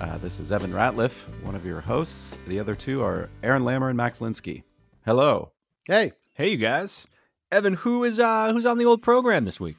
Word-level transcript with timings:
Uh, 0.00 0.18
this 0.18 0.38
is 0.38 0.52
Evan 0.52 0.72
Ratliff, 0.72 1.22
one 1.42 1.54
of 1.54 1.64
your 1.64 1.80
hosts. 1.80 2.36
The 2.46 2.60
other 2.60 2.74
two 2.74 3.02
are 3.02 3.30
Aaron 3.42 3.62
Lammer 3.62 3.88
and 3.88 3.96
Max 3.96 4.18
Linsky. 4.18 4.62
Hello. 5.04 5.52
Hey, 5.86 6.12
Hey, 6.34 6.50
you 6.50 6.58
guys. 6.58 7.06
Evan, 7.50 7.72
who 7.72 8.04
is 8.04 8.20
uh 8.20 8.52
who's 8.52 8.66
on 8.66 8.76
the 8.76 8.84
old 8.84 9.00
program 9.00 9.46
this 9.46 9.58
week? 9.58 9.76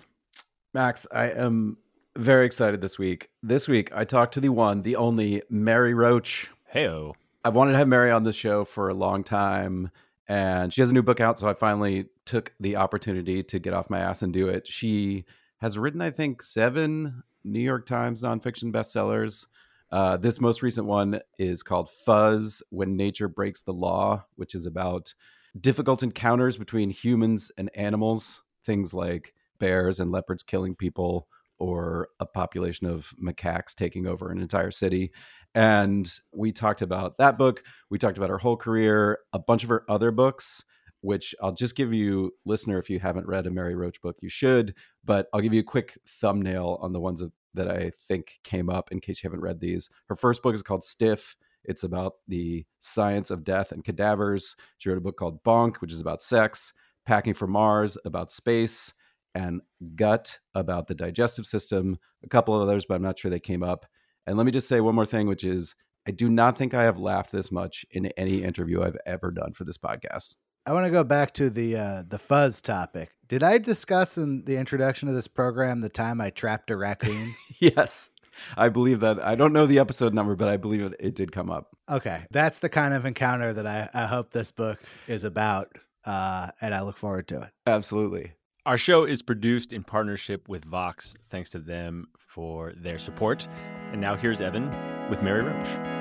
Max, 0.73 1.05
I 1.11 1.30
am 1.30 1.77
very 2.17 2.47
excited 2.47 2.81
this 2.81 2.97
week. 2.97 3.30
This 3.44 3.67
week, 3.67 3.92
I 3.94 4.05
talked 4.05 4.33
to 4.33 4.39
the 4.39 4.50
one, 4.50 4.81
the 4.81 4.95
only 4.95 5.44
Mary 5.52 5.94
Roach. 5.94 6.49
Heyo. 6.73 7.14
I've 7.45 7.53
wanted 7.53 7.73
to 7.73 7.77
have 7.77 7.88
Mary 7.88 8.09
on 8.09 8.23
this 8.23 8.36
show 8.36 8.66
for 8.66 8.89
a 8.89 8.95
long 8.95 9.23
time, 9.23 9.92
and 10.27 10.73
she 10.73 10.81
has 10.81 10.89
a 10.89 10.94
new 10.94 11.03
book 11.03 11.20
out, 11.20 11.38
so 11.38 11.47
I 11.47 11.53
finally 11.53 12.08
took 12.25 12.53
the 12.59 12.75
opportunity 12.77 13.44
to 13.44 13.59
get 13.59 13.73
off 13.73 13.89
my 13.89 13.99
ass 13.99 14.23
and 14.23 14.33
do 14.33 14.47
it. 14.47 14.66
She 14.66 15.25
has 15.59 15.77
written, 15.77 16.02
I 16.02 16.09
think, 16.09 16.42
seven 16.42 17.22
New 17.44 17.59
York 17.59 17.86
Times 17.86 18.23
nonfiction 18.23 18.72
bestsellers. 18.72 19.45
Uh, 19.91 20.17
this 20.17 20.41
most 20.41 20.61
recent 20.61 20.85
one 20.85 21.19
is 21.39 21.63
called 21.63 21.89
Fuzz 21.89 22.61
When 22.69 22.97
Nature 22.97 23.30
Breaks 23.30 23.61
the 23.61 23.73
Law, 23.73 24.25
which 24.35 24.53
is 24.53 24.66
about 24.66 25.13
difficult 25.59 26.03
encounters 26.03 26.57
between 26.57 26.89
humans 26.89 27.52
and 27.57 27.69
animals, 27.73 28.41
things 28.65 28.93
like 28.93 29.33
bears 29.59 29.99
and 29.99 30.11
leopards 30.11 30.43
killing 30.43 30.75
people, 30.75 31.27
or 31.59 32.09
a 32.19 32.25
population 32.25 32.85
of 32.85 33.13
macaques 33.21 33.73
taking 33.73 34.05
over 34.05 34.30
an 34.30 34.39
entire 34.39 34.71
city. 34.71 35.11
And 35.55 36.11
we 36.31 36.52
talked 36.52 36.81
about 36.81 37.17
that 37.17 37.38
book. 37.38 37.63
We 37.89 37.97
talked 37.97 38.17
about 38.17 38.30
her 38.30 38.38
whole 38.38 38.58
career, 38.58 39.19
a 39.33 39.39
bunch 39.39 39.63
of 39.63 39.69
her 39.69 39.83
other 39.89 40.11
books, 40.11 40.63
which 41.02 41.33
I'll 41.41 41.53
just 41.53 41.75
give 41.75 41.93
you, 41.93 42.33
listener, 42.45 42.77
if 42.77 42.89
you 42.89 42.99
haven't 42.99 43.27
read 43.27 43.47
a 43.47 43.52
Mary 43.52 43.73
Roach 43.73 44.02
book, 44.02 44.17
you 44.21 44.30
should. 44.30 44.75
But 45.03 45.27
I'll 45.33 45.41
give 45.41 45.53
you 45.53 45.61
a 45.61 45.63
quick 45.63 45.97
thumbnail 46.05 46.77
on 46.81 46.93
the 46.93 46.99
ones 46.99 47.21
that 47.58 47.69
I 47.69 47.91
think 48.08 48.39
came 48.44 48.69
up 48.69 48.91
in 48.91 49.00
case 49.00 49.22
you 49.22 49.27
haven't 49.30 49.44
read 49.44 49.59
these. 49.59 49.89
Her 50.08 50.16
first 50.16 50.41
book 50.41 50.55
is 50.55 50.61
called 50.63 50.83
Stiff. 50.83 51.36
It's 51.64 51.83
about 51.83 52.14
the 52.27 52.66
science 52.80 53.30
of 53.30 53.44
death 53.44 53.72
and 53.72 53.83
cadavers. 53.83 54.55
She 54.77 54.89
wrote 54.89 54.97
a 54.97 55.02
book 55.02 55.17
called 55.17 55.44
Bonk, 55.44 55.77
which 55.77 55.91
is 55.91 55.99
about 55.99 56.22
sex, 56.22 56.72
Packing 57.05 57.33
for 57.33 57.47
Mars, 57.47 57.97
about 58.05 58.31
space, 58.31 58.94
and 59.36 59.61
Gulp, 59.95 60.27
about 60.55 60.88
the 60.88 60.95
digestive 60.95 61.45
system. 61.45 61.97
A 62.23 62.30
couple 62.30 62.55
of 62.55 62.61
others, 62.61 62.86
but 62.86 62.95
I'm 62.95 63.03
not 63.03 63.19
sure 63.19 63.30
they 63.30 63.39
came 63.39 63.64
up. 63.64 63.86
And 64.25 64.37
let 64.37 64.45
me 64.45 64.52
just 64.52 64.67
say 64.67 64.82
one 64.82 64.95
more 64.95 65.05
thing, 65.05 65.27
which 65.27 65.43
is 65.43 65.76
I 66.08 66.11
do 66.11 66.30
not 66.30 66.58
think 66.58 66.73
I 66.73 66.83
have 66.83 66.99
laughed 66.99 67.32
this 67.32 67.52
much 67.52 67.86
in 67.92 68.05
any 68.17 68.43
interview 68.43 68.82
I've 68.82 68.98
ever 69.05 69.30
done 69.30 69.52
for 69.53 69.65
this 69.65 69.77
podcast. 69.77 70.36
I 70.67 70.73
want 70.73 70.86
to 70.86 70.92
go 70.92 71.05
back 71.05 71.32
to 71.36 71.50
the 71.50 71.78
uh, 71.78 72.04
the 72.05 72.20
fuzz 72.20 72.61
topic. 72.61 73.11
Did 73.30 73.42
I 73.42 73.58
discuss 73.58 74.17
in 74.17 74.44
the 74.44 74.58
introduction 74.58 75.08
of 75.08 75.16
this 75.16 75.28
program 75.28 75.80
the 75.80 75.88
time 75.88 76.20
I 76.20 76.30
trapped 76.30 76.70
a 76.72 76.76
raccoon? 76.76 77.36
yes. 77.60 78.10
I 78.58 78.67
believe 78.67 79.00
that. 79.00 79.23
I 79.23 79.36
don't 79.36 79.54
know 79.54 79.66
the 79.66 79.80
episode 79.80 80.14
number, 80.14 80.36
but 80.36 80.50
I 80.50 80.58
believe 80.58 80.82
it, 80.82 80.94
it 81.00 81.16
did 81.16 81.32
come 81.32 81.50
up. 81.50 81.70
okay, 81.89 82.26
that's 82.32 82.60
the 82.60 82.67
kind 82.67 82.94
of 82.94 83.06
encounter 83.06 83.54
that 83.54 83.66
I, 83.66 83.89
I 83.94 84.06
hope 84.08 84.32
this 84.32 84.52
book 84.52 84.80
is 85.08 85.23
about, 85.23 85.72
uh, 86.06 86.50
and 86.60 86.76
I 86.76 86.82
look 86.82 86.98
forward 86.98 87.30
to 87.30 87.44
it. 87.44 87.50
Absolutely. 87.66 88.33
Our 88.66 88.77
show 88.77 89.06
is 89.06 89.22
produced 89.22 89.72
in 89.72 89.83
partnership 89.83 90.50
with 90.50 90.66
Vox. 90.66 91.16
Thanks 91.30 91.48
to 91.52 91.60
them 91.60 92.08
for 92.17 92.73
their 92.76 93.00
support. 93.00 93.48
And 93.94 94.02
now 94.02 94.17
here's 94.17 94.42
Evan 94.42 94.70
with 95.10 95.22
Mary 95.22 95.44
Roach. 95.44 95.96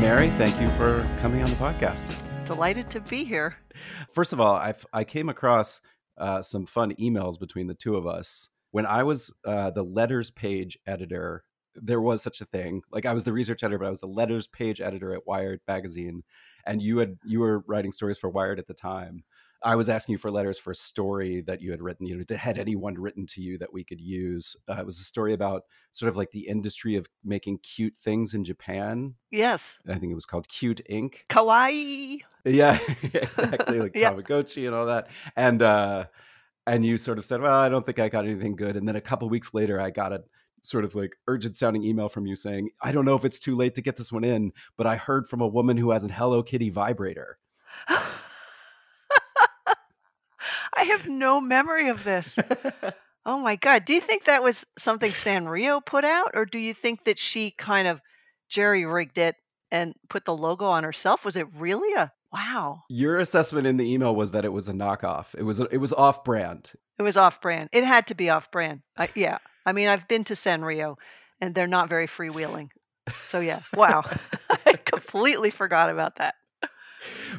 Mary, 0.00 0.28
thank 0.32 0.60
you 0.60 0.68
for 0.72 1.08
coming 1.22 1.42
on 1.42 1.48
the 1.48 1.56
podcast. 1.56 2.14
Delighted 2.44 2.90
to 2.90 3.00
be 3.00 3.24
here. 3.24 3.56
First 4.12 4.34
of 4.34 4.40
all, 4.40 4.54
I 4.54 4.74
I 4.92 5.04
came 5.04 5.30
across 5.30 5.80
uh, 6.18 6.42
some 6.42 6.66
fun 6.66 6.94
emails 7.00 7.40
between 7.40 7.66
the 7.66 7.74
two 7.74 7.96
of 7.96 8.06
us 8.06 8.50
when 8.72 8.84
I 8.84 9.04
was 9.04 9.32
uh, 9.46 9.70
the 9.70 9.82
letters 9.82 10.30
page 10.30 10.78
editor. 10.86 11.44
There 11.74 12.02
was 12.02 12.22
such 12.22 12.42
a 12.42 12.44
thing. 12.44 12.82
Like 12.92 13.06
I 13.06 13.14
was 13.14 13.24
the 13.24 13.32
research 13.32 13.62
editor, 13.62 13.78
but 13.78 13.86
I 13.86 13.90
was 13.90 14.00
the 14.00 14.06
letters 14.06 14.46
page 14.46 14.82
editor 14.82 15.14
at 15.14 15.26
Wired 15.26 15.60
magazine, 15.66 16.24
and 16.66 16.82
you 16.82 16.98
had 16.98 17.16
you 17.24 17.40
were 17.40 17.64
writing 17.66 17.92
stories 17.92 18.18
for 18.18 18.28
Wired 18.28 18.58
at 18.58 18.66
the 18.66 18.74
time. 18.74 19.24
I 19.66 19.74
was 19.74 19.88
asking 19.88 20.12
you 20.12 20.18
for 20.18 20.30
letters 20.30 20.58
for 20.58 20.70
a 20.70 20.76
story 20.76 21.40
that 21.40 21.60
you 21.60 21.72
had 21.72 21.82
written. 21.82 22.06
You 22.06 22.18
know, 22.18 22.36
had 22.36 22.56
anyone 22.56 22.94
written 22.94 23.26
to 23.26 23.42
you 23.42 23.58
that 23.58 23.72
we 23.72 23.82
could 23.82 24.00
use? 24.00 24.56
Uh, 24.68 24.76
it 24.78 24.86
was 24.86 25.00
a 25.00 25.02
story 25.02 25.34
about 25.34 25.64
sort 25.90 26.08
of 26.08 26.16
like 26.16 26.30
the 26.30 26.46
industry 26.46 26.94
of 26.94 27.08
making 27.24 27.58
cute 27.58 27.96
things 27.96 28.32
in 28.32 28.44
Japan. 28.44 29.14
Yes. 29.32 29.76
I 29.88 29.96
think 29.96 30.12
it 30.12 30.14
was 30.14 30.24
called 30.24 30.46
Cute 30.46 30.82
Ink. 30.88 31.26
Kawaii. 31.28 32.20
Yeah, 32.44 32.78
exactly, 33.12 33.80
like 33.80 33.92
Yeah. 33.96 34.12
Tamagotchi 34.12 34.66
and 34.66 34.74
all 34.74 34.86
that. 34.86 35.08
And 35.34 35.60
uh 35.62 36.04
and 36.68 36.86
you 36.86 36.96
sort 36.96 37.18
of 37.18 37.24
said, 37.24 37.40
"Well, 37.40 37.52
I 37.52 37.68
don't 37.68 37.84
think 37.84 37.98
I 37.98 38.08
got 38.08 38.24
anything 38.24 38.54
good." 38.54 38.76
And 38.76 38.86
then 38.86 38.94
a 38.94 39.00
couple 39.00 39.28
weeks 39.28 39.52
later, 39.52 39.80
I 39.80 39.90
got 39.90 40.12
a 40.12 40.22
sort 40.62 40.84
of 40.84 40.94
like 40.94 41.16
urgent 41.26 41.56
sounding 41.56 41.82
email 41.82 42.08
from 42.08 42.26
you 42.26 42.36
saying, 42.36 42.70
"I 42.80 42.92
don't 42.92 43.04
know 43.04 43.16
if 43.16 43.24
it's 43.24 43.40
too 43.40 43.56
late 43.56 43.74
to 43.74 43.82
get 43.82 43.96
this 43.96 44.12
one 44.12 44.24
in, 44.24 44.52
but 44.76 44.86
I 44.86 44.94
heard 44.94 45.26
from 45.26 45.40
a 45.40 45.48
woman 45.48 45.76
who 45.76 45.90
has 45.90 46.04
an 46.04 46.10
Hello 46.10 46.44
Kitty 46.44 46.70
vibrator." 46.70 47.38
I 50.76 50.84
have 50.84 51.08
no 51.08 51.40
memory 51.40 51.88
of 51.88 52.04
this. 52.04 52.38
Oh 53.28 53.40
my 53.40 53.56
God. 53.56 53.84
Do 53.84 53.92
you 53.92 54.00
think 54.00 54.26
that 54.26 54.44
was 54.44 54.64
something 54.78 55.10
Sanrio 55.10 55.84
put 55.84 56.04
out, 56.04 56.30
or 56.34 56.44
do 56.44 56.60
you 56.60 56.72
think 56.72 57.06
that 57.06 57.18
she 57.18 57.50
kind 57.50 57.88
of 57.88 58.00
jerry 58.48 58.86
rigged 58.86 59.18
it 59.18 59.34
and 59.72 59.94
put 60.08 60.24
the 60.24 60.36
logo 60.36 60.66
on 60.66 60.84
herself? 60.84 61.24
Was 61.24 61.34
it 61.34 61.48
really 61.56 61.92
a 61.94 62.12
wow? 62.32 62.84
Your 62.88 63.18
assessment 63.18 63.66
in 63.66 63.78
the 63.78 63.92
email 63.92 64.14
was 64.14 64.30
that 64.30 64.44
it 64.44 64.52
was 64.52 64.68
a 64.68 64.72
knockoff. 64.72 65.34
It 65.36 65.42
was 65.42 65.58
it 65.58 65.78
was 65.78 65.92
off 65.92 66.22
brand. 66.22 66.70
It 67.00 67.02
was 67.02 67.16
off 67.16 67.40
brand. 67.40 67.68
It 67.72 67.82
had 67.82 68.06
to 68.06 68.14
be 68.14 68.30
off 68.30 68.52
brand. 68.52 68.82
I, 68.96 69.08
yeah. 69.16 69.38
I 69.66 69.72
mean, 69.72 69.88
I've 69.88 70.06
been 70.06 70.22
to 70.24 70.34
Sanrio 70.34 70.96
and 71.40 71.52
they're 71.52 71.66
not 71.66 71.88
very 71.88 72.06
freewheeling. 72.06 72.68
So, 73.28 73.40
yeah. 73.40 73.60
Wow. 73.74 74.08
I 74.66 74.72
completely 74.84 75.50
forgot 75.50 75.90
about 75.90 76.16
that. 76.16 76.36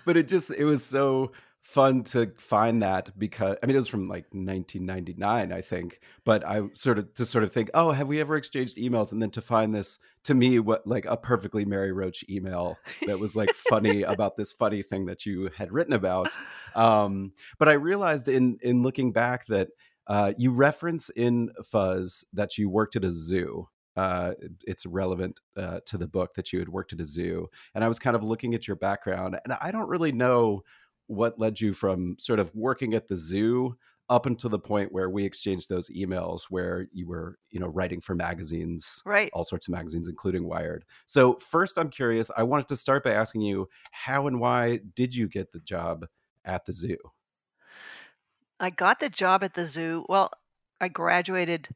But 0.05 0.17
it 0.17 0.27
just 0.27 0.51
it 0.51 0.65
was 0.65 0.83
so 0.83 1.31
fun 1.67 2.01
to 2.01 2.31
find 2.37 2.81
that 2.81 3.11
because 3.19 3.57
I 3.61 3.65
mean 3.65 3.75
it 3.75 3.79
was 3.79 3.89
from 3.89 4.07
like 4.07 4.23
1999 4.31 5.51
I 5.51 5.59
think 5.59 5.99
but 6.23 6.47
I 6.47 6.61
sort 6.73 6.97
of 6.97 7.13
to 7.15 7.25
sort 7.25 7.43
of 7.43 7.51
think 7.51 7.69
oh 7.73 7.91
have 7.91 8.07
we 8.07 8.21
ever 8.21 8.37
exchanged 8.37 8.77
emails? 8.77 9.11
And 9.11 9.21
then 9.21 9.31
to 9.31 9.41
find 9.41 9.75
this 9.75 9.99
to 10.23 10.33
me 10.33 10.59
what 10.59 10.87
like 10.87 11.03
a 11.03 11.17
perfectly 11.17 11.65
Mary 11.65 11.91
Roach 11.91 12.23
email 12.29 12.77
that 13.05 13.19
was 13.19 13.35
like 13.35 13.53
funny 13.69 14.03
about 14.13 14.37
this 14.37 14.53
funny 14.53 14.81
thing 14.81 15.07
that 15.07 15.25
you 15.25 15.49
had 15.57 15.73
written 15.73 15.91
about. 15.91 16.29
Um 16.73 17.33
but 17.59 17.67
I 17.67 17.73
realized 17.73 18.29
in 18.29 18.57
in 18.61 18.81
looking 18.81 19.11
back 19.11 19.45
that 19.47 19.67
uh 20.07 20.31
you 20.37 20.51
reference 20.51 21.09
in 21.17 21.49
Fuzz 21.65 22.23
that 22.31 22.57
you 22.57 22.69
worked 22.69 22.95
at 22.95 23.03
a 23.03 23.11
zoo. 23.11 23.67
Uh, 23.97 24.33
it's 24.67 24.85
relevant 24.85 25.39
uh, 25.57 25.79
to 25.87 25.97
the 25.97 26.05
book 26.05 26.35
that 26.35 26.53
you 26.53 26.59
had 26.59 26.69
worked 26.69 26.93
at 26.93 26.99
a 26.99 27.03
zoo. 27.03 27.49
And 27.73 27.83
I 27.83 27.87
was 27.87 27.97
kind 27.97 28.15
of 28.15 28.23
looking 28.23 28.53
at 28.53 28.67
your 28.67 28.75
background, 28.75 29.39
and 29.43 29.57
I 29.59 29.71
don't 29.71 29.89
really 29.89 30.11
know 30.11 30.61
what 31.07 31.39
led 31.39 31.59
you 31.59 31.73
from 31.73 32.15
sort 32.19 32.39
of 32.39 32.53
working 32.55 32.93
at 32.93 33.07
the 33.07 33.15
zoo 33.15 33.77
up 34.09 34.25
until 34.25 34.49
the 34.49 34.59
point 34.59 34.93
where 34.93 35.09
we 35.09 35.25
exchanged 35.25 35.67
those 35.67 35.89
emails 35.89 36.43
where 36.49 36.87
you 36.93 37.07
were 37.07 37.37
you 37.49 37.59
know 37.59 37.67
writing 37.67 37.99
for 37.99 38.15
magazines 38.15 39.01
Right. 39.05 39.29
all 39.33 39.43
sorts 39.43 39.67
of 39.67 39.73
magazines 39.73 40.07
including 40.07 40.45
wired 40.47 40.85
so 41.05 41.35
first 41.39 41.77
i'm 41.77 41.89
curious 41.89 42.31
i 42.37 42.43
wanted 42.43 42.67
to 42.69 42.75
start 42.75 43.03
by 43.03 43.11
asking 43.11 43.41
you 43.41 43.67
how 43.91 44.27
and 44.27 44.39
why 44.39 44.79
did 44.95 45.15
you 45.15 45.27
get 45.27 45.51
the 45.51 45.59
job 45.59 46.05
at 46.45 46.65
the 46.65 46.73
zoo 46.73 46.97
I 48.59 48.69
got 48.69 48.99
the 48.99 49.09
job 49.09 49.43
at 49.43 49.53
the 49.53 49.65
zoo. 49.65 50.05
Well, 50.09 50.31
I 50.81 50.87
graduated 50.87 51.69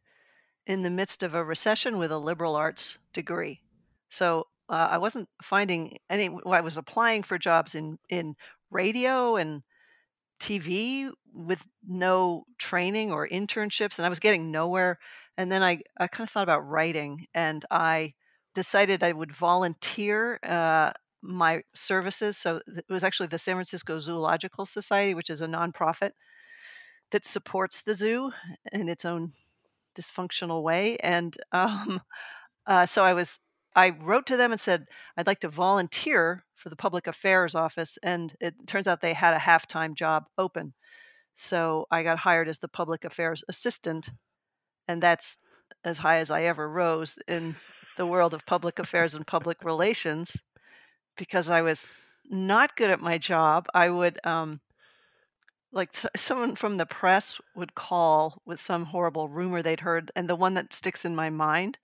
in 0.67 0.83
the 0.83 0.89
midst 0.89 1.23
of 1.23 1.35
a 1.35 1.43
recession 1.43 1.97
with 1.97 2.11
a 2.11 2.17
liberal 2.17 2.55
arts 2.55 2.97
degree. 3.13 3.61
So 4.09 4.47
uh, 4.69 4.89
I 4.91 4.97
wasn't 4.97 5.29
finding 5.43 5.97
any. 6.09 6.29
Well, 6.29 6.53
I 6.53 6.61
was 6.61 6.77
applying 6.77 7.23
for 7.23 7.37
jobs 7.37 7.75
in 7.75 7.99
in 8.09 8.35
radio 8.71 9.35
and 9.35 9.63
TV 10.39 11.09
with 11.33 11.63
no 11.87 12.45
training 12.57 13.11
or 13.11 13.27
internships, 13.27 13.97
and 13.97 14.05
I 14.05 14.09
was 14.09 14.19
getting 14.19 14.51
nowhere. 14.51 14.99
And 15.37 15.51
then 15.51 15.63
I 15.63 15.81
I 15.99 16.07
kind 16.07 16.27
of 16.27 16.31
thought 16.31 16.43
about 16.43 16.67
writing, 16.67 17.27
and 17.33 17.65
I 17.71 18.13
decided 18.55 19.03
I 19.03 19.13
would 19.13 19.31
volunteer 19.31 20.39
uh, 20.43 20.91
my 21.21 21.61
services. 21.75 22.37
So 22.37 22.61
it 22.67 22.85
was 22.89 23.03
actually 23.03 23.27
the 23.27 23.39
San 23.39 23.55
Francisco 23.55 23.99
Zoological 23.99 24.65
Society, 24.65 25.13
which 25.13 25.29
is 25.29 25.41
a 25.41 25.47
nonprofit 25.47 26.11
that 27.11 27.25
supports 27.25 27.81
the 27.81 27.93
zoo 27.93 28.31
in 28.71 28.89
its 28.89 29.05
own 29.05 29.33
dysfunctional 29.95 30.63
way. 30.63 30.97
And 30.97 31.35
um, 31.51 32.01
uh, 32.67 32.85
so 32.85 33.03
I 33.03 33.13
was 33.13 33.39
I 33.75 33.89
wrote 33.89 34.25
to 34.27 34.37
them 34.37 34.51
and 34.51 34.59
said 34.59 34.85
I'd 35.17 35.27
like 35.27 35.39
to 35.41 35.49
volunteer 35.49 36.45
for 36.55 36.69
the 36.69 36.75
public 36.75 37.07
affairs 37.07 37.55
office, 37.55 37.97
and 38.03 38.35
it 38.39 38.53
turns 38.67 38.87
out 38.87 39.01
they 39.01 39.13
had 39.13 39.33
a 39.33 39.39
half 39.39 39.67
time 39.67 39.95
job 39.95 40.25
open. 40.37 40.73
So 41.35 41.87
I 41.89 42.03
got 42.03 42.19
hired 42.19 42.47
as 42.47 42.59
the 42.59 42.67
public 42.67 43.05
affairs 43.05 43.43
assistant, 43.47 44.09
and 44.87 45.01
that's 45.01 45.37
as 45.83 45.97
high 45.97 46.17
as 46.17 46.29
I 46.29 46.43
ever 46.43 46.69
rose 46.69 47.17
in 47.27 47.55
the 47.97 48.05
world 48.05 48.33
of 48.33 48.45
public 48.45 48.79
affairs 48.79 49.15
and 49.15 49.25
public 49.25 49.63
relations 49.63 50.35
because 51.17 51.49
I 51.49 51.61
was 51.61 51.87
not 52.29 52.75
good 52.75 52.89
at 52.89 52.99
my 53.01 53.17
job. 53.17 53.67
I 53.73 53.89
would 53.89 54.19
um, 54.25 54.59
like 55.71 55.95
someone 56.15 56.55
from 56.55 56.77
the 56.77 56.85
press 56.85 57.39
would 57.55 57.75
call 57.75 58.41
with 58.45 58.59
some 58.59 58.85
horrible 58.85 59.29
rumor 59.29 59.61
they'd 59.61 59.79
heard, 59.79 60.11
and 60.15 60.29
the 60.29 60.35
one 60.35 60.53
that 60.55 60.73
sticks 60.73 61.05
in 61.05 61.15
my 61.15 61.29
mind 61.29 61.77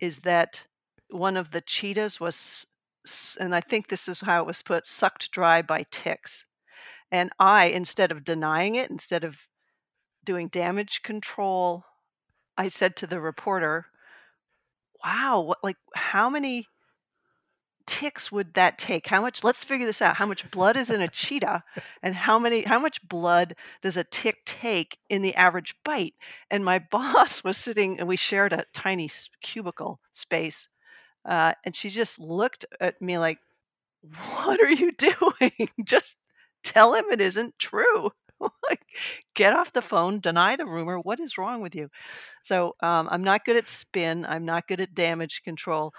is 0.00 0.18
that 0.20 0.64
one 1.10 1.36
of 1.36 1.50
the 1.50 1.60
cheetahs 1.60 2.20
was, 2.20 2.66
and 3.38 3.54
I 3.54 3.60
think 3.60 3.88
this 3.88 4.08
is 4.08 4.20
how 4.20 4.40
it 4.40 4.46
was 4.46 4.62
put, 4.62 4.86
sucked 4.86 5.30
dry 5.30 5.62
by 5.62 5.86
ticks. 5.90 6.44
And 7.10 7.30
I, 7.38 7.66
instead 7.66 8.12
of 8.12 8.24
denying 8.24 8.76
it, 8.76 8.90
instead 8.90 9.24
of 9.24 9.36
doing 10.24 10.48
damage 10.48 11.02
control, 11.02 11.84
I 12.56 12.68
said 12.68 12.96
to 12.96 13.06
the 13.06 13.20
reporter, 13.20 13.86
"Wow, 15.04 15.40
what 15.40 15.58
like 15.64 15.76
how 15.94 16.30
many 16.30 16.66
ticks 17.90 18.30
would 18.30 18.54
that 18.54 18.78
take? 18.78 19.08
How 19.08 19.20
much 19.20 19.42
let's 19.42 19.64
figure 19.64 19.86
this 19.86 20.00
out. 20.00 20.16
How 20.16 20.26
much 20.26 20.48
blood 20.52 20.76
is 20.76 20.90
in 20.90 21.00
a 21.00 21.08
cheetah 21.08 21.64
and 22.02 22.14
how 22.14 22.38
many 22.38 22.62
how 22.62 22.78
much 22.78 23.06
blood 23.08 23.56
does 23.82 23.96
a 23.96 24.04
tick 24.04 24.44
take 24.44 24.98
in 25.08 25.22
the 25.22 25.34
average 25.34 25.74
bite? 25.84 26.14
And 26.50 26.64
my 26.64 26.78
boss 26.90 27.42
was 27.42 27.56
sitting 27.56 27.98
and 27.98 28.08
we 28.08 28.16
shared 28.16 28.52
a 28.52 28.64
tiny 28.72 29.10
cubicle 29.42 30.00
space. 30.12 30.68
Uh, 31.28 31.52
and 31.64 31.74
she 31.74 31.90
just 31.90 32.18
looked 32.18 32.64
at 32.80 33.00
me 33.00 33.18
like, 33.18 33.38
"What 34.34 34.60
are 34.60 34.70
you 34.70 34.92
doing? 34.98 35.68
just 35.84 36.16
tell 36.62 36.94
him 36.94 37.06
it 37.10 37.20
isn't 37.20 37.58
true." 37.58 38.10
like, 38.68 38.80
get 39.34 39.52
off 39.52 39.72
the 39.72 39.82
phone, 39.82 40.20
deny 40.20 40.56
the 40.56 40.66
rumor. 40.66 40.98
What 40.98 41.20
is 41.20 41.38
wrong 41.38 41.60
with 41.60 41.74
you? 41.74 41.90
So 42.42 42.74
um, 42.80 43.08
I'm 43.10 43.22
not 43.22 43.44
good 43.44 43.56
at 43.56 43.68
spin. 43.68 44.24
I'm 44.26 44.44
not 44.44 44.66
good 44.66 44.80
at 44.80 44.94
damage 44.94 45.42
control. 45.44 45.92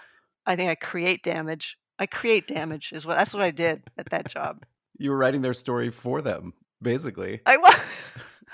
I 0.45 0.55
think 0.55 0.69
I 0.69 0.75
create 0.75 1.23
damage. 1.23 1.77
I 1.99 2.07
create 2.07 2.47
damage 2.47 2.91
is 2.93 3.05
what 3.05 3.17
that's 3.17 3.33
what 3.33 3.43
I 3.43 3.51
did 3.51 3.83
at 3.97 4.09
that 4.09 4.27
job. 4.27 4.63
You 4.97 5.11
were 5.11 5.17
writing 5.17 5.41
their 5.41 5.53
story 5.53 5.91
for 5.91 6.21
them, 6.21 6.53
basically. 6.81 7.41
I 7.45 7.57
was. 7.57 7.75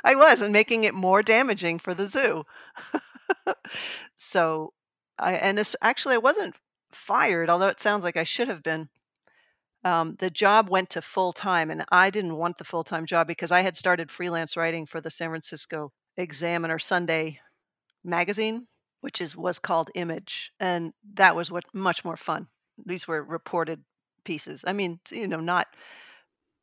I 0.04 0.16
was, 0.16 0.42
and 0.42 0.54
making 0.54 0.84
it 0.84 0.94
more 0.94 1.24
damaging 1.24 1.80
for 1.80 1.94
the 1.94 2.06
zoo. 2.06 2.44
so, 4.16 4.74
I 5.19 5.34
and 5.34 5.60
it's, 5.60 5.75
actually 5.81 6.16
I 6.16 6.19
wasn't 6.19 6.56
fired, 6.92 7.50
although 7.50 7.68
it 7.68 7.80
sounds 7.80 8.04
like 8.04 8.18
I 8.18 8.24
should 8.24 8.48
have 8.48 8.64
been. 8.64 8.90
Um, 9.84 10.16
the 10.19 10.30
job 10.30 10.69
went 10.69 10.90
to 10.92 11.02
full 11.02 11.34
time, 11.34 11.72
and 11.72 11.86
I 11.92 12.10
didn't 12.10 12.36
want 12.36 12.58
the 12.58 12.64
full 12.66 12.84
time 12.84 13.06
job 13.06 13.28
because 13.28 13.52
I 13.52 13.62
had 13.62 13.78
started 13.78 14.12
freelance 14.12 14.58
writing 14.58 14.86
for 14.86 15.02
the 15.02 15.10
San 15.10 15.30
Francisco 15.30 15.92
Examiner 16.18 16.80
Sunday 16.80 17.40
magazine, 18.04 18.68
which 19.02 19.22
is 19.22 19.36
was 19.36 19.60
called 19.60 19.92
Image, 19.96 20.52
and 20.60 20.94
that 21.14 21.36
was 21.36 21.52
what 21.52 21.64
much 21.74 22.04
more 22.04 22.18
fun 22.18 22.48
these 22.86 23.08
were 23.08 23.24
reported 23.24 23.84
pieces. 24.24 24.64
I 24.68 24.74
mean, 24.74 25.00
you 25.12 25.28
know, 25.28 25.40
not 25.40 25.68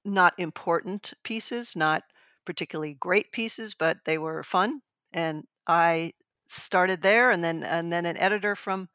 not 0.05 0.35
important 0.39 1.15
pieces, 1.25 1.75
not 1.75 2.03
particularly 2.45 2.95
great 2.95 3.33
pieces, 3.33 3.75
but 3.75 3.99
they 4.05 4.19
were 4.19 4.43
fun. 4.43 4.81
And 5.13 5.45
I 5.67 6.13
started 6.49 7.03
there, 7.03 7.31
and 7.31 7.43
then 7.43 7.63
and 7.65 7.93
then 7.93 8.07
an 8.07 8.17
editor 8.17 8.57
from 8.57 8.89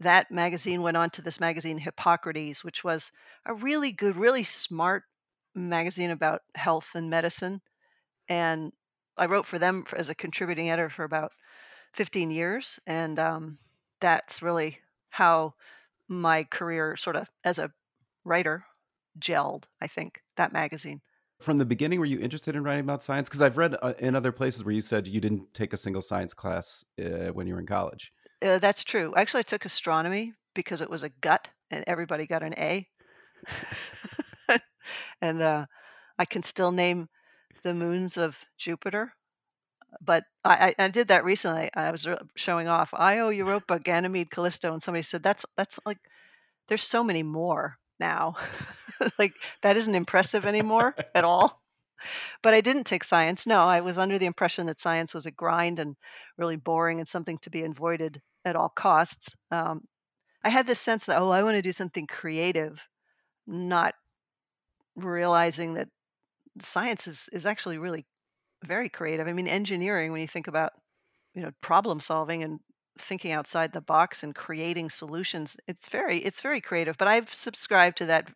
that 0.00 0.30
magazine 0.30 0.82
went 0.82 0.96
on 0.96 1.10
to 1.10 1.22
this 1.22 1.40
magazine 1.40 1.78
Hippocrates, 1.78 2.62
which 2.64 2.84
was 2.84 3.10
a 3.46 3.54
really 3.54 3.92
good, 3.92 4.16
really 4.16 4.44
smart 4.44 5.04
magazine 5.54 6.10
about 6.10 6.42
health 6.54 6.90
and 6.94 7.10
medicine. 7.10 7.60
And 8.28 8.72
I 9.16 9.26
wrote 9.26 9.46
for 9.46 9.58
them 9.58 9.84
as 9.96 10.08
a 10.10 10.14
contributing 10.14 10.70
editor 10.70 10.90
for 10.90 11.04
about 11.04 11.32
15 11.94 12.30
years, 12.30 12.78
and 12.86 13.18
um, 13.18 13.58
that's 14.00 14.42
really 14.42 14.78
how 15.10 15.54
my 16.08 16.44
career 16.44 16.96
sort 16.96 17.16
of 17.16 17.28
as 17.44 17.58
a 17.58 17.72
writer 18.24 18.64
gelled, 19.18 19.64
I 19.80 19.88
think, 19.88 20.20
that 20.36 20.52
magazine. 20.52 21.00
From 21.40 21.58
the 21.58 21.64
beginning, 21.64 22.00
were 22.00 22.06
you 22.06 22.18
interested 22.18 22.56
in 22.56 22.64
writing 22.64 22.84
about 22.84 23.02
science? 23.02 23.28
Because 23.28 23.42
I've 23.42 23.56
read 23.56 23.76
uh, 23.80 23.94
in 23.98 24.16
other 24.16 24.32
places 24.32 24.64
where 24.64 24.74
you 24.74 24.82
said 24.82 25.06
you 25.06 25.20
didn't 25.20 25.54
take 25.54 25.72
a 25.72 25.76
single 25.76 26.02
science 26.02 26.34
class 26.34 26.84
uh, 27.00 27.28
when 27.32 27.46
you 27.46 27.54
were 27.54 27.60
in 27.60 27.66
college. 27.66 28.12
Uh, 28.42 28.58
that's 28.58 28.82
true. 28.82 29.14
Actually, 29.16 29.40
I 29.40 29.44
took 29.44 29.64
astronomy 29.64 30.32
because 30.54 30.80
it 30.80 30.90
was 30.90 31.04
a 31.04 31.10
gut 31.20 31.48
and 31.70 31.84
everybody 31.86 32.26
got 32.26 32.42
an 32.42 32.54
A. 32.58 32.88
and 35.22 35.42
uh, 35.42 35.66
I 36.18 36.24
can 36.24 36.42
still 36.42 36.72
name 36.72 37.08
the 37.62 37.74
moons 37.74 38.16
of 38.16 38.36
Jupiter 38.56 39.12
but 40.00 40.24
I, 40.44 40.74
I, 40.78 40.88
did 40.88 41.08
that 41.08 41.24
recently. 41.24 41.70
I 41.74 41.90
was 41.90 42.06
showing 42.36 42.68
off 42.68 42.90
Io, 42.94 43.30
Europa, 43.30 43.78
Ganymede, 43.78 44.30
Callisto, 44.30 44.72
and 44.72 44.82
somebody 44.82 45.02
said 45.02 45.22
that's 45.22 45.44
that's 45.56 45.78
like 45.86 45.98
there's 46.68 46.82
so 46.82 47.02
many 47.02 47.22
more 47.22 47.78
now. 47.98 48.36
like 49.18 49.34
that 49.62 49.76
isn't 49.76 49.94
impressive 49.94 50.46
anymore 50.46 50.94
at 51.14 51.24
all. 51.24 51.62
But 52.42 52.54
I 52.54 52.60
didn't 52.60 52.84
take 52.84 53.02
science. 53.02 53.46
No, 53.46 53.60
I 53.64 53.80
was 53.80 53.98
under 53.98 54.18
the 54.18 54.26
impression 54.26 54.66
that 54.66 54.80
science 54.80 55.12
was 55.12 55.26
a 55.26 55.32
grind 55.32 55.80
and 55.80 55.96
really 56.36 56.56
boring 56.56 57.00
and 57.00 57.08
something 57.08 57.38
to 57.38 57.50
be 57.50 57.62
avoided 57.62 58.20
at 58.44 58.54
all 58.54 58.68
costs. 58.68 59.34
Um, 59.50 59.82
I 60.44 60.50
had 60.50 60.66
this 60.66 60.78
sense 60.78 61.06
that 61.06 61.20
oh, 61.20 61.30
I 61.30 61.42
want 61.42 61.56
to 61.56 61.62
do 61.62 61.72
something 61.72 62.06
creative, 62.06 62.80
not 63.46 63.94
realizing 64.94 65.74
that 65.74 65.88
science 66.60 67.06
is 67.08 67.28
is 67.32 67.46
actually 67.46 67.78
really 67.78 68.06
very 68.64 68.88
creative. 68.88 69.28
I 69.28 69.32
mean, 69.32 69.48
engineering, 69.48 70.12
when 70.12 70.20
you 70.20 70.28
think 70.28 70.48
about, 70.48 70.72
you 71.34 71.42
know, 71.42 71.50
problem 71.60 72.00
solving 72.00 72.42
and 72.42 72.60
thinking 72.98 73.32
outside 73.32 73.72
the 73.72 73.80
box 73.80 74.22
and 74.22 74.34
creating 74.34 74.90
solutions, 74.90 75.56
it's 75.68 75.88
very, 75.88 76.18
it's 76.18 76.40
very 76.40 76.60
creative. 76.60 76.96
But 76.98 77.08
I've 77.08 77.32
subscribed 77.32 77.98
to 77.98 78.06
that 78.06 78.28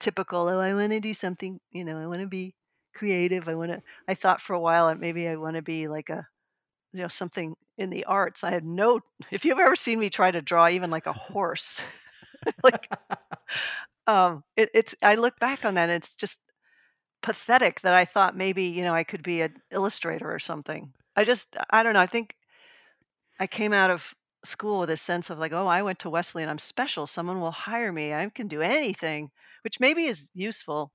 typical, 0.00 0.48
oh, 0.48 0.58
I 0.58 0.74
want 0.74 0.92
to 0.92 1.00
do 1.00 1.14
something, 1.14 1.60
you 1.72 1.84
know, 1.84 1.98
I 1.98 2.06
want 2.06 2.20
to 2.20 2.26
be 2.26 2.54
creative. 2.94 3.48
I 3.48 3.54
want 3.54 3.70
to, 3.72 3.82
I 4.08 4.14
thought 4.14 4.40
for 4.40 4.54
a 4.54 4.60
while 4.60 4.88
that 4.88 5.00
maybe 5.00 5.28
I 5.28 5.36
want 5.36 5.56
to 5.56 5.62
be 5.62 5.88
like 5.88 6.10
a, 6.10 6.26
you 6.92 7.02
know, 7.02 7.08
something 7.08 7.54
in 7.78 7.90
the 7.90 8.04
arts. 8.04 8.44
I 8.44 8.50
had 8.50 8.64
no, 8.64 9.00
if 9.30 9.44
you've 9.44 9.58
ever 9.58 9.76
seen 9.76 10.00
me 10.00 10.10
try 10.10 10.30
to 10.30 10.42
draw 10.42 10.68
even 10.68 10.90
like 10.90 11.06
a 11.06 11.12
horse, 11.12 11.80
like, 12.62 12.90
um, 14.06 14.44
it, 14.56 14.70
it's, 14.74 14.94
I 15.02 15.16
look 15.16 15.38
back 15.38 15.64
on 15.64 15.74
that 15.74 15.90
and 15.90 16.02
it's 16.02 16.14
just, 16.14 16.40
pathetic 17.22 17.80
that 17.82 17.94
I 17.94 18.04
thought 18.04 18.36
maybe, 18.36 18.64
you 18.64 18.82
know, 18.82 18.94
I 18.94 19.04
could 19.04 19.22
be 19.22 19.42
an 19.42 19.56
illustrator 19.70 20.32
or 20.32 20.38
something. 20.38 20.92
I 21.16 21.24
just, 21.24 21.56
I 21.70 21.82
don't 21.82 21.94
know. 21.94 22.00
I 22.00 22.06
think 22.06 22.34
I 23.40 23.46
came 23.46 23.72
out 23.72 23.90
of 23.90 24.14
school 24.44 24.80
with 24.80 24.90
a 24.90 24.96
sense 24.96 25.30
of 25.30 25.38
like, 25.38 25.52
oh, 25.52 25.66
I 25.66 25.82
went 25.82 25.98
to 26.00 26.10
Wesleyan 26.10 26.48
and 26.48 26.50
I'm 26.52 26.58
special. 26.58 27.06
Someone 27.06 27.40
will 27.40 27.50
hire 27.50 27.92
me. 27.92 28.12
I 28.14 28.28
can 28.28 28.48
do 28.48 28.62
anything, 28.62 29.30
which 29.62 29.80
maybe 29.80 30.04
is 30.04 30.30
useful, 30.34 30.92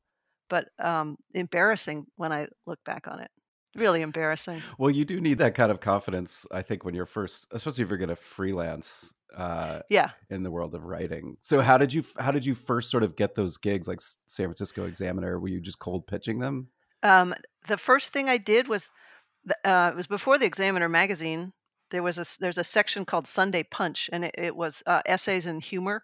but 0.50 0.68
um, 0.80 1.18
embarrassing 1.34 2.06
when 2.16 2.32
I 2.32 2.48
look 2.66 2.80
back 2.86 3.08
on 3.08 3.20
it. 3.20 3.32
Really 3.76 4.02
embarrassing. 4.02 4.62
Well, 4.78 4.92
you 4.92 5.04
do 5.04 5.20
need 5.20 5.40
that 5.40 5.56
kind 5.56 5.72
of 5.72 5.80
confidence, 5.80 6.46
I 6.52 6.62
think, 6.62 6.84
when 6.84 6.94
you're 6.94 7.08
first, 7.08 7.48
especially 7.52 7.84
if 7.84 7.90
you're 7.90 7.98
going 7.98 8.10
to 8.10 8.16
freelance 8.16 9.14
uh, 9.36 9.80
yeah 9.90 10.12
in 10.30 10.44
the 10.44 10.52
world 10.52 10.76
of 10.76 10.84
writing 10.84 11.38
so 11.42 11.62
how 11.62 11.78
did 11.78 11.92
you 11.92 12.04
how 12.20 12.32
did 12.32 12.46
you 12.46 12.54
first 12.54 12.90
sort 12.90 13.04
of 13.04 13.16
get 13.16 13.36
those 13.36 13.58
gigs 13.58 13.88
like 13.88 14.00
san 14.00 14.46
francisco 14.46 14.86
examiner 14.86 15.40
were 15.40 15.48
you 15.48 15.60
just 15.60 15.80
cold 15.80 16.06
pitching 16.06 16.40
them 16.40 16.68
um, 17.02 17.34
the 17.68 17.78
first 17.78 18.14
thing 18.14 18.30
i 18.30 18.38
did 18.38 18.68
was 18.68 18.90
uh, 19.66 19.90
it 19.92 19.96
was 19.96 20.08
before 20.08 20.38
the 20.38 20.46
examiner 20.46 20.88
magazine 20.88 21.52
there 21.90 22.04
was 22.04 22.18
a 22.18 22.26
there's 22.40 22.58
a 22.58 22.64
section 22.64 23.06
called 23.06 23.26
sunday 23.26 23.64
punch 23.64 24.10
and 24.14 24.26
it, 24.26 24.36
it 24.38 24.56
was 24.56 24.84
uh, 24.86 25.02
essays 25.06 25.46
and 25.46 25.64
humor 25.64 26.04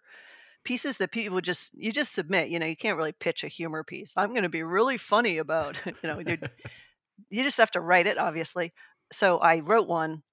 pieces 0.63 0.97
that 0.97 1.11
people 1.11 1.41
just 1.41 1.71
you 1.73 1.91
just 1.91 2.13
submit 2.13 2.49
you 2.49 2.59
know 2.59 2.65
you 2.65 2.75
can't 2.75 2.97
really 2.97 3.11
pitch 3.11 3.43
a 3.43 3.47
humor 3.47 3.83
piece. 3.83 4.13
I'm 4.15 4.31
going 4.31 4.43
to 4.43 4.49
be 4.49 4.63
really 4.63 4.97
funny 4.97 5.37
about 5.37 5.79
you 5.85 5.93
know 6.03 6.19
you 7.29 7.43
just 7.43 7.57
have 7.57 7.71
to 7.71 7.81
write 7.81 8.07
it 8.07 8.17
obviously. 8.17 8.73
So 9.11 9.39
i 9.39 9.59
wrote 9.59 9.87
one. 9.87 10.23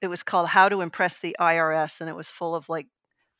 It 0.00 0.08
was 0.08 0.22
called 0.24 0.48
How 0.48 0.68
to 0.68 0.80
Impress 0.80 1.18
the 1.18 1.36
IRS, 1.38 2.00
and 2.00 2.10
it 2.10 2.16
was 2.16 2.28
full 2.30 2.56
of 2.56 2.68
like 2.68 2.88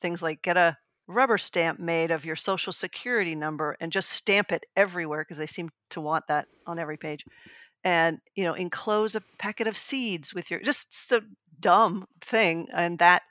things 0.00 0.22
like 0.22 0.42
get 0.42 0.56
a 0.56 0.76
rubber 1.08 1.38
stamp 1.38 1.80
made 1.80 2.12
of 2.12 2.24
your 2.24 2.36
social 2.36 2.72
security 2.72 3.34
number 3.34 3.76
and 3.80 3.90
just 3.90 4.10
stamp 4.10 4.52
it 4.52 4.64
everywhere 4.76 5.22
because 5.22 5.38
they 5.38 5.46
seem 5.46 5.70
to 5.90 6.00
want 6.00 6.24
that 6.28 6.46
on 6.66 6.78
every 6.78 6.96
page. 6.96 7.24
And 7.84 8.18
you 8.36 8.44
know 8.44 8.54
enclose 8.54 9.14
a 9.16 9.22
packet 9.38 9.66
of 9.66 9.76
seeds 9.76 10.32
with 10.32 10.50
your 10.50 10.60
just 10.60 10.94
so 10.94 11.20
dumb 11.58 12.06
thing 12.20 12.68
and 12.72 12.98
that 12.98 13.22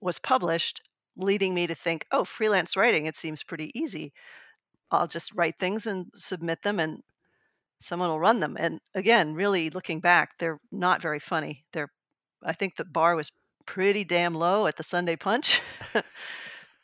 was 0.00 0.18
published 0.18 0.82
leading 1.16 1.54
me 1.54 1.66
to 1.66 1.74
think 1.74 2.06
oh 2.12 2.24
freelance 2.24 2.76
writing 2.76 3.06
it 3.06 3.16
seems 3.16 3.42
pretty 3.42 3.70
easy. 3.74 4.12
I'll 4.90 5.06
just 5.06 5.32
write 5.34 5.58
things 5.58 5.86
and 5.86 6.06
submit 6.16 6.62
them 6.62 6.78
and 6.78 7.00
someone 7.80 8.08
will 8.08 8.20
run 8.20 8.40
them. 8.40 8.56
And 8.58 8.80
again 8.94 9.34
really 9.34 9.70
looking 9.70 10.00
back 10.00 10.30
they're 10.38 10.60
not 10.72 11.02
very 11.02 11.20
funny. 11.20 11.64
They're 11.72 11.90
i 12.42 12.52
think 12.52 12.76
the 12.76 12.84
bar 12.84 13.16
was 13.16 13.32
pretty 13.66 14.04
damn 14.04 14.34
low 14.34 14.66
at 14.66 14.76
the 14.76 14.82
sunday 14.82 15.16
punch. 15.16 15.60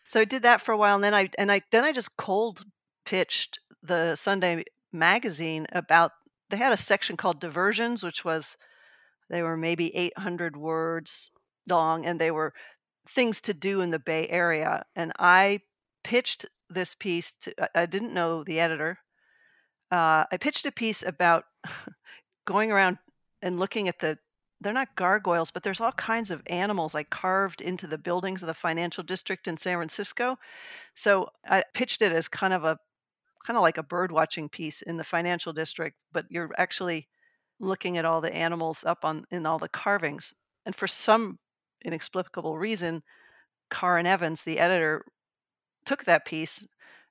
So 0.06 0.18
i 0.18 0.24
did 0.24 0.42
that 0.42 0.60
for 0.60 0.72
a 0.72 0.76
while 0.76 0.96
and 0.96 1.04
then 1.04 1.14
i 1.14 1.30
and 1.38 1.52
i 1.52 1.62
then 1.70 1.84
i 1.84 1.92
just 1.92 2.16
cold 2.16 2.64
pitched 3.04 3.60
the 3.80 4.16
sunday 4.16 4.64
magazine 4.92 5.68
about 5.70 6.10
they 6.50 6.56
had 6.56 6.72
a 6.72 6.76
section 6.76 7.16
called 7.16 7.40
diversions, 7.40 8.02
which 8.02 8.24
was 8.24 8.56
they 9.30 9.42
were 9.42 9.56
maybe 9.56 9.94
800 9.94 10.56
words 10.56 11.30
long, 11.68 12.04
and 12.04 12.20
they 12.20 12.30
were 12.30 12.52
things 13.14 13.40
to 13.42 13.54
do 13.54 13.80
in 13.80 13.90
the 13.90 13.98
Bay 13.98 14.28
Area. 14.28 14.84
And 14.96 15.12
I 15.18 15.60
pitched 16.04 16.46
this 16.68 16.94
piece 16.94 17.32
to, 17.32 17.78
I 17.78 17.86
didn't 17.86 18.14
know 18.14 18.44
the 18.44 18.60
editor. 18.60 18.98
Uh, 19.90 20.24
I 20.30 20.36
pitched 20.40 20.66
a 20.66 20.72
piece 20.72 21.02
about 21.02 21.44
going 22.46 22.70
around 22.70 22.98
and 23.42 23.58
looking 23.58 23.88
at 23.88 23.98
the, 23.98 24.18
they're 24.60 24.72
not 24.72 24.94
gargoyles, 24.94 25.50
but 25.50 25.62
there's 25.62 25.80
all 25.80 25.92
kinds 25.92 26.30
of 26.30 26.42
animals 26.46 26.94
like 26.94 27.10
carved 27.10 27.60
into 27.60 27.86
the 27.86 27.98
buildings 27.98 28.42
of 28.42 28.46
the 28.46 28.54
financial 28.54 29.02
district 29.02 29.48
in 29.48 29.56
San 29.56 29.76
Francisco. 29.76 30.36
So 30.94 31.30
I 31.48 31.64
pitched 31.74 32.02
it 32.02 32.12
as 32.12 32.28
kind 32.28 32.52
of 32.52 32.64
a 32.64 32.78
kind 33.46 33.56
of 33.56 33.62
like 33.62 33.78
a 33.78 33.82
bird 33.82 34.12
watching 34.12 34.50
piece 34.50 34.82
in 34.82 34.98
the 34.98 35.04
financial 35.04 35.52
district, 35.52 35.96
but 36.12 36.26
you're 36.28 36.50
actually 36.58 37.08
looking 37.58 37.96
at 37.96 38.04
all 38.04 38.20
the 38.20 38.34
animals 38.34 38.84
up 38.84 39.04
on 39.04 39.24
in 39.30 39.46
all 39.46 39.58
the 39.58 39.68
carvings. 39.68 40.34
And 40.66 40.76
for 40.76 40.86
some 40.86 41.38
inexplicable 41.84 42.58
reason, 42.58 43.02
Karin 43.70 44.06
Evans, 44.06 44.42
the 44.42 44.58
editor, 44.58 45.04
took 45.84 46.04
that 46.04 46.24
piece. 46.24 46.66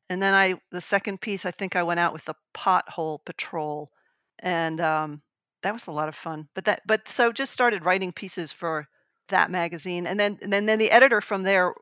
And 0.09 0.21
then 0.21 0.33
I, 0.33 0.55
the 0.71 0.81
second 0.81 1.21
piece, 1.21 1.45
I 1.45 1.51
think 1.51 1.75
I 1.75 1.83
went 1.83 1.99
out 1.99 2.13
with 2.13 2.25
the 2.25 2.35
pothole 2.55 3.19
patrol, 3.25 3.91
and 4.39 4.81
um, 4.81 5.21
that 5.61 5.73
was 5.73 5.87
a 5.87 5.91
lot 5.91 6.09
of 6.09 6.15
fun. 6.15 6.47
But 6.55 6.65
that, 6.65 6.81
but 6.87 7.07
so 7.07 7.31
just 7.31 7.53
started 7.53 7.85
writing 7.85 8.11
pieces 8.11 8.51
for 8.51 8.87
that 9.27 9.51
magazine, 9.51 10.07
and 10.07 10.19
then 10.19 10.39
and 10.41 10.51
then 10.51 10.65
then 10.65 10.79
the 10.79 10.89
editor 10.89 11.21
from 11.21 11.43
there 11.43 11.75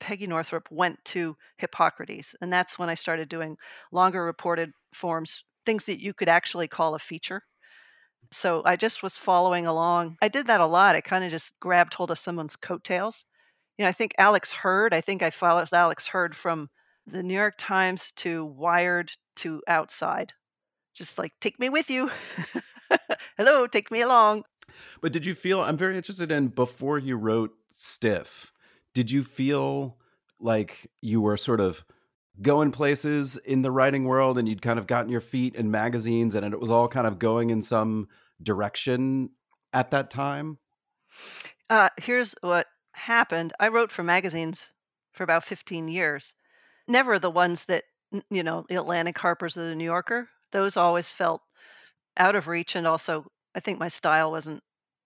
Peggy 0.00 0.26
Northrop 0.26 0.66
went 0.70 1.04
to 1.06 1.36
Hippocrates. 1.58 2.34
And 2.40 2.52
that's 2.52 2.78
when 2.78 2.88
I 2.88 2.94
started 2.94 3.28
doing 3.28 3.56
longer 3.92 4.24
reported 4.24 4.72
forms, 4.94 5.44
things 5.64 5.84
that 5.84 6.00
you 6.00 6.12
could 6.12 6.28
actually 6.28 6.66
call 6.66 6.94
a 6.94 6.98
feature. 6.98 7.42
So 8.32 8.62
I 8.64 8.76
just 8.76 9.02
was 9.02 9.16
following 9.16 9.66
along. 9.66 10.16
I 10.22 10.28
did 10.28 10.46
that 10.46 10.60
a 10.60 10.66
lot. 10.66 10.94
I 10.94 11.00
kind 11.00 11.24
of 11.24 11.30
just 11.30 11.58
grabbed 11.60 11.94
hold 11.94 12.10
of 12.10 12.18
someone's 12.18 12.56
coattails. 12.56 13.24
You 13.76 13.84
know, 13.84 13.88
I 13.88 13.92
think 13.92 14.12
Alex 14.18 14.52
Heard, 14.52 14.94
I 14.94 15.00
think 15.00 15.22
I 15.22 15.30
followed 15.30 15.68
Alex 15.72 16.06
Heard 16.06 16.36
from 16.36 16.68
the 17.06 17.22
New 17.22 17.34
York 17.34 17.54
Times 17.58 18.12
to 18.16 18.44
Wired 18.44 19.12
to 19.36 19.62
Outside. 19.66 20.32
Just 20.94 21.18
like, 21.18 21.32
take 21.40 21.58
me 21.58 21.68
with 21.68 21.90
you. 21.90 22.10
Hello, 23.36 23.66
take 23.66 23.90
me 23.90 24.02
along. 24.02 24.44
But 25.00 25.12
did 25.12 25.24
you 25.24 25.34
feel, 25.34 25.60
I'm 25.60 25.76
very 25.76 25.96
interested 25.96 26.30
in 26.30 26.48
before 26.48 26.98
you 26.98 27.16
wrote 27.16 27.52
Stiff, 27.72 28.52
did 28.94 29.10
you 29.10 29.24
feel 29.24 29.96
like 30.38 30.90
you 31.00 31.20
were 31.20 31.36
sort 31.36 31.60
of 31.60 31.84
going 32.42 32.72
places 32.72 33.36
in 33.44 33.62
the 33.62 33.70
writing 33.70 34.04
world 34.04 34.38
and 34.38 34.48
you'd 34.48 34.62
kind 34.62 34.78
of 34.78 34.86
gotten 34.86 35.10
your 35.10 35.20
feet 35.20 35.54
in 35.54 35.70
magazines 35.70 36.34
and 36.34 36.52
it 36.52 36.60
was 36.60 36.70
all 36.70 36.88
kind 36.88 37.06
of 37.06 37.18
going 37.18 37.50
in 37.50 37.62
some 37.62 38.08
direction 38.42 39.30
at 39.72 39.90
that 39.90 40.10
time? 40.10 40.58
Uh, 41.68 41.88
here's 41.98 42.34
what 42.40 42.66
happened 42.92 43.52
I 43.60 43.68
wrote 43.68 43.92
for 43.92 44.02
magazines 44.02 44.70
for 45.12 45.24
about 45.24 45.44
15 45.44 45.88
years. 45.88 46.34
Never 46.88 47.18
the 47.18 47.30
ones 47.30 47.64
that, 47.66 47.84
you 48.30 48.42
know, 48.42 48.64
the 48.68 48.76
Atlantic 48.76 49.18
Harper's 49.18 49.56
or 49.56 49.68
the 49.68 49.74
New 49.74 49.84
Yorker. 49.84 50.28
Those 50.52 50.76
always 50.76 51.12
felt 51.12 51.42
out 52.16 52.34
of 52.34 52.48
reach. 52.48 52.74
And 52.74 52.86
also, 52.86 53.26
I 53.54 53.60
think 53.60 53.78
my 53.78 53.88
style 53.88 54.30
wasn't 54.30 54.62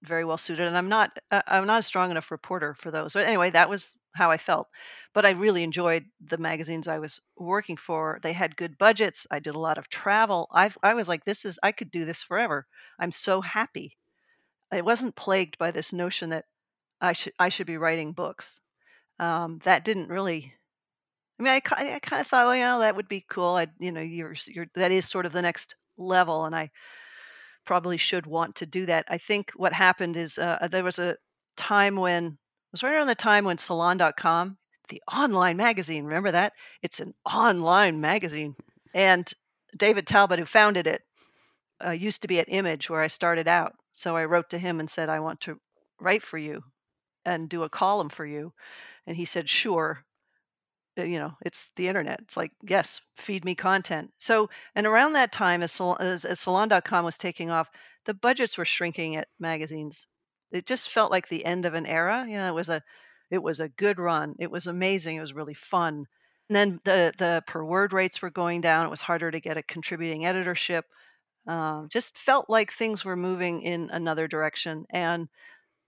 very 0.06 0.24
well 0.24 0.38
suited 0.38 0.66
and 0.66 0.76
i'm 0.76 0.88
not 0.88 1.18
uh, 1.30 1.42
i'm 1.46 1.66
not 1.66 1.80
a 1.80 1.82
strong 1.82 2.10
enough 2.10 2.30
reporter 2.30 2.74
for 2.74 2.90
those 2.90 3.16
anyway 3.16 3.50
that 3.50 3.68
was 3.68 3.96
how 4.14 4.30
i 4.30 4.36
felt 4.36 4.68
but 5.12 5.26
i 5.26 5.30
really 5.30 5.62
enjoyed 5.62 6.04
the 6.20 6.38
magazines 6.38 6.86
i 6.88 6.98
was 6.98 7.20
working 7.36 7.76
for 7.76 8.18
they 8.22 8.32
had 8.32 8.56
good 8.56 8.76
budgets 8.78 9.26
i 9.30 9.38
did 9.38 9.54
a 9.54 9.58
lot 9.58 9.78
of 9.78 9.88
travel 9.88 10.48
i 10.52 10.70
i 10.82 10.94
was 10.94 11.08
like 11.08 11.24
this 11.24 11.44
is 11.44 11.58
i 11.62 11.72
could 11.72 11.90
do 11.90 12.04
this 12.04 12.22
forever 12.22 12.66
i'm 12.98 13.12
so 13.12 13.40
happy. 13.40 13.96
I 14.72 14.80
wasn't 14.80 15.14
plagued 15.16 15.56
by 15.58 15.70
this 15.70 15.92
notion 15.92 16.30
that 16.30 16.46
i 17.00 17.12
should 17.12 17.32
i 17.38 17.48
should 17.48 17.66
be 17.66 17.76
writing 17.76 18.12
books 18.12 18.60
um, 19.20 19.60
that 19.64 19.84
didn't 19.84 20.08
really 20.08 20.52
i 21.38 21.42
mean 21.42 21.52
i, 21.52 21.60
I 21.94 21.98
kind 22.00 22.20
of 22.20 22.26
thought 22.26 22.46
well 22.46 22.56
yeah 22.56 22.78
that 22.78 22.96
would 22.96 23.08
be 23.08 23.24
cool 23.28 23.56
i 23.56 23.66
you 23.78 23.92
know 23.92 24.00
you're, 24.00 24.34
you're 24.48 24.66
that 24.74 24.92
is 24.92 25.08
sort 25.08 25.26
of 25.26 25.32
the 25.32 25.42
next 25.42 25.76
level 25.96 26.44
and 26.44 26.56
i 26.56 26.70
probably 27.64 27.96
should 27.96 28.26
want 28.26 28.56
to 28.56 28.66
do 28.66 28.86
that. 28.86 29.04
I 29.08 29.18
think 29.18 29.52
what 29.56 29.72
happened 29.72 30.16
is 30.16 30.38
uh, 30.38 30.58
uh 30.60 30.68
there 30.68 30.84
was 30.84 30.98
a 30.98 31.16
time 31.56 31.96
when 31.96 32.26
it 32.26 32.72
was 32.72 32.82
right 32.82 32.94
around 32.94 33.06
the 33.06 33.14
time 33.14 33.44
when 33.44 33.58
salon.com, 33.58 34.58
the 34.88 35.02
online 35.10 35.56
magazine, 35.56 36.04
remember 36.04 36.32
that? 36.32 36.52
It's 36.82 37.00
an 37.00 37.14
online 37.24 38.00
magazine. 38.00 38.56
And 38.92 39.30
David 39.76 40.06
Talbot, 40.06 40.38
who 40.38 40.44
founded 40.44 40.86
it, 40.86 41.02
uh, 41.84 41.90
used 41.90 42.22
to 42.22 42.28
be 42.28 42.38
at 42.38 42.48
Image 42.48 42.88
where 42.88 43.02
I 43.02 43.08
started 43.08 43.48
out. 43.48 43.74
So 43.92 44.16
I 44.16 44.24
wrote 44.24 44.50
to 44.50 44.58
him 44.58 44.80
and 44.80 44.90
said, 44.90 45.08
I 45.08 45.20
want 45.20 45.40
to 45.42 45.58
write 46.00 46.22
for 46.22 46.38
you 46.38 46.62
and 47.24 47.48
do 47.48 47.62
a 47.62 47.68
column 47.68 48.08
for 48.08 48.26
you. 48.26 48.52
And 49.06 49.16
he 49.16 49.24
said, 49.24 49.48
sure. 49.48 50.04
Uh, 50.98 51.02
you 51.02 51.18
know 51.18 51.32
it's 51.44 51.70
the 51.76 51.88
internet. 51.88 52.20
It's 52.22 52.36
like 52.36 52.52
yes 52.62 53.00
feed 53.16 53.44
me 53.44 53.54
content. 53.54 54.10
So 54.18 54.48
and 54.74 54.86
around 54.86 55.14
that 55.14 55.32
time 55.32 55.62
as, 55.62 55.80
as, 56.00 56.24
as 56.24 56.40
salon.com 56.40 57.04
was 57.04 57.18
taking 57.18 57.50
off 57.50 57.68
the 58.06 58.14
budgets 58.14 58.58
were 58.58 58.64
shrinking 58.64 59.16
at 59.16 59.28
magazines. 59.40 60.06
It 60.52 60.66
just 60.66 60.90
felt 60.90 61.10
like 61.10 61.28
the 61.28 61.44
end 61.44 61.66
of 61.66 61.74
an 61.74 61.86
era. 61.86 62.24
You 62.28 62.36
know 62.36 62.48
it 62.48 62.54
was 62.54 62.68
a 62.68 62.82
it 63.30 63.42
was 63.42 63.60
a 63.60 63.68
good 63.68 63.98
run. 63.98 64.34
It 64.38 64.50
was 64.50 64.66
amazing. 64.66 65.16
It 65.16 65.20
was 65.20 65.34
really 65.34 65.54
fun. 65.54 66.06
And 66.48 66.56
then 66.56 66.80
the 66.84 67.12
the 67.18 67.42
per 67.46 67.64
word 67.64 67.92
rates 67.92 68.22
were 68.22 68.30
going 68.30 68.60
down. 68.60 68.86
It 68.86 68.90
was 68.90 69.00
harder 69.00 69.30
to 69.30 69.40
get 69.40 69.56
a 69.56 69.62
contributing 69.62 70.26
editorship. 70.26 70.84
Uh, 71.48 71.86
just 71.90 72.16
felt 72.16 72.48
like 72.48 72.72
things 72.72 73.04
were 73.04 73.16
moving 73.16 73.62
in 73.62 73.90
another 73.90 74.26
direction 74.28 74.86
and 74.90 75.28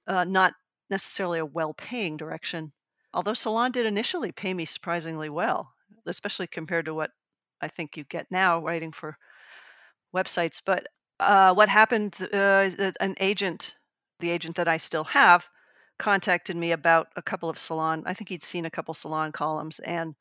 uh, 0.06 0.24
not 0.24 0.52
necessarily 0.90 1.38
a 1.38 1.46
well-paying 1.46 2.16
direction 2.16 2.72
Although 3.16 3.32
Salon 3.32 3.72
did 3.72 3.86
initially 3.86 4.30
pay 4.30 4.52
me 4.52 4.66
surprisingly 4.66 5.30
well, 5.30 5.72
especially 6.04 6.46
compared 6.46 6.84
to 6.84 6.92
what 6.92 7.12
I 7.62 7.68
think 7.68 7.96
you 7.96 8.04
get 8.04 8.30
now 8.30 8.60
writing 8.60 8.92
for 8.92 9.16
websites. 10.14 10.60
But 10.64 10.88
uh, 11.18 11.54
what 11.54 11.70
happened? 11.70 12.14
Uh, 12.30 12.68
an 13.00 13.14
agent, 13.18 13.74
the 14.20 14.28
agent 14.28 14.56
that 14.56 14.68
I 14.68 14.76
still 14.76 15.04
have, 15.04 15.46
contacted 15.98 16.56
me 16.56 16.72
about 16.72 17.08
a 17.16 17.22
couple 17.22 17.48
of 17.48 17.58
salon. 17.58 18.02
I 18.04 18.12
think 18.12 18.28
he'd 18.28 18.42
seen 18.42 18.66
a 18.66 18.70
couple 18.70 18.92
salon 18.92 19.32
columns 19.32 19.78
and 19.78 20.14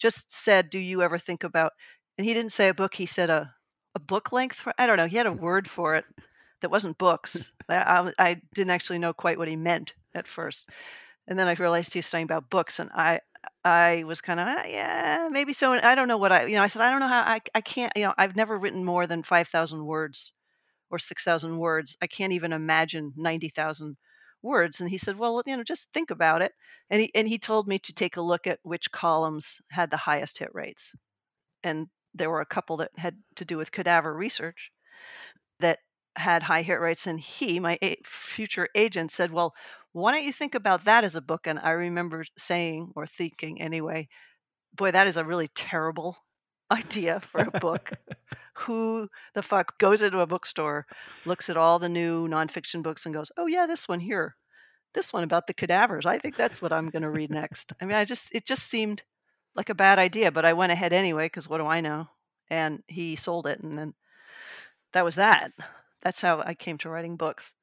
just 0.00 0.32
said, 0.32 0.70
"Do 0.70 0.80
you 0.80 1.02
ever 1.02 1.18
think 1.18 1.44
about?" 1.44 1.74
And 2.18 2.26
he 2.26 2.34
didn't 2.34 2.50
say 2.50 2.66
a 2.66 2.74
book. 2.74 2.96
He 2.96 3.06
said 3.06 3.30
a 3.30 3.54
a 3.94 4.00
book 4.00 4.32
length. 4.32 4.66
I 4.76 4.88
don't 4.88 4.96
know. 4.96 5.06
He 5.06 5.16
had 5.16 5.26
a 5.26 5.32
word 5.32 5.70
for 5.70 5.94
it 5.94 6.04
that 6.62 6.70
wasn't 6.70 6.98
books. 6.98 7.52
I, 7.68 7.76
I, 7.76 8.12
I 8.18 8.42
didn't 8.54 8.70
actually 8.70 8.98
know 8.98 9.12
quite 9.12 9.38
what 9.38 9.48
he 9.48 9.54
meant 9.54 9.92
at 10.16 10.26
first 10.26 10.66
and 11.30 11.38
then 11.38 11.48
I 11.48 11.54
realized 11.54 11.94
he 11.94 12.00
was 12.00 12.10
talking 12.10 12.24
about 12.24 12.50
books, 12.50 12.80
and 12.80 12.90
I 12.94 13.20
I 13.64 14.04
was 14.06 14.22
kind 14.22 14.40
of 14.40 14.48
ah, 14.48 14.64
yeah 14.66 15.28
maybe 15.32 15.54
so. 15.54 15.74
I 15.74 15.94
don't 15.96 16.08
know 16.08 16.18
what 16.18 16.32
I 16.32 16.46
you 16.46 16.56
know 16.56 16.64
I 16.64 16.68
said 16.68 16.82
I 16.82 16.90
don't 16.90 17.00
know 17.00 17.08
how 17.08 17.22
I 17.22 17.40
I 17.54 17.62
can't 17.62 17.92
you 17.96 18.04
know 18.04 18.14
I've 18.18 18.36
never 18.36 18.58
written 18.58 18.84
more 18.84 19.06
than 19.06 19.22
five 19.24 19.48
thousand 19.48 19.86
words 19.86 20.32
or 20.90 20.98
six 20.98 21.24
thousand 21.24 21.58
words. 21.58 21.96
I 22.02 22.06
can't 22.08 22.32
even 22.34 22.52
imagine 22.52 23.14
ninety 23.16 23.50
thousand 23.50 23.96
words. 24.42 24.80
And 24.80 24.90
he 24.90 24.98
said, 24.98 25.18
well 25.18 25.42
you 25.46 25.56
know 25.56 25.64
just 25.64 25.88
think 25.94 26.10
about 26.10 26.42
it. 26.42 26.52
And 26.90 27.02
he 27.02 27.12
and 27.14 27.28
he 27.28 27.38
told 27.38 27.68
me 27.68 27.78
to 27.80 27.92
take 27.94 28.16
a 28.16 28.22
look 28.22 28.46
at 28.46 28.60
which 28.64 28.92
columns 28.92 29.60
had 29.70 29.90
the 29.90 29.98
highest 29.98 30.38
hit 30.38 30.50
rates, 30.54 30.92
and 31.64 31.88
there 32.14 32.30
were 32.30 32.40
a 32.42 32.46
couple 32.46 32.76
that 32.78 32.92
had 32.98 33.18
to 33.36 33.44
do 33.46 33.56
with 33.58 33.72
cadaver 33.72 34.14
research 34.14 34.72
that 35.60 35.78
had 36.16 36.42
high 36.44 36.62
hit 36.62 36.80
rates 36.80 37.06
and 37.06 37.20
he 37.20 37.60
my 37.60 37.78
a- 37.82 37.96
future 38.04 38.68
agent 38.74 39.12
said 39.12 39.30
well 39.32 39.54
why 39.92 40.12
don't 40.12 40.24
you 40.24 40.32
think 40.32 40.54
about 40.54 40.84
that 40.84 41.04
as 41.04 41.16
a 41.16 41.20
book? 41.20 41.46
And 41.46 41.58
I 41.58 41.70
remember 41.70 42.24
saying, 42.38 42.92
or 42.94 43.06
thinking 43.06 43.60
anyway, 43.60 44.08
boy, 44.74 44.90
that 44.92 45.06
is 45.06 45.16
a 45.16 45.24
really 45.24 45.48
terrible 45.48 46.16
idea 46.70 47.20
for 47.20 47.40
a 47.40 47.58
book. 47.58 47.92
Who 48.58 49.08
the 49.34 49.42
fuck 49.42 49.78
goes 49.78 50.02
into 50.02 50.20
a 50.20 50.26
bookstore, 50.26 50.86
looks 51.24 51.48
at 51.48 51.56
all 51.56 51.78
the 51.78 51.88
new 51.88 52.28
nonfiction 52.28 52.82
books, 52.82 53.06
and 53.06 53.14
goes, 53.14 53.32
oh, 53.38 53.46
yeah, 53.46 53.66
this 53.66 53.88
one 53.88 54.00
here, 54.00 54.36
this 54.94 55.12
one 55.12 55.24
about 55.24 55.46
the 55.46 55.54
cadavers. 55.54 56.04
I 56.04 56.18
think 56.18 56.36
that's 56.36 56.60
what 56.60 56.72
I'm 56.72 56.90
going 56.90 57.02
to 57.02 57.10
read 57.10 57.30
next. 57.30 57.72
I 57.80 57.86
mean, 57.86 57.96
I 57.96 58.04
just, 58.04 58.34
it 58.34 58.46
just 58.46 58.64
seemed 58.64 59.02
like 59.56 59.70
a 59.70 59.74
bad 59.74 59.98
idea, 59.98 60.30
but 60.30 60.44
I 60.44 60.52
went 60.52 60.72
ahead 60.72 60.92
anyway 60.92 61.26
because 61.26 61.48
what 61.48 61.58
do 61.58 61.66
I 61.66 61.80
know? 61.80 62.08
And 62.50 62.82
he 62.86 63.16
sold 63.16 63.46
it, 63.46 63.60
and 63.60 63.78
then 63.78 63.94
that 64.92 65.04
was 65.04 65.14
that. 65.14 65.52
That's 66.02 66.20
how 66.20 66.42
I 66.44 66.54
came 66.54 66.76
to 66.78 66.90
writing 66.90 67.16
books. 67.16 67.54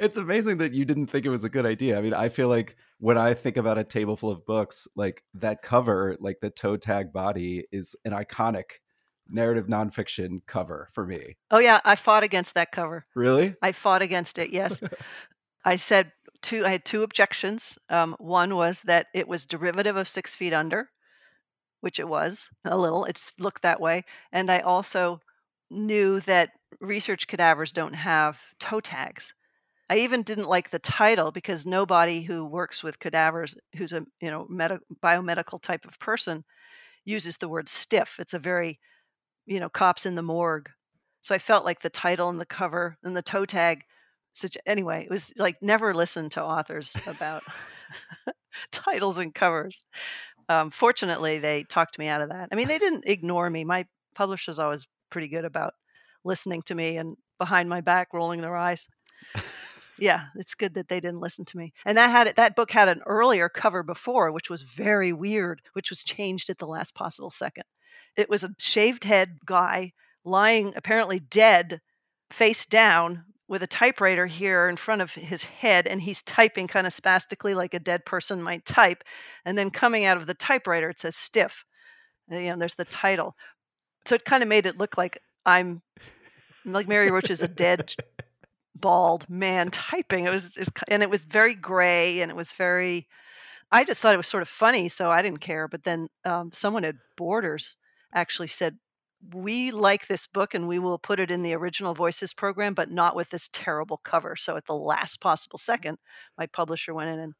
It's 0.00 0.16
amazing 0.16 0.58
that 0.58 0.72
you 0.72 0.84
didn't 0.84 1.06
think 1.06 1.26
it 1.26 1.30
was 1.30 1.44
a 1.44 1.48
good 1.48 1.66
idea. 1.66 1.98
I 1.98 2.02
mean, 2.02 2.14
I 2.14 2.28
feel 2.28 2.48
like 2.48 2.76
when 2.98 3.18
I 3.18 3.34
think 3.34 3.56
about 3.56 3.78
a 3.78 3.84
table 3.84 4.16
full 4.16 4.30
of 4.30 4.44
books, 4.46 4.88
like 4.96 5.22
that 5.34 5.62
cover, 5.62 6.16
like 6.20 6.38
the 6.40 6.50
toe 6.50 6.76
tag 6.76 7.12
body, 7.12 7.66
is 7.72 7.94
an 8.04 8.12
iconic 8.12 8.64
narrative 9.28 9.66
nonfiction 9.66 10.40
cover 10.46 10.88
for 10.92 11.06
me. 11.06 11.36
Oh 11.50 11.58
yeah, 11.58 11.80
I 11.84 11.96
fought 11.96 12.22
against 12.22 12.54
that 12.54 12.72
cover. 12.72 13.06
Really? 13.14 13.54
I 13.62 13.72
fought 13.72 14.02
against 14.02 14.38
it. 14.38 14.50
Yes, 14.50 14.80
I 15.64 15.76
said 15.76 16.12
two. 16.42 16.64
I 16.64 16.70
had 16.70 16.84
two 16.84 17.02
objections. 17.02 17.78
Um, 17.88 18.16
one 18.18 18.54
was 18.54 18.82
that 18.82 19.06
it 19.14 19.28
was 19.28 19.46
derivative 19.46 19.96
of 19.96 20.08
Six 20.08 20.34
Feet 20.34 20.52
Under, 20.52 20.90
which 21.80 21.98
it 21.98 22.08
was 22.08 22.48
a 22.64 22.76
little. 22.76 23.04
It 23.04 23.20
looked 23.38 23.62
that 23.62 23.80
way, 23.80 24.04
and 24.32 24.50
I 24.50 24.60
also 24.60 25.20
knew 25.70 26.20
that 26.20 26.50
research 26.80 27.26
cadavers 27.26 27.72
don't 27.72 27.94
have 27.94 28.38
toe 28.58 28.80
tags. 28.80 29.34
I 29.90 29.98
even 29.98 30.22
didn't 30.22 30.48
like 30.48 30.70
the 30.70 30.78
title 30.78 31.30
because 31.30 31.66
nobody 31.66 32.22
who 32.22 32.44
works 32.44 32.82
with 32.82 32.98
cadavers, 32.98 33.56
who's 33.76 33.92
a 33.92 34.04
you 34.20 34.30
know 34.30 34.46
med- 34.48 34.80
biomedical 35.02 35.60
type 35.60 35.84
of 35.84 35.98
person, 35.98 36.44
uses 37.04 37.36
the 37.36 37.48
word 37.48 37.68
stiff. 37.68 38.16
It's 38.18 38.34
a 38.34 38.38
very 38.38 38.80
you 39.46 39.60
know 39.60 39.68
cops 39.68 40.06
in 40.06 40.14
the 40.14 40.22
morgue. 40.22 40.70
So 41.22 41.34
I 41.34 41.38
felt 41.38 41.64
like 41.64 41.80
the 41.80 41.90
title 41.90 42.28
and 42.28 42.40
the 42.40 42.46
cover 42.46 42.96
and 43.02 43.16
the 43.16 43.22
toe 43.22 43.44
tag. 43.44 43.84
Such 44.32 44.56
anyway, 44.66 45.04
it 45.04 45.10
was 45.10 45.32
like 45.38 45.62
never 45.62 45.94
listen 45.94 46.30
to 46.30 46.42
authors 46.42 46.96
about 47.06 47.42
titles 48.72 49.18
and 49.18 49.34
covers. 49.34 49.84
Um, 50.48 50.70
fortunately, 50.70 51.38
they 51.38 51.64
talked 51.64 51.98
me 51.98 52.08
out 52.08 52.20
of 52.20 52.30
that. 52.30 52.48
I 52.50 52.54
mean, 52.54 52.68
they 52.68 52.78
didn't 52.78 53.04
ignore 53.06 53.48
me. 53.48 53.64
My 53.64 53.86
publisher's 54.14 54.58
always 54.58 54.86
pretty 55.10 55.28
good 55.28 55.44
about 55.44 55.74
listening 56.24 56.62
to 56.62 56.74
me 56.74 56.96
and 56.96 57.16
behind 57.38 57.68
my 57.68 57.80
back 57.80 58.12
rolling 58.12 58.40
their 58.40 58.56
eyes 58.56 58.88
yeah, 59.98 60.26
it's 60.36 60.54
good 60.54 60.74
that 60.74 60.88
they 60.88 61.00
didn't 61.00 61.20
listen 61.20 61.44
to 61.46 61.56
me. 61.56 61.72
And 61.84 61.96
that 61.98 62.10
had 62.10 62.26
it, 62.26 62.36
that 62.36 62.56
book 62.56 62.70
had 62.70 62.88
an 62.88 63.02
earlier 63.06 63.48
cover 63.48 63.82
before, 63.82 64.32
which 64.32 64.50
was 64.50 64.62
very 64.62 65.12
weird, 65.12 65.62
which 65.72 65.90
was 65.90 66.02
changed 66.02 66.50
at 66.50 66.58
the 66.58 66.66
last 66.66 66.94
possible 66.94 67.30
second. 67.30 67.64
It 68.16 68.28
was 68.28 68.44
a 68.44 68.54
shaved 68.58 69.04
head 69.04 69.38
guy 69.44 69.92
lying 70.24 70.72
apparently 70.76 71.20
dead, 71.20 71.80
face 72.30 72.66
down, 72.66 73.24
with 73.46 73.62
a 73.62 73.66
typewriter 73.66 74.26
here 74.26 74.68
in 74.68 74.76
front 74.76 75.02
of 75.02 75.10
his 75.10 75.44
head, 75.44 75.86
and 75.86 76.00
he's 76.00 76.22
typing 76.22 76.66
kind 76.66 76.86
of 76.86 76.92
spastically 76.92 77.54
like 77.54 77.74
a 77.74 77.78
dead 77.78 78.04
person 78.06 78.42
might 78.42 78.64
type. 78.64 79.04
And 79.44 79.58
then 79.58 79.70
coming 79.70 80.06
out 80.06 80.16
of 80.16 80.26
the 80.26 80.34
typewriter, 80.34 80.88
it 80.88 81.00
says 81.00 81.14
stiff. 81.14 81.64
And, 82.28 82.42
you 82.42 82.50
know, 82.50 82.58
there's 82.58 82.74
the 82.74 82.86
title. 82.86 83.34
So 84.06 84.14
it 84.14 84.24
kind 84.24 84.42
of 84.42 84.48
made 84.48 84.66
it 84.66 84.78
look 84.78 84.96
like 84.96 85.18
I'm 85.44 85.82
like 86.64 86.88
Mary 86.88 87.10
Roach 87.10 87.30
is 87.30 87.42
a 87.42 87.48
dead 87.48 87.92
bald 88.74 89.28
man 89.28 89.70
typing. 89.70 90.26
It 90.26 90.30
was, 90.30 90.56
it 90.56 90.60
was, 90.60 90.70
and 90.88 91.02
it 91.02 91.10
was 91.10 91.24
very 91.24 91.54
gray 91.54 92.20
and 92.20 92.30
it 92.30 92.36
was 92.36 92.52
very. 92.52 93.06
I 93.72 93.82
just 93.82 93.98
thought 93.98 94.14
it 94.14 94.18
was 94.18 94.28
sort 94.28 94.42
of 94.42 94.48
funny, 94.48 94.88
so 94.88 95.10
I 95.10 95.22
didn't 95.22 95.40
care. 95.40 95.66
But 95.66 95.84
then 95.84 96.08
um, 96.24 96.52
someone 96.52 96.84
at 96.84 96.94
Borders 97.16 97.76
actually 98.12 98.48
said, 98.48 98.76
"We 99.32 99.70
like 99.70 100.06
this 100.06 100.26
book 100.26 100.54
and 100.54 100.68
we 100.68 100.78
will 100.78 100.98
put 100.98 101.18
it 101.18 101.30
in 101.30 101.42
the 101.42 101.54
original 101.54 101.94
Voices 101.94 102.34
program, 102.34 102.74
but 102.74 102.90
not 102.90 103.16
with 103.16 103.30
this 103.30 103.48
terrible 103.52 104.00
cover." 104.04 104.36
So 104.36 104.56
at 104.56 104.66
the 104.66 104.74
last 104.74 105.20
possible 105.20 105.58
second, 105.58 105.98
my 106.38 106.46
publisher 106.46 106.94
went 106.94 107.10
in 107.10 107.18
and 107.18 107.34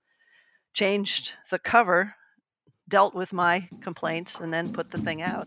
changed 0.73 1.33
the 1.51 1.59
cover, 1.59 2.15
dealt 2.89 3.15
with 3.15 3.33
my 3.33 3.69
complaints, 3.81 4.41
and 4.41 4.53
then 4.53 4.73
put 4.73 4.91
the 4.91 4.99
thing 4.99 5.23
out. 5.23 5.47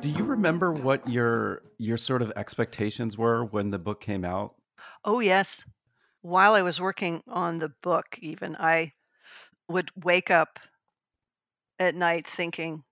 Do 0.00 0.08
you 0.08 0.24
remember 0.24 0.72
what 0.72 1.08
your 1.08 1.62
your 1.78 1.96
sort 1.96 2.22
of 2.22 2.32
expectations 2.36 3.16
were 3.16 3.44
when 3.44 3.70
the 3.70 3.78
book 3.78 4.00
came 4.00 4.24
out? 4.24 4.54
Oh, 5.04 5.20
yes. 5.20 5.64
While 6.22 6.54
I 6.54 6.62
was 6.62 6.80
working 6.80 7.22
on 7.26 7.58
the 7.58 7.70
book, 7.82 8.18
even, 8.20 8.56
I 8.56 8.92
would 9.68 9.90
wake 9.96 10.30
up 10.30 10.58
at 11.78 11.94
night 11.94 12.26
thinking, 12.26 12.84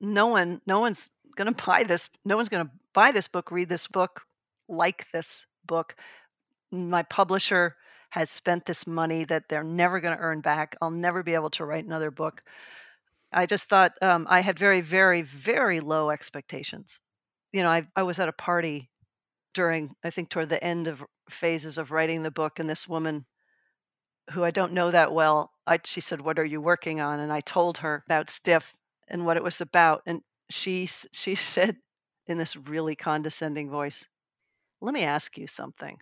no 0.00 0.28
one, 0.28 0.60
no 0.66 0.80
one's 0.80 1.10
going 1.36 1.52
to 1.54 1.64
buy 1.64 1.82
this. 1.82 2.08
No 2.24 2.36
one's 2.36 2.48
going 2.48 2.64
to 2.64 2.72
buy 2.94 3.12
this 3.12 3.28
book, 3.28 3.50
read 3.50 3.68
this 3.68 3.86
book, 3.86 4.22
like 4.68 5.06
this 5.12 5.46
book. 5.66 5.96
My 6.72 7.02
publisher 7.02 7.76
has 8.10 8.30
spent 8.30 8.66
this 8.66 8.86
money 8.86 9.24
that 9.24 9.48
they're 9.48 9.64
never 9.64 10.00
going 10.00 10.16
to 10.16 10.22
earn 10.22 10.40
back. 10.40 10.76
I'll 10.80 10.90
never 10.90 11.22
be 11.22 11.34
able 11.34 11.50
to 11.50 11.64
write 11.64 11.84
another 11.84 12.10
book. 12.10 12.42
I 13.32 13.46
just 13.46 13.64
thought 13.64 13.92
um, 14.02 14.26
I 14.30 14.40
had 14.40 14.58
very, 14.58 14.80
very, 14.80 15.22
very 15.22 15.80
low 15.80 16.10
expectations. 16.10 17.00
You 17.52 17.62
know, 17.62 17.70
I, 17.70 17.86
I 17.94 18.02
was 18.02 18.18
at 18.18 18.28
a 18.28 18.32
party 18.32 18.90
during, 19.54 19.94
I 20.04 20.10
think, 20.10 20.28
toward 20.28 20.48
the 20.48 20.62
end 20.62 20.88
of 20.88 21.02
phases 21.30 21.78
of 21.78 21.90
writing 21.90 22.22
the 22.22 22.30
book, 22.30 22.58
and 22.58 22.68
this 22.68 22.86
woman 22.88 23.26
who 24.30 24.44
I 24.44 24.50
don't 24.50 24.72
know 24.72 24.90
that 24.90 25.12
well, 25.12 25.52
I, 25.66 25.80
she 25.84 26.00
said, 26.00 26.20
"What 26.20 26.38
are 26.38 26.44
you 26.44 26.60
working 26.60 27.00
on?" 27.00 27.20
And 27.20 27.32
I 27.32 27.40
told 27.40 27.78
her 27.78 28.02
about 28.06 28.30
Stiff 28.30 28.74
and 29.08 29.24
what 29.24 29.36
it 29.36 29.42
was 29.42 29.60
about, 29.60 30.02
and 30.06 30.22
she 30.50 30.86
she 30.86 31.34
said 31.52 31.76
in 32.26 32.38
this 32.38 32.56
really 32.56 32.96
condescending 32.96 33.70
voice, 33.70 34.04
"Let 34.80 34.94
me 34.94 35.04
ask 35.04 35.38
you 35.38 35.46
something. 35.46 35.98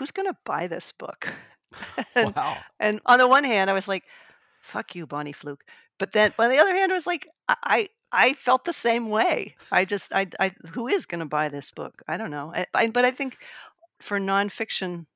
Who's 0.00 0.10
going 0.10 0.26
to 0.28 0.38
buy 0.44 0.66
this 0.66 0.92
book?" 0.92 1.28
and, 2.16 2.34
Wow. 2.34 2.66
and 2.80 3.00
on 3.06 3.18
the 3.18 3.28
one 3.28 3.44
hand, 3.44 3.70
I 3.70 3.74
was 3.74 3.86
like, 3.88 4.04
"Fuck 4.62 4.94
you, 4.96 5.06
Bonnie 5.06 5.32
Fluke," 5.32 5.64
but 5.98 6.12
then 6.12 6.32
on 6.38 6.50
the 6.50 6.58
other 6.58 6.74
hand, 6.74 6.90
I 6.92 6.96
was 6.96 7.06
like, 7.06 7.28
I 7.48 7.56
I, 7.62 7.88
I 8.12 8.32
felt 8.34 8.64
the 8.64 8.72
same 8.72 9.10
way. 9.10 9.56
I 9.70 9.84
just 9.84 10.12
I, 10.14 10.26
I 10.40 10.52
who 10.72 10.88
is 10.88 11.06
going 11.06 11.20
to 11.20 11.26
buy 11.26 11.48
this 11.50 11.72
book? 11.72 12.02
I 12.08 12.16
don't 12.16 12.30
know. 12.32 12.52
I, 12.54 12.66
I, 12.74 12.88
but 12.88 13.04
I 13.04 13.12
think 13.12 13.36
for 14.00 14.18
nonfiction, 14.18 15.06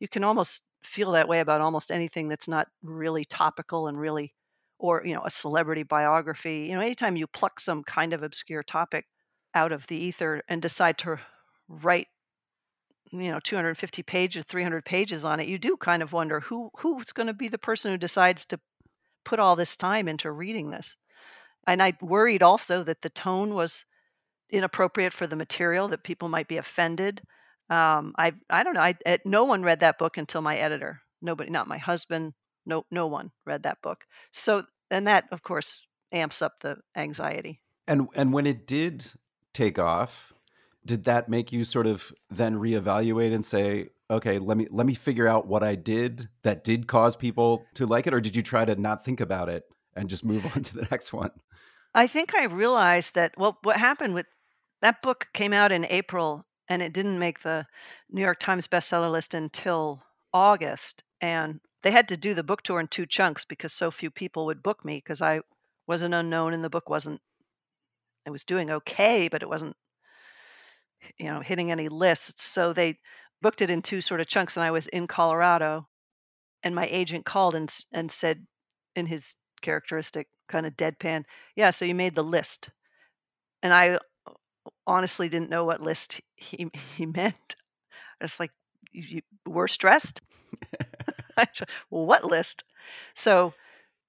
you 0.00 0.08
can 0.08 0.24
almost 0.24 0.62
feel 0.84 1.12
that 1.12 1.28
way 1.28 1.40
about 1.40 1.60
almost 1.60 1.90
anything 1.90 2.28
that's 2.28 2.48
not 2.48 2.68
really 2.82 3.24
topical 3.24 3.88
and 3.88 3.98
really 3.98 4.34
or 4.78 5.02
you 5.04 5.14
know 5.14 5.22
a 5.24 5.30
celebrity 5.30 5.82
biography 5.82 6.66
you 6.68 6.74
know 6.74 6.80
anytime 6.80 7.16
you 7.16 7.26
pluck 7.26 7.58
some 7.58 7.82
kind 7.84 8.12
of 8.12 8.22
obscure 8.22 8.62
topic 8.62 9.06
out 9.54 9.72
of 9.72 9.86
the 9.86 9.96
ether 9.96 10.42
and 10.48 10.60
decide 10.60 10.98
to 10.98 11.18
write 11.68 12.08
you 13.10 13.30
know 13.30 13.38
250 13.40 14.02
pages 14.02 14.44
300 14.48 14.84
pages 14.84 15.24
on 15.24 15.38
it 15.38 15.46
you 15.46 15.58
do 15.58 15.76
kind 15.76 16.02
of 16.02 16.12
wonder 16.12 16.40
who 16.40 16.70
who's 16.78 17.12
going 17.12 17.26
to 17.26 17.32
be 17.32 17.48
the 17.48 17.58
person 17.58 17.90
who 17.90 17.98
decides 17.98 18.44
to 18.46 18.58
put 19.24 19.38
all 19.38 19.56
this 19.56 19.76
time 19.76 20.06
into 20.08 20.30
reading 20.30 20.70
this. 20.70 20.96
And 21.66 21.82
i 21.82 21.94
worried 22.00 22.42
also 22.42 22.82
that 22.84 23.02
the 23.02 23.10
tone 23.10 23.54
was 23.54 23.84
inappropriate 24.50 25.12
for 25.12 25.26
the 25.26 25.36
material 25.36 25.88
that 25.88 26.04
people 26.04 26.28
might 26.28 26.48
be 26.48 26.58
offended. 26.58 27.22
Um, 27.70 28.14
i 28.18 28.32
i 28.50 28.62
don't 28.62 28.74
know 28.74 28.82
I, 28.82 28.94
no 29.24 29.44
one 29.44 29.62
read 29.62 29.80
that 29.80 29.98
book 29.98 30.16
until 30.16 30.42
my 30.42 30.56
editor. 30.56 31.00
Nobody 31.22 31.50
not 31.50 31.66
my 31.66 31.78
husband 31.78 32.34
no 32.66 32.84
no 32.90 33.06
one 33.06 33.32
read 33.46 33.62
that 33.62 33.80
book. 33.82 34.04
So 34.32 34.64
and 34.90 35.06
that 35.06 35.24
of 35.32 35.42
course 35.42 35.86
amps 36.12 36.42
up 36.42 36.60
the 36.60 36.76
anxiety. 36.94 37.60
And 37.88 38.08
and 38.14 38.32
when 38.32 38.46
it 38.46 38.66
did 38.66 39.10
take 39.54 39.78
off 39.78 40.33
did 40.86 41.04
that 41.04 41.28
make 41.28 41.52
you 41.52 41.64
sort 41.64 41.86
of 41.86 42.12
then 42.30 42.54
reevaluate 42.54 43.34
and 43.34 43.44
say 43.44 43.88
okay 44.10 44.38
let 44.38 44.56
me 44.56 44.66
let 44.70 44.86
me 44.86 44.94
figure 44.94 45.26
out 45.26 45.46
what 45.46 45.62
i 45.62 45.74
did 45.74 46.28
that 46.42 46.64
did 46.64 46.86
cause 46.86 47.16
people 47.16 47.64
to 47.74 47.86
like 47.86 48.06
it 48.06 48.14
or 48.14 48.20
did 48.20 48.36
you 48.36 48.42
try 48.42 48.64
to 48.64 48.74
not 48.76 49.04
think 49.04 49.20
about 49.20 49.48
it 49.48 49.64
and 49.96 50.08
just 50.08 50.24
move 50.24 50.44
on 50.54 50.62
to 50.62 50.74
the 50.74 50.86
next 50.90 51.12
one? 51.12 51.30
I 51.94 52.06
think 52.06 52.34
i 52.34 52.44
realized 52.44 53.14
that 53.14 53.34
well 53.38 53.58
what 53.62 53.76
happened 53.76 54.14
with 54.14 54.26
that 54.82 55.02
book 55.02 55.28
came 55.32 55.52
out 55.52 55.72
in 55.72 55.86
april 55.86 56.44
and 56.68 56.82
it 56.82 56.92
didn't 56.92 57.18
make 57.18 57.42
the 57.42 57.66
new 58.10 58.22
york 58.22 58.40
times 58.40 58.68
bestseller 58.68 59.10
list 59.10 59.34
until 59.34 60.02
august. 60.32 61.04
And 61.20 61.60
they 61.82 61.92
had 61.92 62.08
to 62.08 62.16
do 62.16 62.34
the 62.34 62.42
book 62.42 62.62
tour 62.62 62.80
in 62.80 62.88
two 62.88 63.06
chunks 63.06 63.44
because 63.44 63.72
so 63.72 63.90
few 63.90 64.10
people 64.10 64.46
would 64.46 64.62
book 64.62 64.84
me 64.84 64.96
because 64.96 65.22
i 65.22 65.40
was 65.86 66.02
an 66.02 66.12
unknown 66.12 66.52
and 66.52 66.64
the 66.64 66.70
book 66.70 66.90
wasn't 66.90 67.20
it 68.26 68.30
was 68.30 68.44
doing 68.44 68.70
okay 68.70 69.28
but 69.28 69.42
it 69.42 69.48
wasn't 69.48 69.76
you 71.18 71.26
know 71.26 71.40
hitting 71.40 71.70
any 71.70 71.88
lists 71.88 72.42
so 72.42 72.72
they 72.72 72.98
booked 73.42 73.62
it 73.62 73.70
in 73.70 73.82
two 73.82 74.00
sort 74.00 74.20
of 74.20 74.26
chunks 74.26 74.56
and 74.56 74.64
i 74.64 74.70
was 74.70 74.86
in 74.88 75.06
colorado 75.06 75.86
and 76.62 76.74
my 76.74 76.86
agent 76.90 77.24
called 77.24 77.54
and 77.54 77.72
and 77.92 78.10
said 78.10 78.46
in 78.96 79.06
his 79.06 79.36
characteristic 79.62 80.28
kind 80.48 80.66
of 80.66 80.76
deadpan 80.76 81.24
yeah 81.56 81.70
so 81.70 81.84
you 81.84 81.94
made 81.94 82.14
the 82.14 82.24
list. 82.24 82.68
And 83.62 83.72
i 83.72 83.98
honestly 84.86 85.28
didn't 85.28 85.50
know 85.50 85.64
what 85.64 85.80
list 85.80 86.20
he 86.36 86.70
he 86.96 87.06
meant. 87.06 87.56
It's 88.20 88.38
like 88.38 88.50
you, 88.92 89.02
you 89.16 89.22
were 89.46 89.68
stressed? 89.68 90.20
Well, 91.90 92.06
what 92.06 92.24
list? 92.24 92.62
So 93.14 93.54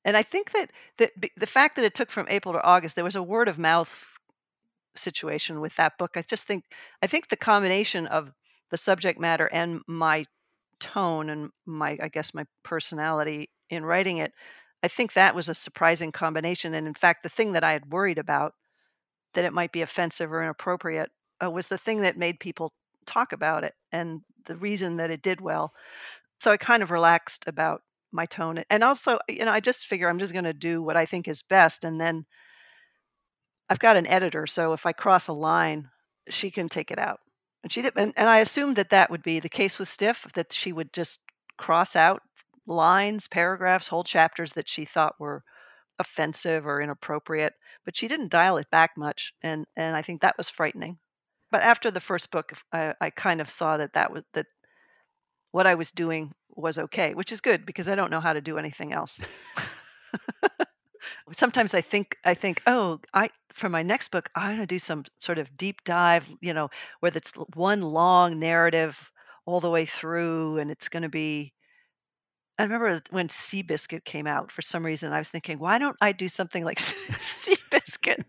and 0.05 0.15
i 0.15 0.23
think 0.23 0.51
that 0.51 0.69
that 0.97 1.11
the 1.35 1.47
fact 1.47 1.75
that 1.75 1.83
it 1.85 1.93
took 1.95 2.11
from 2.11 2.27
april 2.29 2.53
to 2.53 2.63
august 2.63 2.95
there 2.95 3.03
was 3.03 3.15
a 3.15 3.23
word 3.23 3.47
of 3.47 3.57
mouth 3.57 4.05
situation 4.95 5.61
with 5.61 5.75
that 5.75 5.97
book. 5.97 6.11
I 6.15 6.21
just 6.21 6.45
think 6.47 6.65
I 7.01 7.07
think 7.07 7.29
the 7.29 7.35
combination 7.35 8.07
of 8.07 8.31
the 8.71 8.77
subject 8.77 9.19
matter 9.19 9.47
and 9.47 9.81
my 9.87 10.25
tone 10.79 11.29
and 11.29 11.49
my 11.65 11.97
I 12.01 12.09
guess 12.09 12.33
my 12.33 12.45
personality 12.63 13.49
in 13.69 13.85
writing 13.85 14.17
it, 14.17 14.33
I 14.83 14.87
think 14.87 15.13
that 15.13 15.35
was 15.35 15.49
a 15.49 15.53
surprising 15.53 16.11
combination. 16.11 16.73
And 16.73 16.87
in 16.87 16.93
fact, 16.93 17.23
the 17.23 17.29
thing 17.29 17.53
that 17.53 17.63
I 17.63 17.73
had 17.73 17.91
worried 17.91 18.17
about 18.17 18.53
that 19.33 19.45
it 19.45 19.53
might 19.53 19.71
be 19.71 19.81
offensive 19.81 20.31
or 20.31 20.41
inappropriate 20.41 21.09
uh, 21.43 21.49
was 21.49 21.67
the 21.67 21.77
thing 21.77 22.01
that 22.01 22.17
made 22.17 22.39
people 22.39 22.73
talk 23.05 23.33
about 23.33 23.63
it 23.63 23.73
and 23.91 24.21
the 24.45 24.55
reason 24.55 24.97
that 24.97 25.11
it 25.11 25.21
did 25.21 25.41
well. 25.41 25.73
So 26.39 26.51
I 26.51 26.57
kind 26.57 26.83
of 26.83 26.91
relaxed 26.91 27.45
about 27.47 27.81
my 28.11 28.25
tone 28.25 28.63
and 28.69 28.83
also 28.83 29.19
you 29.27 29.43
know 29.43 29.51
I 29.51 29.59
just 29.59 29.85
figure 29.85 30.07
I'm 30.07 30.19
just 30.19 30.31
going 30.31 30.45
to 30.45 30.53
do 30.53 30.81
what 30.81 30.95
I 30.95 31.05
think 31.05 31.27
is 31.27 31.41
best 31.41 31.83
and 31.83 31.99
then 31.99 32.25
I've 33.69 33.79
got 33.79 33.97
an 33.97 34.07
editor, 34.07 34.45
so 34.47 34.73
if 34.73 34.85
I 34.85 34.91
cross 34.91 35.27
a 35.27 35.33
line, 35.33 35.89
she 36.29 36.51
can 36.51 36.69
take 36.69 36.91
it 36.91 36.99
out. 36.99 37.19
And 37.63 37.71
she 37.71 37.81
did, 37.81 37.93
and, 37.95 38.13
and 38.15 38.29
I 38.29 38.39
assumed 38.39 38.75
that 38.75 38.91
that 38.91 39.09
would 39.09 39.23
be 39.23 39.39
the 39.39 39.49
case 39.49 39.79
with 39.79 39.87
Stiff, 39.87 40.27
that 40.35 40.53
she 40.53 40.71
would 40.71 40.93
just 40.93 41.19
cross 41.57 41.95
out 41.95 42.21
lines, 42.67 43.27
paragraphs, 43.27 43.87
whole 43.87 44.03
chapters 44.03 44.53
that 44.53 44.67
she 44.67 44.85
thought 44.85 45.19
were 45.19 45.43
offensive 45.99 46.65
or 46.65 46.81
inappropriate, 46.81 47.53
but 47.83 47.95
she 47.95 48.07
didn't 48.07 48.31
dial 48.31 48.57
it 48.57 48.69
back 48.71 48.91
much, 48.97 49.33
and 49.41 49.65
and 49.75 49.95
I 49.95 50.01
think 50.01 50.21
that 50.21 50.37
was 50.37 50.49
frightening. 50.49 50.97
But 51.51 51.63
after 51.63 51.89
the 51.91 51.99
first 51.99 52.31
book, 52.31 52.53
I, 52.73 52.93
I 52.99 53.09
kind 53.09 53.39
of 53.39 53.49
saw 53.49 53.77
that 53.77 53.93
that 53.93 54.11
was 54.11 54.23
that 54.33 54.47
what 55.51 55.67
I 55.67 55.75
was 55.75 55.91
doing 55.91 56.33
was 56.49 56.77
okay, 56.77 57.13
which 57.13 57.31
is 57.31 57.41
good 57.41 57.65
because 57.65 57.87
I 57.87 57.95
don't 57.95 58.11
know 58.11 58.19
how 58.19 58.33
to 58.33 58.41
do 58.41 58.57
anything 58.57 58.91
else. 58.91 59.21
sometimes 61.31 61.73
I 61.73 61.81
think 61.81 62.17
I 62.23 62.33
think, 62.33 62.61
oh, 62.67 62.99
I 63.13 63.29
for 63.53 63.69
my 63.69 63.83
next 63.83 64.09
book, 64.09 64.29
I 64.35 64.49
want 64.49 64.61
to 64.61 64.65
do 64.67 64.79
some 64.79 65.05
sort 65.17 65.39
of 65.39 65.55
deep 65.55 65.83
dive, 65.85 66.25
you 66.41 66.53
know, 66.53 66.69
where 66.99 67.11
it's 67.15 67.31
one 67.53 67.81
long 67.81 68.39
narrative 68.39 69.11
all 69.45 69.59
the 69.59 69.69
way 69.69 69.85
through, 69.85 70.57
and 70.57 70.69
it's 70.69 70.89
going 70.89 71.03
to 71.03 71.09
be. 71.09 71.53
I 72.57 72.63
remember 72.63 73.01
when 73.11 73.27
Seabiscuit 73.27 74.05
came 74.05 74.27
out. 74.27 74.51
For 74.51 74.61
some 74.61 74.85
reason, 74.85 75.11
I 75.11 75.17
was 75.17 75.27
thinking, 75.27 75.59
why 75.59 75.77
don't 75.77 75.97
I 75.99 76.13
do 76.13 76.29
something 76.29 76.63
like 76.63 76.79
Seabiscuit? 76.79 78.23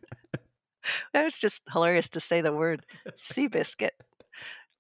that 1.12 1.25
was 1.25 1.39
just 1.39 1.62
hilarious 1.73 2.09
to 2.11 2.21
say 2.21 2.41
the 2.41 2.53
word 2.53 2.85
Seabiscuit. 3.11 3.91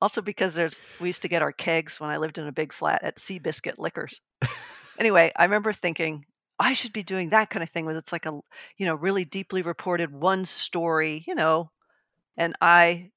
Also, 0.00 0.20
because 0.20 0.54
there's 0.54 0.82
we 1.00 1.08
used 1.08 1.22
to 1.22 1.28
get 1.28 1.42
our 1.42 1.52
kegs 1.52 1.98
when 2.00 2.10
I 2.10 2.18
lived 2.18 2.38
in 2.38 2.46
a 2.46 2.52
big 2.52 2.72
flat 2.72 3.02
at 3.02 3.16
Seabiscuit 3.16 3.78
Liquors. 3.78 4.20
anyway, 4.98 5.32
I 5.36 5.44
remember 5.44 5.72
thinking, 5.72 6.24
I 6.58 6.72
should 6.72 6.92
be 6.92 7.02
doing 7.02 7.30
that 7.30 7.50
kind 7.50 7.62
of 7.62 7.70
thing 7.70 7.84
where 7.84 7.96
it's 7.96 8.12
like 8.12 8.26
a, 8.26 8.40
you 8.78 8.86
know, 8.86 8.94
really 8.94 9.24
deeply 9.24 9.62
reported 9.62 10.10
one 10.10 10.44
story, 10.44 11.24
you 11.26 11.34
know, 11.34 11.70
and 12.36 12.54
I 12.60 13.10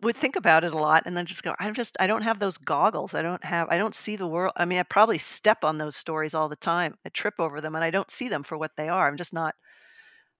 would 0.00 0.16
think 0.16 0.36
about 0.36 0.64
it 0.64 0.72
a 0.72 0.78
lot 0.78 1.02
and 1.06 1.16
then 1.16 1.26
just 1.26 1.42
go, 1.42 1.54
I'm 1.58 1.74
just, 1.74 1.96
I 1.98 2.06
don't 2.06 2.22
have 2.22 2.38
those 2.38 2.56
goggles. 2.56 3.14
I 3.14 3.22
don't 3.22 3.44
have, 3.44 3.68
I 3.68 3.78
don't 3.78 3.94
see 3.94 4.16
the 4.16 4.26
world. 4.26 4.52
I 4.56 4.64
mean, 4.64 4.78
I 4.78 4.84
probably 4.84 5.18
step 5.18 5.64
on 5.64 5.76
those 5.78 5.96
stories 5.96 6.34
all 6.34 6.48
the 6.48 6.56
time. 6.56 6.96
I 7.04 7.08
trip 7.08 7.34
over 7.38 7.60
them 7.60 7.74
and 7.74 7.84
I 7.84 7.90
don't 7.90 8.10
see 8.10 8.28
them 8.28 8.44
for 8.44 8.56
what 8.56 8.72
they 8.76 8.88
are. 8.88 9.08
I'm 9.08 9.16
just 9.16 9.32
not 9.32 9.54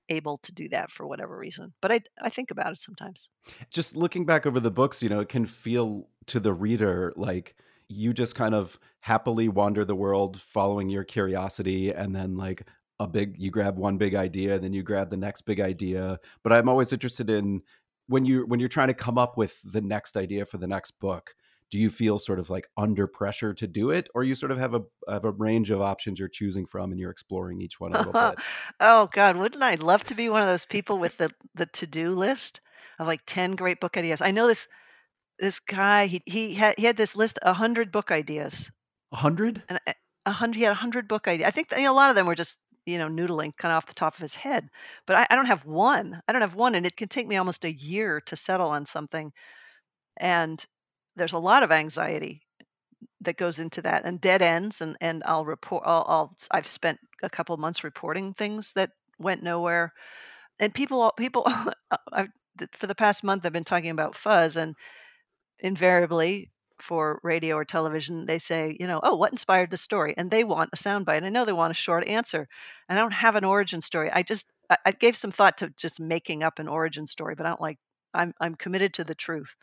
able 0.08 0.38
to 0.38 0.52
do 0.52 0.68
that 0.70 0.90
for 0.90 1.06
whatever 1.06 1.36
reason. 1.36 1.74
But 1.82 1.92
I, 1.92 2.00
I 2.22 2.30
think 2.30 2.50
about 2.50 2.72
it 2.72 2.78
sometimes. 2.78 3.28
Just 3.68 3.96
looking 3.96 4.24
back 4.24 4.46
over 4.46 4.60
the 4.60 4.70
books, 4.70 5.02
you 5.02 5.08
know, 5.08 5.20
it 5.20 5.28
can 5.28 5.44
feel 5.44 6.08
to 6.26 6.40
the 6.40 6.52
reader 6.52 7.12
like, 7.16 7.56
you 7.88 8.12
just 8.12 8.34
kind 8.34 8.54
of 8.54 8.78
happily 9.00 9.48
wander 9.48 9.84
the 9.84 9.94
world 9.94 10.40
following 10.40 10.88
your 10.88 11.04
curiosity 11.04 11.90
and 11.90 12.14
then 12.14 12.36
like 12.36 12.66
a 13.00 13.06
big 13.06 13.34
you 13.38 13.50
grab 13.50 13.78
one 13.78 13.96
big 13.96 14.14
idea 14.14 14.54
and 14.54 14.64
then 14.64 14.72
you 14.72 14.82
grab 14.82 15.10
the 15.10 15.16
next 15.16 15.42
big 15.42 15.60
idea. 15.60 16.18
But 16.42 16.52
i'm 16.52 16.68
always 16.68 16.92
interested 16.92 17.30
in 17.30 17.62
when 18.06 18.24
you 18.24 18.44
when 18.46 18.60
you're 18.60 18.68
trying 18.68 18.88
to 18.88 18.94
come 18.94 19.18
up 19.18 19.36
with 19.36 19.60
the 19.64 19.80
next 19.80 20.16
idea 20.16 20.44
for 20.44 20.58
the 20.58 20.66
next 20.66 20.92
book 21.00 21.34
do 21.70 21.78
you 21.78 21.90
feel 21.90 22.18
sort 22.18 22.38
of 22.38 22.48
like 22.48 22.66
under 22.76 23.06
pressure 23.06 23.52
to 23.52 23.66
do 23.66 23.90
it? 23.90 24.08
Or 24.14 24.24
you 24.24 24.34
sort 24.34 24.52
of 24.52 24.58
have 24.58 24.74
a 24.74 24.82
have 25.08 25.24
a 25.24 25.32
range 25.32 25.70
of 25.70 25.80
options 25.80 26.18
you're 26.18 26.28
choosing 26.28 26.66
from 26.66 26.90
and 26.90 26.98
you're 26.98 27.10
exploring 27.10 27.60
each 27.60 27.78
one 27.78 27.92
a 27.92 27.98
little 27.98 28.12
bit? 28.12 28.38
Oh 28.80 29.08
god 29.12 29.36
wouldn't 29.36 29.62
i 29.62 29.74
love 29.74 30.04
to 30.04 30.14
be 30.14 30.28
one 30.28 30.42
of 30.42 30.48
those 30.48 30.64
people 30.64 30.98
with 30.98 31.16
the 31.18 31.30
the 31.54 31.66
to-do 31.66 32.14
list 32.14 32.60
of 32.98 33.06
like 33.06 33.20
10 33.26 33.52
great 33.52 33.80
book 33.80 33.96
ideas? 33.96 34.22
I 34.22 34.30
know 34.30 34.46
this 34.46 34.66
this 35.38 35.60
guy 35.60 36.06
he 36.06 36.22
he 36.26 36.54
had 36.54 36.74
he 36.78 36.84
had 36.84 36.96
this 36.96 37.16
list 37.16 37.38
a 37.42 37.52
hundred 37.52 37.92
book 37.92 38.10
ideas. 38.10 38.70
A 39.12 39.16
hundred? 39.16 39.62
And 39.68 39.80
eh, 39.86 39.92
a 40.26 40.32
hundred 40.32 40.56
he 40.58 40.64
had 40.64 40.72
a 40.72 40.76
hundred 40.76 41.08
book 41.08 41.28
ideas. 41.28 41.46
I 41.46 41.50
think 41.50 41.70
you 41.70 41.82
know, 41.82 41.92
a 41.92 41.94
lot 41.94 42.10
of 42.10 42.16
them 42.16 42.26
were 42.26 42.34
just 42.34 42.58
you 42.86 42.98
know 42.98 43.08
noodling 43.08 43.56
kind 43.56 43.72
of 43.72 43.76
off 43.76 43.86
the 43.86 43.94
top 43.94 44.14
of 44.14 44.20
his 44.20 44.34
head. 44.34 44.68
But 45.06 45.16
I, 45.16 45.26
I 45.30 45.36
don't 45.36 45.46
have 45.46 45.64
one. 45.64 46.22
I 46.28 46.32
don't 46.32 46.42
have 46.42 46.54
one, 46.54 46.74
and 46.74 46.86
it 46.86 46.96
can 46.96 47.08
take 47.08 47.26
me 47.26 47.36
almost 47.36 47.64
a 47.64 47.72
year 47.72 48.20
to 48.22 48.36
settle 48.36 48.68
on 48.70 48.86
something. 48.86 49.32
And 50.16 50.64
there's 51.16 51.32
a 51.32 51.38
lot 51.38 51.62
of 51.62 51.72
anxiety 51.72 52.42
that 53.20 53.36
goes 53.36 53.58
into 53.58 53.82
that 53.82 54.04
and 54.04 54.20
dead 54.20 54.42
ends 54.42 54.80
and 54.80 54.96
and 55.00 55.22
I'll 55.24 55.44
report 55.44 55.82
I'll, 55.86 56.04
I'll 56.08 56.36
I've 56.50 56.66
spent 56.66 56.98
a 57.22 57.30
couple 57.30 57.56
months 57.56 57.84
reporting 57.84 58.34
things 58.34 58.72
that 58.74 58.90
went 59.18 59.42
nowhere 59.42 59.92
and 60.58 60.74
people 60.74 61.12
people 61.16 61.46
I've, 62.12 62.28
for 62.76 62.86
the 62.86 62.94
past 62.94 63.24
month 63.24 63.44
I've 63.44 63.52
been 63.52 63.64
talking 63.64 63.90
about 63.90 64.16
fuzz 64.16 64.56
and 64.56 64.74
invariably 65.60 66.50
for 66.80 67.20
radio 67.22 67.56
or 67.56 67.64
television, 67.64 68.26
they 68.26 68.38
say, 68.38 68.76
you 68.78 68.86
know, 68.86 69.00
oh, 69.02 69.16
what 69.16 69.32
inspired 69.32 69.70
the 69.70 69.76
story? 69.76 70.14
And 70.16 70.30
they 70.30 70.44
want 70.44 70.70
a 70.72 70.76
soundbite. 70.76 71.24
I 71.24 71.28
know 71.28 71.44
they 71.44 71.52
want 71.52 71.72
a 71.72 71.74
short 71.74 72.06
answer. 72.06 72.48
And 72.88 72.98
I 72.98 73.02
don't 73.02 73.12
have 73.12 73.34
an 73.34 73.44
origin 73.44 73.80
story. 73.80 74.10
I 74.12 74.22
just 74.22 74.46
I, 74.84 74.92
gave 74.92 75.16
some 75.16 75.30
thought 75.30 75.58
to 75.58 75.72
just 75.76 75.98
making 75.98 76.42
up 76.42 76.58
an 76.58 76.68
origin 76.68 77.06
story, 77.06 77.34
but 77.34 77.46
I 77.46 77.50
don't 77.50 77.60
like 77.60 77.78
I'm 78.14 78.34
I'm 78.40 78.54
committed 78.54 78.94
to 78.94 79.04
the 79.04 79.14
truth. 79.14 79.54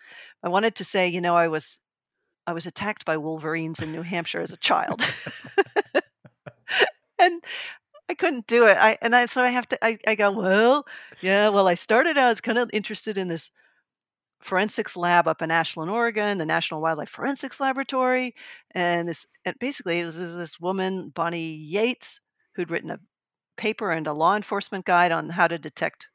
I 0.43 0.49
wanted 0.49 0.75
to 0.75 0.83
say, 0.83 1.07
you 1.07 1.21
know, 1.21 1.35
I 1.35 1.47
was 1.47 1.79
I 2.47 2.53
was 2.53 2.65
attacked 2.65 3.05
by 3.05 3.17
wolverines 3.17 3.79
in 3.79 3.91
New 3.91 4.01
Hampshire 4.01 4.41
as 4.41 4.51
a 4.51 4.57
child. 4.57 5.07
and 7.19 7.43
I 8.09 8.13
couldn't 8.13 8.47
do 8.47 8.65
it. 8.67 8.77
I 8.77 8.97
and 9.01 9.15
I 9.15 9.25
so 9.27 9.41
I 9.41 9.49
have 9.49 9.67
to 9.69 9.85
I, 9.85 9.97
I 10.07 10.15
go, 10.15 10.31
well, 10.31 10.85
yeah, 11.21 11.49
well, 11.49 11.67
I 11.67 11.75
started 11.75 12.17
out 12.17 12.31
as 12.31 12.41
kind 12.41 12.57
of 12.57 12.69
interested 12.73 13.17
in 13.17 13.27
this 13.27 13.51
forensics 14.45 14.95
lab 14.95 15.27
up 15.27 15.41
in 15.41 15.49
Ashland, 15.49 15.89
Oregon, 15.89 16.37
the 16.37 16.45
National 16.45 16.79
Wildlife 16.79 17.09
Forensics 17.09 17.59
Laboratory, 17.59 18.35
and 18.71 19.07
this 19.09 19.25
and 19.43 19.55
basically 19.59 19.99
it 19.99 20.05
was 20.05 20.17
this 20.17 20.59
woman, 20.59 21.09
Bonnie 21.09 21.55
Yates, 21.55 22.19
who'd 22.53 22.69
written 22.69 22.91
a 22.91 22.99
paper 23.57 23.91
and 23.91 24.05
a 24.05 24.13
law 24.13 24.35
enforcement 24.35 24.85
guide 24.85 25.11
on 25.11 25.29
how 25.29 25.47
to 25.47 25.57
detect 25.57 26.07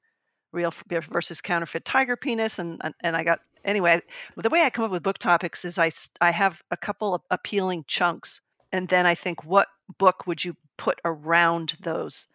real 0.52 0.72
versus 1.10 1.40
counterfeit 1.40 1.84
tiger 1.84 2.16
penis, 2.16 2.60
and 2.60 2.80
and 3.02 3.16
I 3.16 3.24
got 3.24 3.40
anyway, 3.64 4.00
the 4.36 4.48
way 4.48 4.62
I 4.62 4.70
come 4.70 4.84
up 4.84 4.92
with 4.92 5.02
book 5.02 5.18
topics 5.18 5.64
is 5.64 5.76
I 5.76 5.90
I 6.20 6.30
have 6.30 6.62
a 6.70 6.76
couple 6.76 7.14
of 7.14 7.22
appealing 7.32 7.84
chunks, 7.88 8.40
and 8.70 8.88
then 8.88 9.06
I 9.06 9.16
think 9.16 9.44
what 9.44 9.66
book 9.98 10.28
would 10.28 10.44
you 10.44 10.56
put 10.78 11.00
around 11.04 11.74
those 11.80 12.28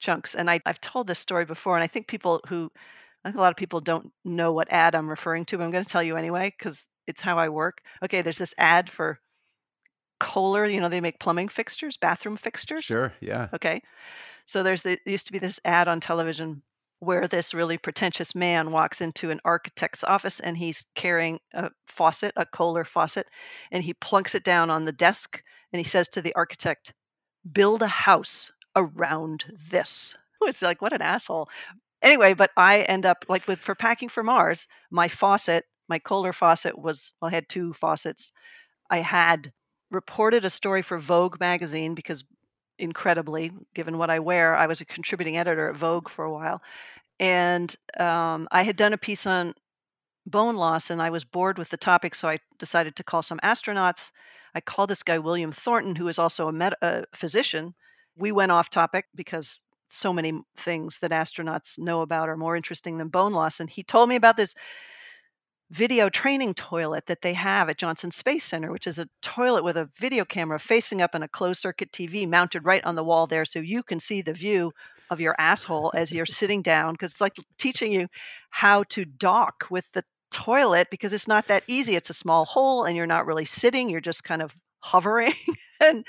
chunks? 0.00 0.34
And 0.34 0.50
I, 0.50 0.60
I've 0.66 0.80
told 0.80 1.06
this 1.06 1.20
story 1.20 1.44
before, 1.44 1.76
and 1.76 1.84
I 1.84 1.86
think 1.86 2.08
people 2.08 2.40
who 2.48 2.72
I 3.26 3.30
think 3.30 3.38
a 3.38 3.40
lot 3.40 3.50
of 3.50 3.56
people 3.56 3.80
don't 3.80 4.12
know 4.24 4.52
what 4.52 4.72
ad 4.72 4.94
I'm 4.94 5.10
referring 5.10 5.46
to, 5.46 5.58
but 5.58 5.64
I'm 5.64 5.72
going 5.72 5.82
to 5.82 5.90
tell 5.90 6.02
you 6.02 6.16
anyway 6.16 6.54
because 6.56 6.86
it's 7.08 7.20
how 7.20 7.40
I 7.40 7.48
work. 7.48 7.78
Okay, 8.04 8.22
there's 8.22 8.38
this 8.38 8.54
ad 8.56 8.88
for 8.88 9.18
Kohler. 10.20 10.64
You 10.64 10.80
know, 10.80 10.88
they 10.88 11.00
make 11.00 11.18
plumbing 11.18 11.48
fixtures, 11.48 11.96
bathroom 11.96 12.36
fixtures. 12.36 12.84
Sure. 12.84 13.12
Yeah. 13.20 13.48
Okay. 13.52 13.82
So 14.44 14.62
there's 14.62 14.82
the, 14.82 14.96
there 15.04 15.10
used 15.10 15.26
to 15.26 15.32
be 15.32 15.40
this 15.40 15.58
ad 15.64 15.88
on 15.88 15.98
television 15.98 16.62
where 17.00 17.26
this 17.26 17.52
really 17.52 17.76
pretentious 17.76 18.32
man 18.36 18.70
walks 18.70 19.00
into 19.00 19.32
an 19.32 19.40
architect's 19.44 20.04
office 20.04 20.38
and 20.38 20.56
he's 20.56 20.84
carrying 20.94 21.40
a 21.52 21.70
faucet, 21.88 22.32
a 22.36 22.46
Kohler 22.46 22.84
faucet, 22.84 23.26
and 23.72 23.82
he 23.82 23.92
plunks 23.94 24.36
it 24.36 24.44
down 24.44 24.70
on 24.70 24.84
the 24.84 24.92
desk 24.92 25.42
and 25.72 25.80
he 25.80 25.84
says 25.84 26.08
to 26.10 26.22
the 26.22 26.34
architect, 26.36 26.94
Build 27.52 27.82
a 27.82 27.88
house 27.88 28.52
around 28.76 29.46
this. 29.70 30.14
It's 30.42 30.62
like, 30.62 30.80
what 30.80 30.92
an 30.92 31.02
asshole. 31.02 31.48
Anyway, 32.06 32.34
but 32.34 32.52
I 32.56 32.82
end 32.82 33.04
up 33.04 33.24
like 33.28 33.48
with 33.48 33.58
for 33.58 33.74
packing 33.74 34.08
for 34.08 34.22
Mars, 34.22 34.68
my 34.92 35.08
faucet, 35.08 35.64
my 35.88 35.98
Kohler 35.98 36.32
faucet 36.32 36.78
was, 36.78 37.12
well, 37.20 37.30
I 37.30 37.34
had 37.34 37.48
two 37.48 37.72
faucets. 37.72 38.30
I 38.88 38.98
had 38.98 39.52
reported 39.90 40.44
a 40.44 40.50
story 40.50 40.82
for 40.82 40.98
Vogue 41.00 41.40
magazine 41.40 41.96
because 41.96 42.24
incredibly, 42.78 43.50
given 43.74 43.98
what 43.98 44.08
I 44.08 44.20
wear. 44.20 44.54
I 44.54 44.68
was 44.68 44.80
a 44.80 44.84
contributing 44.84 45.36
editor 45.36 45.68
at 45.68 45.74
Vogue 45.74 46.08
for 46.08 46.24
a 46.24 46.32
while. 46.32 46.62
And 47.18 47.74
um, 47.98 48.46
I 48.52 48.62
had 48.62 48.76
done 48.76 48.92
a 48.92 48.98
piece 48.98 49.26
on 49.26 49.54
bone 50.26 50.54
loss 50.54 50.90
and 50.90 51.02
I 51.02 51.10
was 51.10 51.24
bored 51.24 51.58
with 51.58 51.70
the 51.70 51.76
topic, 51.76 52.14
so 52.14 52.28
I 52.28 52.38
decided 52.60 52.94
to 52.96 53.04
call 53.04 53.22
some 53.22 53.40
astronauts. 53.42 54.12
I 54.54 54.60
called 54.60 54.90
this 54.90 55.02
guy, 55.02 55.18
William 55.18 55.50
Thornton, 55.50 55.96
who 55.96 56.06
is 56.06 56.20
also 56.20 56.46
a, 56.46 56.52
med- 56.52 56.76
a 56.82 57.02
physician. 57.16 57.74
We 58.16 58.30
went 58.30 58.52
off 58.52 58.70
topic 58.70 59.06
because 59.12 59.60
so 59.90 60.12
many 60.12 60.40
things 60.56 60.98
that 61.00 61.10
astronauts 61.10 61.78
know 61.78 62.00
about 62.00 62.28
are 62.28 62.36
more 62.36 62.56
interesting 62.56 62.98
than 62.98 63.08
bone 63.08 63.32
loss. 63.32 63.60
And 63.60 63.70
he 63.70 63.82
told 63.82 64.08
me 64.08 64.16
about 64.16 64.36
this 64.36 64.54
video 65.70 66.08
training 66.08 66.54
toilet 66.54 67.06
that 67.06 67.22
they 67.22 67.32
have 67.32 67.68
at 67.68 67.78
Johnson 67.78 68.10
Space 68.10 68.44
Center, 68.44 68.70
which 68.70 68.86
is 68.86 68.98
a 68.98 69.08
toilet 69.22 69.64
with 69.64 69.76
a 69.76 69.90
video 69.98 70.24
camera 70.24 70.58
facing 70.58 71.02
up 71.02 71.14
and 71.14 71.24
a 71.24 71.28
closed 71.28 71.60
circuit 71.60 71.90
TV 71.92 72.28
mounted 72.28 72.64
right 72.64 72.84
on 72.84 72.94
the 72.94 73.04
wall 73.04 73.26
there 73.26 73.44
so 73.44 73.58
you 73.58 73.82
can 73.82 73.98
see 73.98 74.22
the 74.22 74.32
view 74.32 74.72
of 75.10 75.20
your 75.20 75.34
asshole 75.38 75.92
as 75.94 76.12
you're 76.12 76.26
sitting 76.26 76.62
down 76.62 76.94
because 76.94 77.12
it's 77.12 77.20
like 77.20 77.36
teaching 77.58 77.92
you 77.92 78.08
how 78.50 78.82
to 78.84 79.04
dock 79.04 79.64
with 79.70 79.90
the 79.92 80.04
toilet 80.30 80.88
because 80.90 81.12
it's 81.12 81.28
not 81.28 81.48
that 81.48 81.62
easy. 81.66 81.96
It's 81.96 82.10
a 82.10 82.14
small 82.14 82.44
hole 82.44 82.84
and 82.84 82.96
you're 82.96 83.06
not 83.06 83.26
really 83.26 83.44
sitting, 83.44 83.88
you're 83.88 84.00
just 84.00 84.24
kind 84.24 84.42
of 84.42 84.54
hovering 84.80 85.34
and 85.80 86.04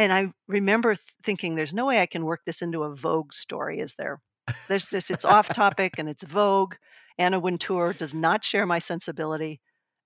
and 0.00 0.12
I 0.14 0.32
remember 0.48 0.96
thinking 1.22 1.54
there's 1.54 1.74
no 1.74 1.86
way 1.86 2.00
I 2.00 2.06
can 2.06 2.24
work 2.24 2.40
this 2.46 2.62
into 2.62 2.84
a 2.84 2.94
Vogue 2.94 3.34
story, 3.34 3.80
is 3.80 3.94
there? 3.98 4.18
There's 4.66 4.86
just 4.88 5.10
it's 5.10 5.26
off 5.26 5.48
topic 5.48 5.98
and 5.98 6.08
it's 6.08 6.22
Vogue 6.22 6.74
Anna 7.18 7.38
Wintour 7.38 7.92
does 7.92 8.14
not 8.14 8.42
share 8.42 8.64
my 8.64 8.78
sensibility 8.78 9.60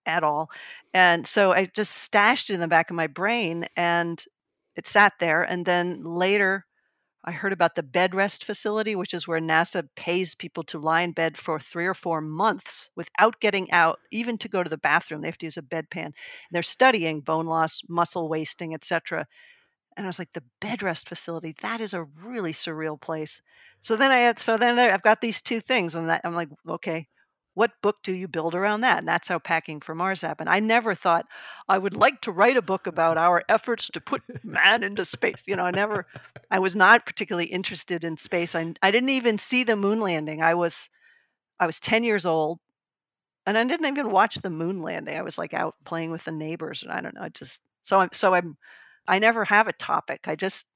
at 0.05 0.25
all. 0.25 0.51
And 0.93 1.25
so 1.25 1.53
I 1.53 1.67
just 1.67 1.93
stashed 1.93 2.51
it 2.51 2.55
in 2.55 2.61
the 2.61 2.67
back 2.67 2.91
of 2.91 2.97
my 2.97 3.07
brain 3.07 3.67
and 3.77 4.23
it 4.75 4.89
sat 4.89 5.13
there. 5.21 5.45
And 5.45 5.65
then 5.65 6.03
later, 6.03 6.67
I 7.25 7.31
heard 7.31 7.53
about 7.53 7.77
the 7.77 7.85
bed 7.85 8.17
rest 8.17 8.45
facility, 8.45 8.97
which 8.97 9.15
is 9.15 9.29
where 9.29 9.41
NASA 9.41 9.89
pays 9.95 10.35
people 10.35 10.65
to 10.65 10.79
lie 10.81 11.03
in 11.03 11.13
bed 11.13 11.39
for 11.39 11.61
three 11.61 11.87
or 11.87 11.95
four 11.95 12.21
months 12.21 12.91
without 12.97 13.41
getting 13.41 13.71
out, 13.71 14.01
even 14.11 14.37
to 14.39 14.49
go 14.49 14.65
to 14.65 14.69
the 14.69 14.77
bathroom. 14.77 15.21
They 15.21 15.29
have 15.29 15.39
to 15.39 15.47
use 15.47 15.57
a 15.57 15.63
bedpan. 15.63 16.15
They're 16.51 16.63
studying 16.63 17.21
bone 17.21 17.47
loss, 17.47 17.81
muscle 17.89 18.29
wasting, 18.29 18.75
etc. 18.75 19.27
And 19.97 20.07
I 20.07 20.09
was 20.09 20.19
like, 20.19 20.33
the 20.33 20.43
bed 20.61 20.83
rest 20.83 21.09
facility, 21.09 21.55
that 21.63 21.81
is 21.81 21.95
a 21.95 22.05
really 22.25 22.53
surreal 22.53 23.01
place. 23.01 23.41
So 23.81 23.97
then 23.97 24.11
I 24.11 24.19
had, 24.19 24.39
so 24.41 24.57
then 24.57 24.79
I've 24.79 25.03
got 25.03 25.21
these 25.21 25.41
two 25.43 25.61
things, 25.61 25.95
and 25.95 26.09
that, 26.09 26.23
I'm 26.25 26.35
like, 26.35 26.49
okay, 26.69 27.07
what 27.55 27.71
book 27.83 27.97
do 28.03 28.13
you 28.13 28.27
build 28.27 28.55
around 28.55 28.81
that? 28.81 28.99
And 28.99 29.09
that's 29.09 29.29
how 29.29 29.39
Packing 29.39 29.81
for 29.81 29.95
Mars 29.95 30.21
happened. 30.21 30.49
I 30.49 30.59
never 30.61 30.95
thought 30.95 31.27
I 31.69 31.79
would 31.79 31.95
like 31.95 32.21
to 32.23 32.33
write 32.33 32.57
a 32.57 32.63
book 32.63 32.87
about 32.87 33.17
our 33.17 33.45
efforts 33.49 33.89
to 33.91 34.01
put 34.01 34.23
man 34.45 34.83
into 34.83 35.05
space. 35.05 35.43
You 35.47 35.57
know, 35.57 35.65
I 35.65 35.71
never, 35.71 36.07
I 36.51 36.59
was 36.59 36.75
not 36.75 37.07
particularly 37.07 37.47
interested 37.47 38.03
in 38.05 38.17
space. 38.17 38.55
I, 38.55 38.75
I 38.83 38.91
didn't 38.91 39.11
even 39.11 39.39
see 39.39 39.63
the 39.63 39.77
moon 39.77 40.01
landing. 40.01 40.43
I 40.43 40.55
was, 40.55 40.89
I 41.61 41.67
was 41.67 41.79
10 41.79 42.03
years 42.03 42.27
old 42.27 42.59
and 43.47 43.57
I 43.57 43.65
didn't 43.65 43.87
even 43.87 44.11
watch 44.11 44.37
the 44.37 44.51
moon 44.51 44.83
landing. 44.83 45.17
I 45.17 45.23
was 45.23 45.39
like 45.39 45.55
out 45.55 45.77
playing 45.85 46.11
with 46.11 46.25
the 46.25 46.33
neighbors 46.33 46.83
and 46.83 46.91
I 46.91 47.01
don't 47.01 47.15
know, 47.15 47.23
I 47.23 47.29
just, 47.29 47.63
so 47.83 47.99
I'm, 47.99 48.11
so 48.13 48.35
I'm, 48.35 48.57
I 49.07 49.19
never 49.19 49.45
have 49.45 49.69
a 49.69 49.73
topic. 49.73 50.27
I 50.27 50.37
just 50.37 50.67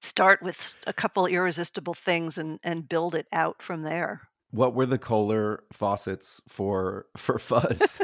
start 0.00 0.42
with 0.42 0.74
a 0.86 0.92
couple 0.92 1.26
irresistible 1.26 1.94
things 1.94 2.38
and 2.38 2.58
and 2.62 2.88
build 2.88 3.14
it 3.14 3.26
out 3.32 3.62
from 3.62 3.82
there. 3.82 4.28
What 4.50 4.74
were 4.74 4.86
the 4.86 4.98
Kohler 4.98 5.64
faucets 5.72 6.40
for 6.48 7.06
for 7.16 7.38
fuzz? 7.38 8.00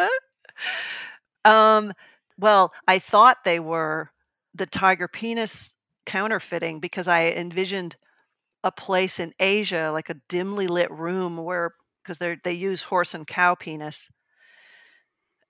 um, 1.44 1.92
well, 2.38 2.72
I 2.86 2.98
thought 2.98 3.44
they 3.44 3.60
were 3.60 4.10
the 4.54 4.66
tiger 4.66 5.08
penis 5.08 5.74
counterfeiting 6.06 6.80
because 6.80 7.08
I 7.08 7.28
envisioned 7.30 7.96
a 8.62 8.70
place 8.70 9.20
in 9.20 9.32
Asia, 9.38 9.90
like 9.92 10.10
a 10.10 10.20
dimly 10.28 10.66
lit 10.66 10.90
room 10.90 11.36
where 11.36 11.74
because 12.02 12.18
they 12.18 12.36
they 12.44 12.52
use 12.52 12.82
horse 12.82 13.14
and 13.14 13.26
cow 13.26 13.54
penis, 13.54 14.08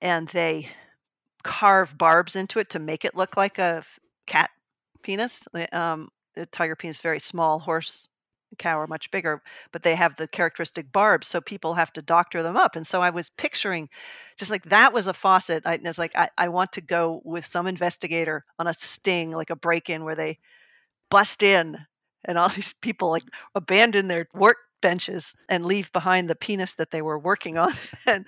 and 0.01 0.29
they 0.29 0.71
carve 1.47 1.97
barbs 1.97 2.37
into 2.37 2.59
it 2.59 2.71
to 2.71 2.79
make 2.79 3.05
it 3.05 3.17
look 3.17 3.37
like 3.37 3.59
a 3.59 3.85
cat 4.27 4.51
penis. 5.03 5.47
Um, 5.73 6.09
the 6.35 6.47
tiger 6.47 6.77
penis 6.77 6.97
is 6.97 7.03
very 7.03 7.21
small. 7.21 7.59
Horse 7.59 8.09
cow 8.59 8.79
are 8.79 8.87
much 8.87 9.11
bigger, 9.11 9.43
but 9.73 9.83
they 9.83 9.95
have 9.95 10.17
the 10.17 10.29
characteristic 10.29 10.93
barbs, 10.93 11.27
so 11.27 11.41
people 11.41 11.75
have 11.75 11.93
to 11.93 12.03
doctor 12.03 12.43
them 12.43 12.57
up. 12.57 12.77
And 12.77 12.87
so 12.87 13.03
I 13.03 13.11
was 13.11 13.31
picturing, 13.31 13.89
just 14.39 14.51
like 14.51 14.65
that 14.65 14.93
was 14.93 15.07
a 15.07 15.15
faucet. 15.15 15.63
I 15.67 15.79
was 15.83 15.99
like, 15.99 16.17
I, 16.17 16.29
I 16.39 16.49
want 16.49 16.73
to 16.73 16.81
go 16.81 17.21
with 17.25 17.47
some 17.47 17.67
investigator 17.67 18.45
on 18.59 18.67
a 18.67 18.75
sting, 18.75 19.31
like 19.31 19.51
a 19.51 19.57
break-in, 19.57 20.05
where 20.05 20.15
they 20.15 20.39
bust 21.11 21.43
in, 21.43 21.79
and 22.25 22.39
all 22.39 22.49
these 22.57 22.75
people 22.81 23.11
like 23.11 23.25
abandon 23.55 24.09
their 24.09 24.27
work 24.35 24.59
benches 24.83 25.35
and 25.49 25.65
leave 25.65 25.93
behind 25.93 26.29
the 26.29 26.35
penis 26.35 26.75
that 26.75 26.91
they 26.91 27.03
were 27.03 27.19
working 27.19 27.59
on. 27.59 27.75
and 28.07 28.25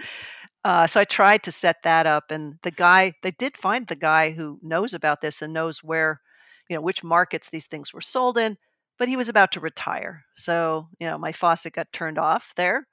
uh, 0.64 0.86
so 0.86 1.00
I 1.00 1.04
tried 1.04 1.42
to 1.44 1.52
set 1.52 1.76
that 1.84 2.06
up, 2.06 2.30
and 2.30 2.56
the 2.62 2.70
guy 2.70 3.14
they 3.22 3.30
did 3.32 3.56
find 3.56 3.86
the 3.86 3.96
guy 3.96 4.30
who 4.32 4.58
knows 4.62 4.94
about 4.94 5.20
this 5.20 5.42
and 5.42 5.52
knows 5.52 5.82
where 5.82 6.20
you 6.68 6.76
know 6.76 6.82
which 6.82 7.04
markets 7.04 7.50
these 7.50 7.66
things 7.66 7.92
were 7.94 8.00
sold 8.00 8.38
in 8.38 8.56
but 8.98 9.08
he 9.08 9.16
was 9.16 9.28
about 9.28 9.52
to 9.52 9.60
retire. 9.60 10.24
So 10.36 10.88
you 11.00 11.06
know 11.06 11.18
my 11.18 11.32
faucet 11.32 11.74
got 11.74 11.92
turned 11.92 12.18
off 12.18 12.52
there. 12.56 12.86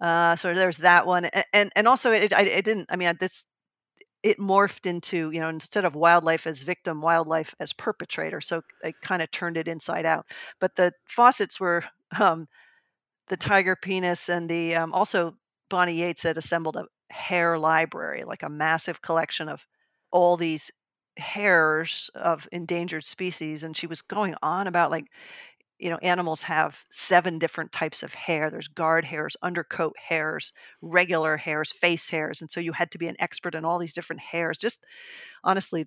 Uh, 0.00 0.36
so 0.36 0.54
there's 0.54 0.78
that 0.78 1.06
one 1.06 1.24
and 1.26 1.44
and, 1.52 1.72
and 1.76 1.88
also 1.88 2.12
it, 2.12 2.32
I, 2.34 2.42
it 2.42 2.64
didn't 2.66 2.86
i 2.90 2.96
mean 2.96 3.14
this 3.18 3.44
it 4.22 4.38
morphed 4.38 4.86
into 4.86 5.30
you 5.30 5.40
know 5.40 5.48
instead 5.48 5.84
of 5.84 5.94
wildlife 5.94 6.46
as 6.46 6.62
victim 6.62 7.00
wildlife 7.02 7.54
as 7.60 7.72
perpetrator 7.72 8.40
so 8.40 8.62
i 8.84 8.92
kind 9.02 9.22
of 9.22 9.30
turned 9.30 9.56
it 9.56 9.68
inside 9.68 10.06
out. 10.06 10.26
But 10.60 10.76
the 10.76 10.92
faucets 11.08 11.60
were 11.60 11.84
um, 12.18 12.48
the 13.28 13.36
tiger 13.38 13.76
penis 13.76 14.28
and 14.28 14.48
the 14.50 14.76
um, 14.76 14.94
also 14.94 15.34
bonnie 15.70 16.00
yates 16.00 16.22
had 16.24 16.38
assembled 16.38 16.76
a 16.76 16.84
hair 17.10 17.58
library 17.58 18.24
like 18.24 18.42
a 18.42 18.48
massive 18.48 19.02
collection 19.02 19.48
of 19.48 19.66
all 20.12 20.36
these 20.36 20.70
hairs 21.18 22.10
of 22.14 22.46
endangered 22.52 23.04
species 23.04 23.62
and 23.64 23.76
she 23.76 23.86
was 23.86 24.02
going 24.02 24.34
on 24.42 24.66
about 24.66 24.90
like 24.90 25.06
you 25.78 25.90
know 25.90 25.98
animals 25.98 26.42
have 26.42 26.78
seven 26.90 27.38
different 27.38 27.72
types 27.72 28.02
of 28.02 28.14
hair. 28.14 28.50
There's 28.50 28.68
guard 28.68 29.04
hairs 29.04 29.36
undercoat 29.42 29.94
hairs 30.08 30.52
regular 30.82 31.36
hairs 31.36 31.72
face 31.72 32.08
hairs 32.08 32.40
and 32.40 32.50
so 32.50 32.60
you 32.60 32.72
had 32.72 32.90
to 32.92 32.98
be 32.98 33.08
an 33.08 33.16
expert 33.18 33.54
in 33.54 33.64
all 33.64 33.78
these 33.78 33.94
different 33.94 34.20
hairs. 34.22 34.58
Just 34.58 34.84
honestly 35.44 35.86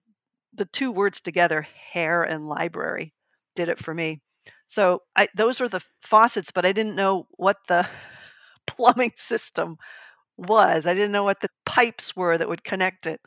the 0.54 0.66
two 0.66 0.92
words 0.92 1.22
together 1.22 1.68
hair 1.92 2.24
and 2.24 2.48
library 2.50 3.14
did 3.56 3.70
it 3.70 3.80
for 3.80 3.94
me. 3.94 4.22
So 4.68 5.02
I, 5.16 5.28
those 5.36 5.60
were 5.60 5.70
the 5.70 5.82
faucets 6.02 6.52
but 6.52 6.66
i 6.66 6.72
didn't 6.72 6.96
know 6.96 7.28
what 7.32 7.58
the 7.68 7.88
plumbing 8.68 9.14
system 9.16 9.78
was 10.40 10.88
i 10.88 10.94
didn't 10.94 11.12
know 11.12 11.24
what 11.24 11.42
the 11.42 11.50
pipes 11.66 12.16
were 12.16 12.38
that 12.38 12.50
would 12.50 12.64
connect 12.64 13.06
it. 13.06 13.22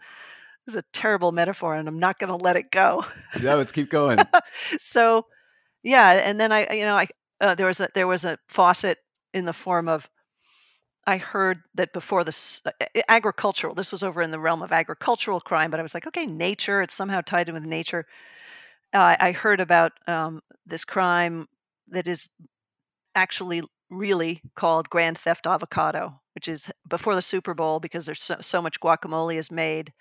it 0.67 0.71
is 0.71 0.75
a 0.75 0.83
terrible 0.93 1.33
metaphor 1.33 1.75
and 1.75 1.89
I'm 1.89 1.99
not 1.99 2.19
going 2.19 2.29
to 2.29 2.37
let 2.37 2.57
it 2.57 2.71
go. 2.71 3.05
no, 3.41 3.57
let's 3.57 3.73
keep 3.73 3.91
going. 3.91 4.19
so, 4.81 5.27
yeah, 5.83 6.13
and 6.13 6.41
then 6.41 6.53
I, 6.53 6.73
you 6.73 6.85
know, 6.85 6.97
I 6.97 7.09
uh, 7.41 7.55
there 7.55 7.67
was 7.67 7.81
a 7.81 7.89
there 7.95 8.07
was 8.07 8.25
a 8.25 8.39
faucet 8.49 8.99
in 9.35 9.45
the 9.45 9.53
form 9.53 9.89
of. 9.89 10.09
I 11.05 11.17
heard 11.17 11.63
that 11.75 11.93
before 11.93 12.23
this 12.23 12.63
uh, 12.65 12.71
agricultural. 13.09 13.75
This 13.75 13.91
was 13.91 14.05
over 14.05 14.23
in 14.23 14.31
the 14.31 14.39
realm 14.39 14.63
of 14.63 14.71
agricultural 14.71 15.41
crime, 15.41 15.73
but 15.73 15.81
I 15.81 15.83
was 15.83 15.95
like, 15.95 16.07
okay, 16.07 16.27
nature. 16.27 16.81
It's 16.81 16.95
somehow 16.95 17.21
tied 17.21 17.49
in 17.49 17.55
with 17.55 17.65
nature. 17.65 18.07
Uh, 18.95 19.17
I 19.19 19.33
heard 19.33 19.59
about 19.59 19.93
um, 20.07 20.43
this 20.65 20.85
crime 20.85 21.49
that 21.89 22.07
is 22.07 22.29
actually 23.17 23.63
really 23.91 24.43
called 24.55 24.89
grand 24.91 25.19
theft 25.19 25.47
avocado, 25.47 26.21
which 26.43 26.49
is 26.53 26.69
before 26.89 27.15
the 27.15 27.23
Super 27.23 27.55
Bowl 27.55 27.79
because 27.79 28.05
there's 28.05 28.21
so, 28.21 28.37
so 28.41 28.61
much 28.61 28.81
guacamole 28.81 29.37
is 29.37 29.53
made 29.53 29.93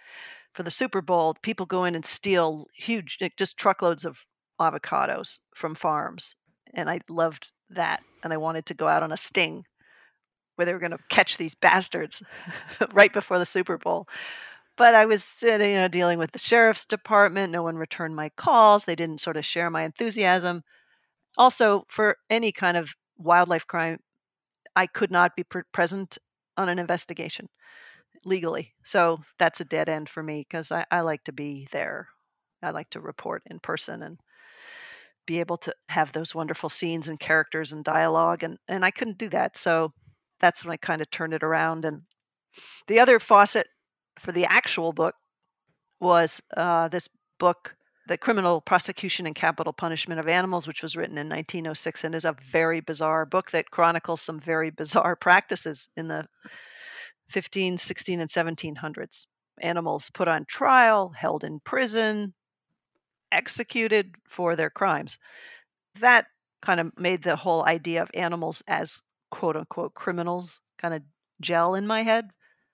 for 0.53 0.63
the 0.63 0.71
Super 0.71 0.99
Bowl. 0.99 1.35
People 1.43 1.67
go 1.67 1.83
in 1.83 1.93
and 1.93 2.03
steal 2.03 2.65
huge, 2.75 3.19
just 3.37 3.57
truckloads 3.57 4.05
of 4.05 4.25
avocados 4.59 5.37
from 5.53 5.75
farms, 5.75 6.35
and 6.73 6.89
I 6.89 7.01
loved 7.07 7.51
that, 7.69 8.01
and 8.23 8.33
I 8.33 8.37
wanted 8.37 8.65
to 8.65 8.73
go 8.73 8.87
out 8.87 9.03
on 9.03 9.11
a 9.11 9.17
sting 9.17 9.65
where 10.55 10.65
they 10.65 10.73
were 10.73 10.79
going 10.79 10.91
to 10.91 10.97
catch 11.09 11.37
these 11.37 11.53
bastards 11.53 12.23
right 12.91 13.13
before 13.13 13.37
the 13.37 13.45
Super 13.45 13.77
Bowl. 13.77 14.07
But 14.77 14.95
I 14.95 15.05
was 15.05 15.43
uh, 15.43 15.57
you 15.57 15.75
know 15.75 15.87
dealing 15.87 16.17
with 16.17 16.31
the 16.31 16.39
sheriff's 16.39 16.85
department. 16.85 17.51
No 17.51 17.61
one 17.61 17.75
returned 17.75 18.15
my 18.15 18.29
calls. 18.29 18.85
They 18.85 18.95
didn't 18.95 19.21
sort 19.21 19.37
of 19.37 19.45
share 19.45 19.69
my 19.69 19.83
enthusiasm. 19.83 20.63
Also, 21.37 21.85
for 21.87 22.17
any 22.31 22.51
kind 22.51 22.77
of 22.77 22.89
wildlife 23.19 23.67
crime, 23.67 23.99
I 24.75 24.87
could 24.87 25.11
not 25.11 25.35
be 25.35 25.43
pre- 25.43 25.63
present 25.71 26.17
on 26.57 26.69
an 26.69 26.79
investigation 26.79 27.47
legally. 28.25 28.73
So 28.83 29.19
that's 29.39 29.61
a 29.61 29.65
dead 29.65 29.89
end 29.89 30.09
for 30.09 30.23
me 30.23 30.45
because 30.47 30.71
I, 30.71 30.85
I 30.91 31.01
like 31.01 31.23
to 31.25 31.33
be 31.33 31.67
there. 31.71 32.07
I 32.61 32.71
like 32.71 32.89
to 32.91 32.99
report 32.99 33.43
in 33.47 33.59
person 33.59 34.03
and 34.03 34.19
be 35.25 35.39
able 35.39 35.57
to 35.57 35.73
have 35.89 36.11
those 36.11 36.35
wonderful 36.35 36.69
scenes 36.69 37.07
and 37.07 37.19
characters 37.19 37.71
and 37.71 37.83
dialogue 37.83 38.43
and 38.43 38.57
and 38.67 38.83
I 38.83 38.91
couldn't 38.91 39.17
do 39.17 39.29
that. 39.29 39.57
So 39.57 39.93
that's 40.39 40.63
when 40.65 40.73
I 40.73 40.77
kind 40.77 41.01
of 41.01 41.09
turned 41.09 41.33
it 41.33 41.43
around 41.43 41.85
and 41.85 42.01
the 42.87 42.99
other 42.99 43.19
faucet 43.19 43.67
for 44.19 44.31
the 44.31 44.45
actual 44.45 44.93
book 44.93 45.15
was 45.99 46.41
uh, 46.57 46.87
this 46.89 47.07
book 47.39 47.75
the 48.07 48.17
criminal 48.17 48.61
prosecution 48.61 49.25
and 49.25 49.35
capital 49.35 49.73
punishment 49.73 50.19
of 50.19 50.27
animals 50.27 50.67
which 50.67 50.81
was 50.81 50.95
written 50.95 51.17
in 51.17 51.29
1906 51.29 52.03
and 52.03 52.15
is 52.15 52.25
a 52.25 52.35
very 52.51 52.79
bizarre 52.79 53.25
book 53.25 53.51
that 53.51 53.71
chronicles 53.71 54.21
some 54.21 54.39
very 54.39 54.69
bizarre 54.81 55.15
practices 55.15 55.87
in 55.95 56.07
the 56.07 56.25
15 57.29 57.77
16 57.77 58.19
and 58.19 58.29
1700s 58.29 59.25
animals 59.61 60.09
put 60.13 60.27
on 60.27 60.45
trial 60.45 61.09
held 61.15 61.43
in 61.43 61.59
prison 61.61 62.33
executed 63.31 64.15
for 64.27 64.55
their 64.55 64.69
crimes. 64.69 65.17
That 65.99 66.25
kind 66.61 66.79
of 66.79 66.91
made 66.97 67.23
the 67.23 67.35
whole 67.35 67.65
idea 67.65 68.01
of 68.01 68.11
animals 68.13 68.61
as 68.67 68.99
quote 69.29 69.55
unquote 69.55 69.93
criminals 69.93 70.59
kind 70.77 70.93
of 70.93 71.01
gel 71.39 71.75
in 71.75 71.87
my 71.87 72.03
head. 72.03 72.29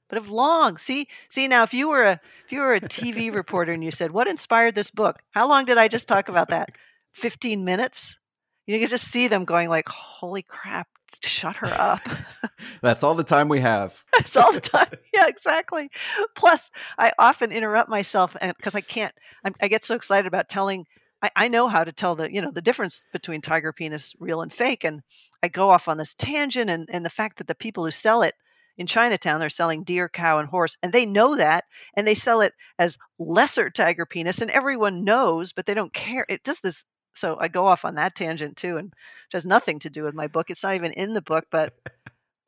But 0.10 0.18
have 0.18 0.30
long 0.30 0.78
see 0.78 1.08
see 1.30 1.48
now 1.48 1.64
if 1.64 1.74
you 1.74 1.90
were 1.90 2.04
a 2.04 2.22
if 2.46 2.52
you 2.52 2.60
were 2.60 2.76
a 2.76 2.82
TV 2.82 3.34
reporter 3.34 3.74
and 3.74 3.84
you 3.84 3.92
said 3.92 4.12
what 4.12 4.28
inspired 4.28 4.76
this 4.76 4.92
book, 4.92 5.18
how 5.32 5.48
long 5.50 5.66
did 5.66 5.78
I 5.78 5.88
just 5.88 6.08
talk 6.08 6.30
about 6.30 6.50
that? 6.50 6.70
Fifteen 7.14 7.66
minutes. 7.66 8.18
You 8.66 8.80
can 8.80 8.88
just 8.90 9.10
see 9.10 9.28
them 9.28 9.46
going 9.46 9.70
like, 9.70 9.88
"Holy 9.88 10.42
crap! 10.42 10.88
shut 11.24 11.56
her 11.58 11.74
up. 11.80 12.02
That's 12.82 13.04
all 13.04 13.16
the 13.16 13.24
time 13.24 13.50
we 13.50 13.60
have. 13.62 14.04
That's 14.14 14.38
all 14.38 14.52
the 14.54 14.62
time. 14.62 14.88
Yeah, 15.14 15.28
exactly. 15.28 15.90
Plus, 16.36 16.70
I 17.00 17.12
often 17.18 17.52
interrupt 17.52 17.90
myself 17.90 18.36
and 18.40 18.56
because 18.56 18.76
I 18.76 18.82
can't. 18.82 19.16
I'm, 19.44 19.56
i 19.62 19.68
get 19.68 19.84
so 19.84 19.96
excited 19.96 20.28
about 20.28 20.48
telling. 20.48 20.86
I, 21.24 21.32
I, 21.36 21.48
know 21.48 21.68
how 21.68 21.84
to 21.84 21.92
tell 21.92 22.16
the 22.16 22.32
you 22.32 22.40
know 22.40 22.52
the 22.52 22.62
difference 22.62 23.02
between 23.12 23.42
tiger 23.42 23.74
penis 23.74 24.14
real 24.20 24.44
and 24.44 24.54
fake, 24.54 24.84
and 24.84 25.02
I 25.42 25.48
go 25.48 25.72
off 25.72 25.88
on 25.88 25.98
this 25.98 26.14
tangent, 26.14 26.70
and 26.70 26.88
and 26.92 27.04
the 27.04 27.10
fact 27.10 27.40
that 27.40 27.48
the 27.48 27.56
people 27.56 27.84
who 27.84 27.90
sell 27.90 28.22
it 28.22 28.36
in 28.78 28.88
Chinatown 28.88 29.40
they're 29.40 29.50
selling 29.50 29.84
deer, 29.84 30.10
cow, 30.10 30.40
and 30.40 30.50
horse, 30.50 30.78
and 30.82 30.94
they 30.94 31.06
know 31.06 31.36
that, 31.36 31.66
and 31.96 32.08
they 32.08 32.14
sell 32.14 32.42
it 32.42 32.54
as 32.80 32.98
lesser 33.20 33.70
tiger 33.70 34.06
penis, 34.06 34.42
and 34.42 34.52
everyone 34.52 35.04
knows, 35.04 35.54
but 35.54 35.66
they 35.66 35.74
don't 35.74 35.94
care. 35.94 36.26
It 36.30 36.44
does 36.44 36.60
this 36.60 36.84
so 37.18 37.36
I 37.40 37.48
go 37.48 37.66
off 37.66 37.84
on 37.84 37.96
that 37.96 38.16
tangent 38.16 38.58
too, 38.58 38.78
and 38.78 38.90
it 38.90 39.34
has 39.34 39.46
nothing 39.46 39.80
to 39.80 39.90
do 39.90 40.04
with 40.04 40.14
my 40.14 40.28
book. 40.28 40.50
It's 40.50 40.64
not 40.64 40.76
even 40.76 40.92
in 40.92 41.14
the 41.14 41.22
book, 41.22 41.46
but 41.50 41.74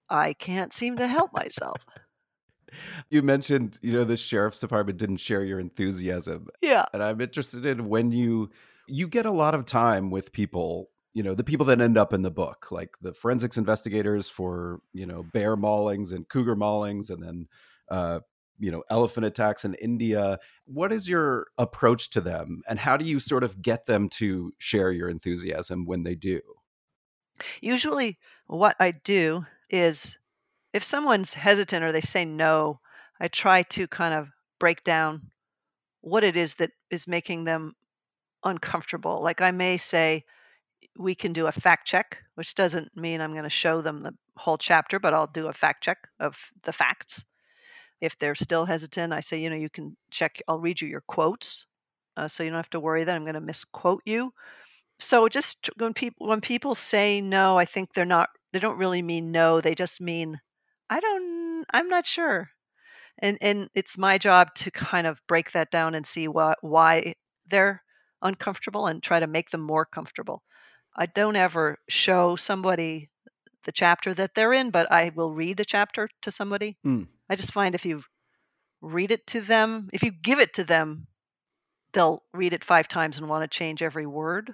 I 0.09 0.33
can't 0.33 0.71
seem 0.71 0.97
to 0.97 1.07
help 1.07 1.33
myself. 1.33 1.77
You 3.09 3.23
mentioned, 3.23 3.79
you 3.81 3.93
know, 3.93 4.03
the 4.03 4.15
sheriff's 4.15 4.59
department 4.59 4.99
didn't 4.99 5.17
share 5.17 5.43
your 5.43 5.59
enthusiasm. 5.59 6.49
Yeah. 6.61 6.85
And 6.93 7.03
I'm 7.03 7.19
interested 7.19 7.65
in 7.65 7.89
when 7.89 8.11
you 8.11 8.51
you 8.87 9.07
get 9.07 9.25
a 9.25 9.31
lot 9.31 9.55
of 9.55 9.65
time 9.65 10.11
with 10.11 10.31
people, 10.31 10.89
you 11.13 11.23
know, 11.23 11.33
the 11.33 11.43
people 11.43 11.65
that 11.67 11.81
end 11.81 11.97
up 11.97 12.13
in 12.13 12.21
the 12.21 12.31
book, 12.31 12.67
like 12.71 12.89
the 13.01 13.13
forensics 13.13 13.57
investigators 13.57 14.29
for, 14.29 14.79
you 14.93 15.05
know, 15.05 15.23
bear 15.33 15.57
maulings 15.57 16.11
and 16.11 16.29
cougar 16.29 16.55
maulings 16.55 17.09
and 17.09 17.23
then 17.23 17.47
uh, 17.89 18.19
you 18.59 18.71
know 18.71 18.83
elephant 18.89 19.25
attacks 19.25 19.65
in 19.65 19.73
India. 19.75 20.37
What 20.65 20.91
is 20.91 21.07
your 21.07 21.47
approach 21.57 22.11
to 22.11 22.21
them, 22.21 22.61
and 22.67 22.77
how 22.77 22.97
do 22.97 23.05
you 23.05 23.19
sort 23.19 23.43
of 23.43 23.61
get 23.61 23.85
them 23.85 24.09
to 24.09 24.51
share 24.59 24.91
your 24.91 25.09
enthusiasm 25.09 25.85
when 25.85 26.03
they 26.03 26.15
do? 26.15 26.41
Usually, 27.61 28.19
what 28.47 28.75
I 28.79 28.91
do 28.91 29.45
is 29.69 30.17
if 30.73 30.83
someone's 30.83 31.33
hesitant 31.33 31.83
or 31.83 31.91
they 31.91 32.01
say 32.01 32.25
no, 32.25 32.81
I 33.19 33.29
try 33.29 33.63
to 33.63 33.87
kind 33.87 34.13
of 34.13 34.29
break 34.59 34.83
down 34.83 35.31
what 36.01 36.23
it 36.23 36.35
is 36.35 36.55
that 36.55 36.71
is 36.91 37.07
making 37.07 37.45
them 37.45 37.75
uncomfortable. 38.43 39.21
Like 39.23 39.41
I 39.41 39.51
may 39.51 39.77
say, 39.77 40.25
we 40.99 41.15
can 41.15 41.31
do 41.31 41.47
a 41.47 41.51
fact 41.51 41.87
check, 41.87 42.17
which 42.35 42.53
doesn't 42.55 42.95
mean 42.95 43.21
I'm 43.21 43.31
going 43.31 43.43
to 43.45 43.49
show 43.49 43.81
them 43.81 44.03
the 44.03 44.13
whole 44.35 44.57
chapter, 44.57 44.99
but 44.99 45.13
I'll 45.13 45.27
do 45.27 45.47
a 45.47 45.53
fact 45.53 45.81
check 45.81 45.97
of 46.19 46.37
the 46.63 46.73
facts. 46.73 47.23
If 48.01 48.19
they're 48.19 48.35
still 48.35 48.65
hesitant, 48.65 49.13
I 49.13 49.21
say, 49.21 49.39
you 49.39 49.49
know, 49.49 49.55
you 49.55 49.69
can 49.69 49.95
check, 50.11 50.41
I'll 50.47 50.59
read 50.59 50.81
you 50.81 50.89
your 50.89 51.03
quotes. 51.07 51.65
Uh, 52.17 52.27
so 52.27 52.43
you 52.43 52.49
don't 52.49 52.57
have 52.57 52.69
to 52.71 52.81
worry 52.81 53.05
that 53.05 53.15
I'm 53.15 53.23
going 53.23 53.35
to 53.35 53.41
misquote 53.41 54.01
you. 54.05 54.33
So 54.99 55.29
just 55.29 55.69
when 55.77 55.93
people 55.93 56.27
when 56.27 56.41
people 56.41 56.75
say 56.75 57.21
no, 57.21 57.57
I 57.57 57.63
think 57.63 57.93
they're 57.93 58.03
not 58.03 58.27
they 58.51 58.59
don't 58.59 58.77
really 58.77 59.01
mean 59.01 59.31
no. 59.31 59.61
They 59.61 59.73
just 59.73 60.01
mean 60.01 60.41
I 60.89 60.99
don't 60.99 61.65
I'm 61.71 61.87
not 61.87 62.05
sure. 62.05 62.49
And 63.19 63.37
and 63.41 63.69
it's 63.73 63.97
my 63.97 64.17
job 64.17 64.53
to 64.55 64.71
kind 64.71 65.07
of 65.07 65.21
break 65.27 65.53
that 65.53 65.71
down 65.71 65.95
and 65.95 66.05
see 66.05 66.27
what 66.27 66.57
why 66.61 67.13
they're 67.47 67.83
uncomfortable 68.21 68.87
and 68.87 69.01
try 69.01 69.21
to 69.21 69.27
make 69.27 69.51
them 69.51 69.61
more 69.61 69.85
comfortable. 69.85 70.43
I 70.99 71.05
don't 71.05 71.37
ever 71.37 71.79
show 71.87 72.35
somebody 72.35 73.09
the 73.63 73.71
chapter 73.71 74.13
that 74.13 74.35
they're 74.35 74.53
in, 74.53 74.69
but 74.69 74.91
I 74.91 75.11
will 75.15 75.31
read 75.31 75.59
a 75.61 75.65
chapter 75.65 76.09
to 76.21 76.29
somebody. 76.29 76.77
Mm. 76.85 77.07
I 77.29 77.35
just 77.37 77.53
find 77.53 77.73
if 77.73 77.85
you 77.85 78.03
read 78.81 79.11
it 79.11 79.25
to 79.27 79.39
them, 79.39 79.89
if 79.93 80.03
you 80.03 80.11
give 80.11 80.39
it 80.39 80.53
to 80.55 80.63
them, 80.65 81.07
they'll 81.93 82.23
read 82.33 82.53
it 82.53 82.65
five 82.65 82.87
times 82.87 83.17
and 83.17 83.29
want 83.29 83.49
to 83.49 83.57
change 83.57 83.81
every 83.81 84.05
word 84.05 84.53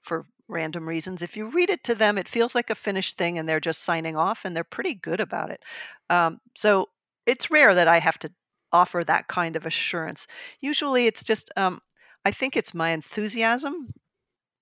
for 0.00 0.26
random 0.48 0.88
reasons. 0.88 1.22
If 1.22 1.36
you 1.36 1.46
read 1.46 1.70
it 1.70 1.82
to 1.84 1.94
them, 1.94 2.18
it 2.18 2.28
feels 2.28 2.54
like 2.54 2.70
a 2.70 2.74
finished 2.76 3.18
thing 3.18 3.36
and 3.36 3.48
they're 3.48 3.60
just 3.60 3.82
signing 3.82 4.16
off 4.16 4.44
and 4.44 4.54
they're 4.54 4.64
pretty 4.64 4.94
good 4.94 5.20
about 5.20 5.50
it. 5.50 5.62
Um, 6.08 6.40
so 6.56 6.88
it's 7.26 7.50
rare 7.50 7.74
that 7.74 7.88
I 7.88 7.98
have 7.98 8.18
to 8.20 8.30
offer 8.72 9.02
that 9.04 9.26
kind 9.26 9.56
of 9.56 9.66
assurance. 9.66 10.28
Usually 10.60 11.06
it's 11.06 11.24
just, 11.24 11.50
um, 11.56 11.80
I 12.24 12.30
think 12.30 12.56
it's 12.56 12.74
my 12.74 12.90
enthusiasm 12.90 13.92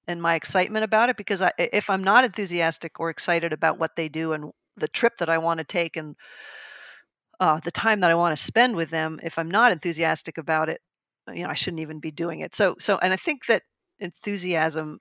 and 0.08 0.20
my 0.20 0.34
excitement 0.34 0.84
about 0.84 1.10
it 1.10 1.16
because 1.16 1.42
I, 1.42 1.52
if 1.58 1.88
I'm 1.90 2.02
not 2.02 2.24
enthusiastic 2.24 2.98
or 2.98 3.10
excited 3.10 3.52
about 3.52 3.78
what 3.78 3.94
they 3.94 4.08
do 4.08 4.32
and 4.32 4.50
the 4.76 4.88
trip 4.88 5.18
that 5.18 5.28
I 5.28 5.38
want 5.38 5.58
to 5.58 5.64
take 5.64 5.96
and 5.96 6.16
uh, 7.38 7.60
the 7.60 7.70
time 7.70 8.00
that 8.00 8.10
I 8.10 8.14
want 8.14 8.36
to 8.36 8.42
spend 8.42 8.74
with 8.74 8.90
them, 8.90 9.20
if 9.22 9.38
I'm 9.38 9.50
not 9.50 9.70
enthusiastic 9.70 10.38
about 10.38 10.70
it, 10.70 10.80
you 11.32 11.42
know, 11.42 11.50
I 11.50 11.54
shouldn't 11.54 11.80
even 11.80 12.00
be 12.00 12.10
doing 12.10 12.40
it. 12.40 12.54
So, 12.54 12.74
so, 12.80 12.98
and 12.98 13.12
I 13.12 13.16
think 13.16 13.46
that 13.46 13.62
enthusiasm, 14.00 14.98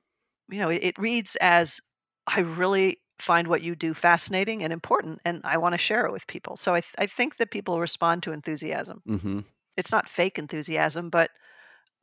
you 0.50 0.60
know, 0.60 0.70
it, 0.70 0.84
it 0.84 1.00
reads 1.00 1.38
as 1.38 1.80
I 2.28 2.42
really 2.42 3.00
find 3.18 3.48
what 3.48 3.64
you 3.64 3.76
do 3.76 3.94
fascinating 3.94 4.62
and 4.64 4.74
important, 4.74 5.20
and 5.24 5.42
I 5.46 5.58
want 5.58 5.74
to 5.74 5.78
share 5.78 6.06
it 6.06 6.12
with 6.12 6.28
people. 6.28 6.58
So 6.58 6.74
I, 6.76 6.82
th- 6.82 6.94
I 7.00 7.08
think 7.08 7.38
that 7.38 7.50
people 7.50 7.80
respond 7.80 8.24
to 8.24 8.34
enthusiasm. 8.34 9.02
Mm-hmm. 9.08 9.40
It's 9.78 9.92
not 9.92 10.10
fake 10.10 10.38
enthusiasm, 10.38 11.10
but 11.10 11.32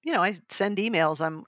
you 0.05 0.13
know, 0.13 0.23
I 0.23 0.39
send 0.49 0.79
emails. 0.79 1.25
I'm 1.25 1.45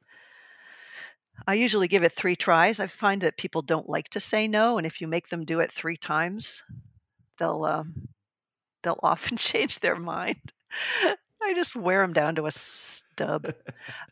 I 1.47 1.55
usually 1.55 1.89
give 1.89 2.03
it 2.03 2.13
three 2.13 2.37
tries. 2.37 2.81
I 2.81 2.87
find 2.87 3.21
that 3.23 3.37
people 3.37 3.63
don't 3.63 3.89
like 3.89 4.09
to 4.11 4.21
say 4.21 4.49
no, 4.49 4.79
and 4.79 4.87
if 4.87 5.01
you 5.01 5.07
make 5.07 5.29
them 5.29 5.45
do 5.45 5.61
it 5.61 5.73
three 5.73 5.97
times, 5.97 6.63
they'll 7.39 7.65
uh, 7.65 7.85
they'll 8.83 9.01
often 9.03 9.37
change 9.37 9.81
their 9.81 9.97
mind. 9.97 10.53
I 11.43 11.55
just 11.55 11.77
wear 11.77 12.03
them 12.03 12.13
down 12.13 12.35
to 12.37 12.47
a 12.47 12.51
stub. 12.51 13.55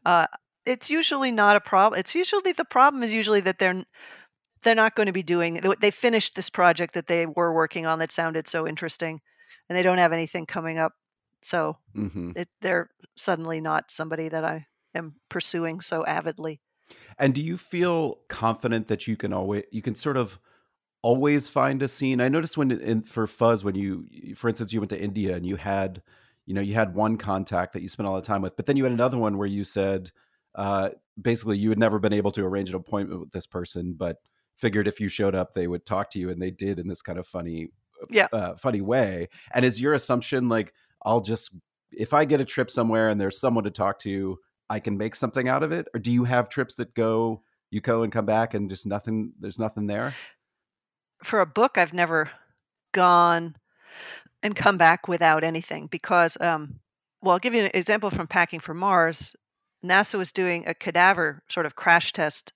Uh, 0.04 0.26
it's 0.66 0.90
usually 0.90 1.32
not 1.32 1.56
a 1.56 1.60
problem. 1.60 1.98
It's 1.98 2.14
usually 2.14 2.52
the 2.52 2.64
problem 2.64 3.02
is 3.02 3.12
usually 3.12 3.40
that 3.40 3.58
they're 3.58 3.84
they're 4.62 4.74
not 4.74 4.96
going 4.96 5.06
to 5.06 5.12
be 5.12 5.22
doing. 5.22 5.60
They 5.80 5.90
finished 5.90 6.34
this 6.34 6.50
project 6.50 6.94
that 6.94 7.06
they 7.06 7.26
were 7.26 7.52
working 7.52 7.86
on 7.86 7.98
that 7.98 8.12
sounded 8.12 8.48
so 8.48 8.66
interesting, 8.66 9.20
and 9.68 9.76
they 9.76 9.82
don't 9.82 9.98
have 9.98 10.12
anything 10.12 10.46
coming 10.46 10.78
up. 10.78 10.92
So 11.42 11.76
mm-hmm. 11.94 12.32
it, 12.36 12.48
they're 12.62 12.88
suddenly 13.16 13.60
not 13.60 13.90
somebody 13.90 14.28
that 14.30 14.44
I 14.44 14.66
am 14.94 15.16
pursuing 15.28 15.80
so 15.80 16.04
avidly. 16.04 16.60
And 17.18 17.34
do 17.34 17.42
you 17.42 17.56
feel 17.56 18.18
confident 18.28 18.88
that 18.88 19.06
you 19.06 19.16
can 19.16 19.32
always 19.32 19.64
you 19.70 19.82
can 19.82 19.94
sort 19.94 20.16
of 20.16 20.38
always 21.02 21.48
find 21.48 21.82
a 21.82 21.88
scene? 21.88 22.20
I 22.20 22.28
noticed 22.28 22.56
when 22.56 22.70
in, 22.70 23.02
for 23.02 23.26
Fuzz 23.26 23.62
when 23.64 23.74
you 23.74 24.06
for 24.36 24.48
instance 24.48 24.72
you 24.72 24.80
went 24.80 24.90
to 24.90 25.00
India 25.00 25.36
and 25.36 25.46
you 25.46 25.56
had 25.56 26.02
you 26.46 26.54
know 26.54 26.60
you 26.60 26.74
had 26.74 26.94
one 26.94 27.16
contact 27.16 27.72
that 27.72 27.82
you 27.82 27.88
spent 27.88 28.06
all 28.06 28.16
the 28.16 28.22
time 28.22 28.42
with, 28.42 28.56
but 28.56 28.66
then 28.66 28.76
you 28.76 28.84
had 28.84 28.92
another 28.92 29.18
one 29.18 29.38
where 29.38 29.46
you 29.46 29.64
said 29.64 30.10
uh, 30.54 30.90
basically 31.20 31.58
you 31.58 31.68
had 31.68 31.78
never 31.78 31.98
been 31.98 32.12
able 32.12 32.30
to 32.32 32.44
arrange 32.44 32.68
an 32.68 32.76
appointment 32.76 33.20
with 33.20 33.30
this 33.32 33.46
person, 33.46 33.94
but 33.96 34.16
figured 34.56 34.86
if 34.86 35.00
you 35.00 35.08
showed 35.08 35.34
up 35.34 35.52
they 35.54 35.66
would 35.66 35.84
talk 35.84 36.10
to 36.10 36.18
you 36.18 36.30
and 36.30 36.40
they 36.40 36.50
did 36.50 36.78
in 36.78 36.86
this 36.86 37.02
kind 37.02 37.18
of 37.18 37.26
funny 37.26 37.68
Yeah. 38.10 38.28
uh, 38.32 38.54
funny 38.56 38.80
way. 38.80 39.28
And 39.52 39.64
is 39.64 39.80
your 39.80 39.94
assumption 39.94 40.48
like 40.48 40.72
I'll 41.04 41.20
just 41.20 41.54
if 41.90 42.12
I 42.12 42.24
get 42.24 42.40
a 42.40 42.44
trip 42.44 42.70
somewhere 42.70 43.08
and 43.08 43.20
there's 43.20 43.38
someone 43.40 43.64
to 43.64 43.70
talk 43.70 43.98
to, 44.00 44.38
I 44.70 44.80
can 44.80 44.96
make 44.96 45.14
something 45.14 45.48
out 45.48 45.62
of 45.62 45.72
it? 45.72 45.88
Or 45.94 46.00
do 46.00 46.10
you 46.10 46.24
have 46.24 46.48
trips 46.48 46.74
that 46.76 46.94
go 46.94 47.42
you 47.70 47.80
go 47.80 48.02
and 48.02 48.12
come 48.12 48.26
back 48.26 48.54
and 48.54 48.70
just 48.70 48.86
nothing 48.86 49.32
there's 49.38 49.58
nothing 49.58 49.86
there? 49.86 50.14
For 51.22 51.40
a 51.40 51.46
book, 51.46 51.78
I've 51.78 51.92
never 51.92 52.30
gone 52.92 53.56
and 54.42 54.54
come 54.54 54.76
back 54.76 55.08
without 55.08 55.44
anything 55.44 55.88
because 55.88 56.36
um 56.40 56.80
well, 57.22 57.32
I'll 57.32 57.38
give 57.38 57.54
you 57.54 57.64
an 57.64 57.70
example 57.72 58.10
from 58.10 58.26
Packing 58.26 58.60
for 58.60 58.74
Mars. 58.74 59.34
NASA 59.82 60.16
was 60.16 60.30
doing 60.30 60.66
a 60.66 60.74
cadaver 60.74 61.42
sort 61.48 61.64
of 61.64 61.74
crash 61.74 62.12
test. 62.12 62.52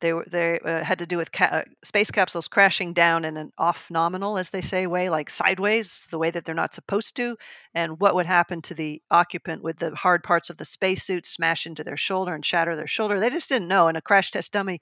They 0.00 0.12
were 0.12 0.26
they 0.30 0.60
uh, 0.60 0.84
had 0.84 0.98
to 1.00 1.06
do 1.06 1.16
with 1.16 1.32
ca- 1.32 1.44
uh, 1.46 1.62
space 1.82 2.10
capsules 2.10 2.48
crashing 2.48 2.92
down 2.92 3.24
in 3.24 3.36
an 3.36 3.52
off 3.58 3.86
nominal, 3.90 4.38
as 4.38 4.50
they 4.50 4.60
say, 4.60 4.86
way 4.86 5.10
like 5.10 5.28
sideways, 5.30 6.06
the 6.10 6.18
way 6.18 6.30
that 6.30 6.44
they're 6.44 6.54
not 6.54 6.74
supposed 6.74 7.16
to, 7.16 7.36
and 7.74 7.98
what 8.00 8.14
would 8.14 8.26
happen 8.26 8.62
to 8.62 8.74
the 8.74 9.02
occupant 9.10 9.62
with 9.62 9.78
the 9.78 9.94
hard 9.96 10.22
parts 10.22 10.50
of 10.50 10.56
the 10.58 10.64
spacesuit 10.64 11.26
smash 11.26 11.66
into 11.66 11.82
their 11.84 11.96
shoulder 11.96 12.34
and 12.34 12.46
shatter 12.46 12.76
their 12.76 12.86
shoulder. 12.86 13.18
They 13.18 13.30
just 13.30 13.48
didn't 13.48 13.68
know, 13.68 13.88
and 13.88 13.96
a 13.96 14.02
crash 14.02 14.30
test 14.30 14.52
dummy 14.52 14.80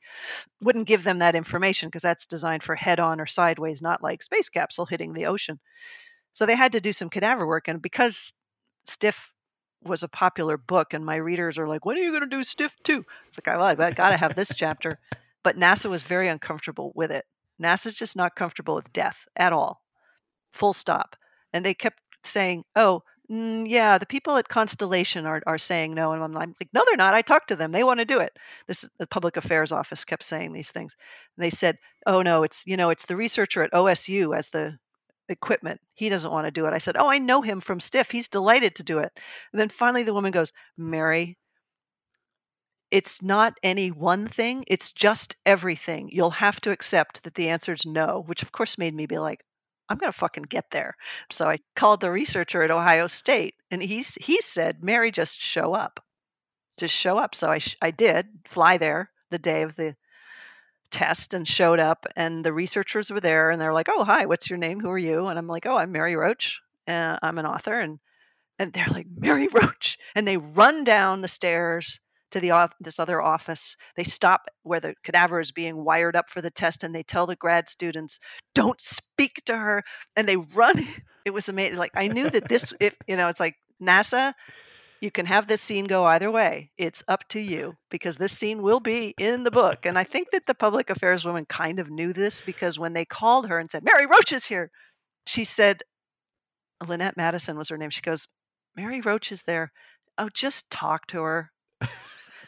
wouldn't 0.62 0.88
give 0.88 1.04
them 1.04 1.18
that 1.20 1.34
information 1.34 1.88
because 1.88 2.02
that's 2.02 2.26
designed 2.26 2.62
for 2.62 2.76
head 2.76 3.00
on 3.00 3.20
or 3.20 3.26
sideways, 3.26 3.82
not 3.82 4.02
like 4.02 4.22
space 4.22 4.48
capsule 4.48 4.86
hitting 4.86 5.12
the 5.14 5.26
ocean. 5.26 5.60
So 6.32 6.46
they 6.46 6.56
had 6.56 6.72
to 6.72 6.80
do 6.80 6.92
some 6.92 7.10
cadaver 7.10 7.46
work, 7.46 7.68
and 7.68 7.82
because 7.82 8.34
Stiff 8.86 9.32
was 9.86 10.02
a 10.02 10.08
popular 10.08 10.56
book, 10.56 10.92
and 10.92 11.04
my 11.04 11.16
readers 11.16 11.58
are 11.58 11.68
like, 11.68 11.84
"When 11.84 11.96
are 11.96 12.00
you 12.00 12.10
going 12.10 12.28
to 12.28 12.36
do 12.36 12.42
Stiff 12.42 12.74
too?" 12.82 13.04
It's 13.28 13.38
like, 13.38 13.46
"Well, 13.46 13.64
I 13.64 13.90
got 13.92 14.10
to 14.10 14.16
have 14.16 14.34
this 14.34 14.52
chapter," 14.54 14.98
but 15.42 15.56
NASA 15.58 15.88
was 15.90 16.02
very 16.02 16.28
uncomfortable 16.28 16.92
with 16.94 17.10
it. 17.10 17.24
NASA's 17.60 17.94
just 17.96 18.16
not 18.16 18.36
comfortable 18.36 18.74
with 18.74 18.92
death 18.92 19.26
at 19.36 19.52
all, 19.52 19.82
full 20.52 20.72
stop. 20.72 21.16
And 21.52 21.64
they 21.64 21.74
kept 21.74 22.00
saying, 22.24 22.64
"Oh, 22.74 23.02
mm, 23.30 23.68
yeah, 23.68 23.98
the 23.98 24.06
people 24.06 24.36
at 24.36 24.48
Constellation 24.48 25.26
are 25.26 25.42
are 25.46 25.58
saying 25.58 25.94
no," 25.94 26.12
and 26.12 26.22
I'm 26.22 26.32
like, 26.32 26.50
"No, 26.72 26.84
they're 26.86 26.96
not. 26.96 27.14
I 27.14 27.22
talked 27.22 27.48
to 27.48 27.56
them. 27.56 27.72
They 27.72 27.84
want 27.84 28.00
to 28.00 28.04
do 28.04 28.20
it." 28.20 28.36
This 28.66 28.84
is 28.84 28.90
the 28.98 29.06
Public 29.06 29.36
Affairs 29.36 29.72
Office 29.72 30.04
kept 30.04 30.22
saying 30.24 30.52
these 30.52 30.70
things. 30.70 30.96
And 31.36 31.44
they 31.44 31.50
said, 31.50 31.78
"Oh 32.06 32.22
no, 32.22 32.42
it's 32.42 32.66
you 32.66 32.76
know, 32.76 32.90
it's 32.90 33.06
the 33.06 33.16
researcher 33.16 33.62
at 33.62 33.72
OSU 33.72 34.36
as 34.36 34.48
the 34.48 34.78
equipment. 35.28 35.80
He 35.94 36.08
doesn't 36.08 36.30
want 36.30 36.46
to 36.46 36.50
do 36.50 36.66
it. 36.66 36.72
I 36.72 36.78
said, 36.78 36.96
Oh, 36.96 37.08
I 37.08 37.18
know 37.18 37.42
him 37.42 37.60
from 37.60 37.80
Stiff. 37.80 38.10
He's 38.10 38.28
delighted 38.28 38.74
to 38.76 38.82
do 38.82 38.98
it. 38.98 39.12
And 39.52 39.60
then 39.60 39.68
finally 39.68 40.02
the 40.02 40.14
woman 40.14 40.32
goes, 40.32 40.52
Mary, 40.76 41.36
it's 42.90 43.20
not 43.20 43.54
any 43.62 43.90
one 43.90 44.28
thing, 44.28 44.64
it's 44.68 44.92
just 44.92 45.36
everything. 45.44 46.08
You'll 46.12 46.30
have 46.30 46.60
to 46.62 46.70
accept 46.70 47.24
that 47.24 47.34
the 47.34 47.48
answer 47.48 47.72
is 47.72 47.84
no, 47.84 48.22
which 48.26 48.42
of 48.42 48.52
course 48.52 48.78
made 48.78 48.94
me 48.94 49.06
be 49.06 49.18
like, 49.18 49.42
I'm 49.88 49.98
going 49.98 50.12
to 50.12 50.18
fucking 50.18 50.44
get 50.44 50.70
there. 50.70 50.96
So 51.30 51.48
I 51.48 51.58
called 51.74 52.00
the 52.00 52.10
researcher 52.10 52.62
at 52.62 52.70
Ohio 52.70 53.06
State 53.06 53.54
and 53.70 53.82
he's, 53.82 54.14
he 54.20 54.40
said, 54.40 54.82
Mary, 54.82 55.10
just 55.10 55.40
show 55.40 55.74
up. 55.74 56.00
Just 56.76 56.94
show 56.94 57.18
up. 57.18 57.34
So 57.34 57.48
I, 57.48 57.58
sh- 57.58 57.76
I 57.80 57.90
did 57.90 58.26
fly 58.46 58.78
there 58.78 59.10
the 59.30 59.38
day 59.38 59.62
of 59.62 59.76
the 59.76 59.96
test 60.86 61.34
and 61.34 61.46
showed 61.46 61.80
up 61.80 62.06
and 62.16 62.44
the 62.44 62.52
researchers 62.52 63.10
were 63.10 63.20
there 63.20 63.50
and 63.50 63.60
they're 63.60 63.72
like 63.72 63.88
oh 63.88 64.04
hi 64.04 64.26
what's 64.26 64.48
your 64.50 64.58
name? 64.58 64.80
Who 64.80 64.90
are 64.90 64.98
you? 64.98 65.26
And 65.26 65.38
i'm 65.38 65.48
like 65.48 65.66
oh 65.66 65.76
i'm 65.76 65.92
mary 65.92 66.16
roach 66.16 66.60
uh, 66.88 67.16
i'm 67.22 67.38
an 67.38 67.46
author 67.46 67.80
and 67.80 67.98
and 68.58 68.72
they're 68.72 68.86
like 68.88 69.06
mary 69.16 69.48
roach 69.52 69.98
and 70.14 70.26
they 70.26 70.36
run 70.36 70.84
down 70.84 71.20
the 71.20 71.28
stairs 71.28 72.00
to 72.30 72.40
the 72.40 72.70
this 72.80 72.98
other 72.98 73.22
office. 73.22 73.76
They 73.96 74.04
stop 74.04 74.46
where 74.62 74.80
the 74.80 74.94
cadaver 75.04 75.40
is 75.40 75.52
being 75.52 75.84
wired 75.84 76.16
up 76.16 76.28
for 76.28 76.40
the 76.40 76.50
test 76.50 76.82
and 76.82 76.94
they 76.94 77.02
tell 77.02 77.26
the 77.26 77.36
grad 77.36 77.68
students 77.68 78.18
don't 78.54 78.80
speak 78.80 79.42
to 79.46 79.56
her 79.56 79.82
and 80.16 80.28
they 80.28 80.36
run 80.36 80.86
it 81.24 81.30
was 81.30 81.48
amazing 81.48 81.78
like 81.78 81.92
i 81.94 82.08
knew 82.08 82.30
that 82.30 82.48
this 82.48 82.72
if 82.80 82.94
you 83.06 83.16
know 83.16 83.28
it's 83.28 83.40
like 83.40 83.54
nasa 83.82 84.32
you 85.00 85.10
can 85.10 85.26
have 85.26 85.46
this 85.46 85.60
scene 85.60 85.84
go 85.84 86.04
either 86.04 86.30
way. 86.30 86.70
It's 86.78 87.02
up 87.08 87.28
to 87.28 87.40
you 87.40 87.76
because 87.90 88.16
this 88.16 88.36
scene 88.36 88.62
will 88.62 88.80
be 88.80 89.14
in 89.18 89.44
the 89.44 89.50
book. 89.50 89.84
And 89.84 89.98
I 89.98 90.04
think 90.04 90.30
that 90.30 90.46
the 90.46 90.54
public 90.54 90.90
affairs 90.90 91.24
woman 91.24 91.44
kind 91.46 91.78
of 91.78 91.90
knew 91.90 92.12
this 92.12 92.40
because 92.40 92.78
when 92.78 92.92
they 92.92 93.04
called 93.04 93.48
her 93.48 93.58
and 93.58 93.70
said, 93.70 93.84
Mary 93.84 94.06
Roach 94.06 94.32
is 94.32 94.46
here, 94.46 94.70
she 95.26 95.44
said, 95.44 95.82
Lynette 96.86 97.16
Madison 97.16 97.56
was 97.56 97.68
her 97.68 97.76
name. 97.76 97.90
She 97.90 98.00
goes, 98.00 98.26
Mary 98.76 99.00
Roach 99.00 99.32
is 99.32 99.42
there. 99.42 99.72
Oh, 100.18 100.28
just 100.32 100.70
talk 100.70 101.06
to 101.08 101.22
her. 101.22 101.50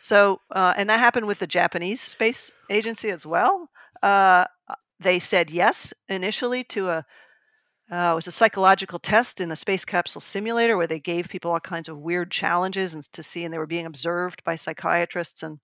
so, 0.03 0.41
uh, 0.55 0.75
and 0.77 0.89
that 0.89 1.01
happened 1.01 1.27
with 1.27 1.39
the 1.39 1.47
Japanese 1.47 2.01
space 2.01 2.51
agency 2.71 3.11
as 3.11 3.27
well. 3.27 3.69
Uh, 4.03 4.45
they 5.01 5.19
said 5.19 5.51
yes 5.51 5.93
initially 6.09 6.65
to 6.65 6.91
a 6.91 7.05
uh, 7.91 8.11
it 8.13 8.15
was 8.15 8.27
a 8.27 8.33
psychological 8.33 8.99
test 8.99 9.41
in 9.41 9.51
a 9.51 9.57
space 9.57 9.85
capsule 9.85 10.21
simulator 10.21 10.77
where 10.77 10.87
they 10.87 11.01
gave 11.01 11.29
people 11.29 11.51
all 11.51 11.61
kinds 11.61 11.89
of 11.89 11.99
weird 11.99 12.31
challenges 12.31 12.93
and 12.95 13.11
to 13.13 13.23
see, 13.23 13.45
and 13.45 13.53
they 13.55 13.59
were 13.59 13.67
being 13.67 13.87
observed 13.87 14.45
by 14.45 14.55
psychiatrists. 14.57 15.43
And 15.43 15.59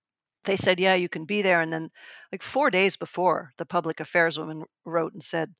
they 0.45 0.55
said, 0.55 0.79
"Yeah, 0.79 0.95
you 0.95 1.07
can 1.09 1.25
be 1.25 1.41
there." 1.43 1.61
And 1.61 1.71
then, 1.71 1.91
like 2.31 2.41
four 2.43 2.69
days 2.71 2.95
before, 2.97 3.53
the 3.57 3.65
public 3.65 3.99
affairs 3.99 4.37
woman 4.39 4.65
wrote 4.85 5.13
and 5.13 5.21
said, 5.23 5.53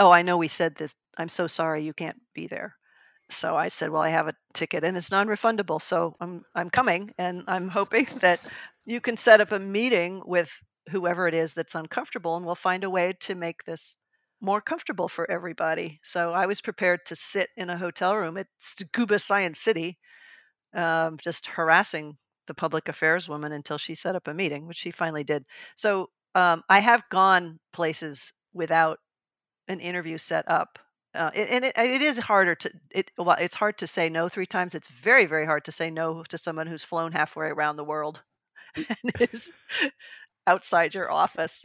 "Oh, 0.00 0.10
I 0.10 0.22
know 0.22 0.36
we 0.38 0.48
said 0.48 0.76
this. 0.76 0.96
I'm 1.18 1.28
so 1.28 1.46
sorry 1.46 1.84
you 1.84 1.94
can't 1.94 2.20
be 2.34 2.46
there." 2.48 2.76
So 3.30 3.56
I 3.56 3.68
said, 3.68 3.90
"Well, 3.90 4.02
I 4.02 4.10
have 4.10 4.28
a 4.28 4.34
ticket 4.54 4.84
and 4.84 4.96
it's 4.96 5.10
non-refundable, 5.12 5.80
so 5.82 6.16
I'm 6.20 6.44
I'm 6.54 6.70
coming, 6.70 7.14
and 7.18 7.44
I'm 7.48 7.68
hoping 7.70 8.06
that 8.22 8.40
you 8.86 9.00
can 9.00 9.16
set 9.16 9.40
up 9.40 9.52
a 9.52 9.58
meeting 9.60 10.22
with 10.26 10.50
whoever 10.90 11.28
it 11.28 11.34
is 11.34 11.54
that's 11.54 11.74
uncomfortable, 11.76 12.36
and 12.36 12.46
we'll 12.46 12.54
find 12.56 12.84
a 12.84 12.90
way 12.90 13.14
to 13.22 13.34
make 13.36 13.64
this." 13.64 13.96
More 14.40 14.60
comfortable 14.60 15.08
for 15.08 15.30
everybody. 15.30 16.00
So 16.02 16.32
I 16.32 16.46
was 16.46 16.62
prepared 16.62 17.00
to 17.06 17.14
sit 17.14 17.50
in 17.56 17.68
a 17.68 17.76
hotel 17.76 18.16
room 18.16 18.38
at 18.38 18.46
Tsukuba 18.60 19.20
Science 19.20 19.60
City, 19.60 19.98
um, 20.74 21.18
just 21.22 21.46
harassing 21.46 22.16
the 22.46 22.54
public 22.54 22.88
affairs 22.88 23.28
woman 23.28 23.52
until 23.52 23.78
she 23.78 23.94
set 23.94 24.16
up 24.16 24.28
a 24.28 24.34
meeting, 24.34 24.66
which 24.66 24.78
she 24.78 24.90
finally 24.90 25.24
did. 25.24 25.44
So 25.76 26.10
um, 26.34 26.62
I 26.68 26.80
have 26.80 27.02
gone 27.10 27.60
places 27.72 28.32
without 28.54 28.98
an 29.68 29.80
interview 29.80 30.18
set 30.18 30.48
up. 30.48 30.78
Uh, 31.14 31.30
and 31.34 31.64
it, 31.64 31.76
it 31.76 32.02
is 32.02 32.18
harder 32.18 32.54
to 32.54 32.70
it. 32.90 33.10
Well, 33.18 33.36
it's 33.40 33.56
hard 33.56 33.78
to 33.78 33.86
say 33.86 34.08
no 34.08 34.28
three 34.28 34.46
times. 34.46 34.74
It's 34.74 34.88
very, 34.88 35.26
very 35.26 35.46
hard 35.46 35.64
to 35.66 35.72
say 35.72 35.90
no 35.90 36.22
to 36.28 36.38
someone 36.38 36.68
who's 36.68 36.84
flown 36.84 37.12
halfway 37.12 37.48
around 37.48 37.76
the 37.76 37.84
world 37.84 38.22
and 38.76 39.12
is 39.20 39.50
outside 40.46 40.94
your 40.94 41.10
office. 41.10 41.64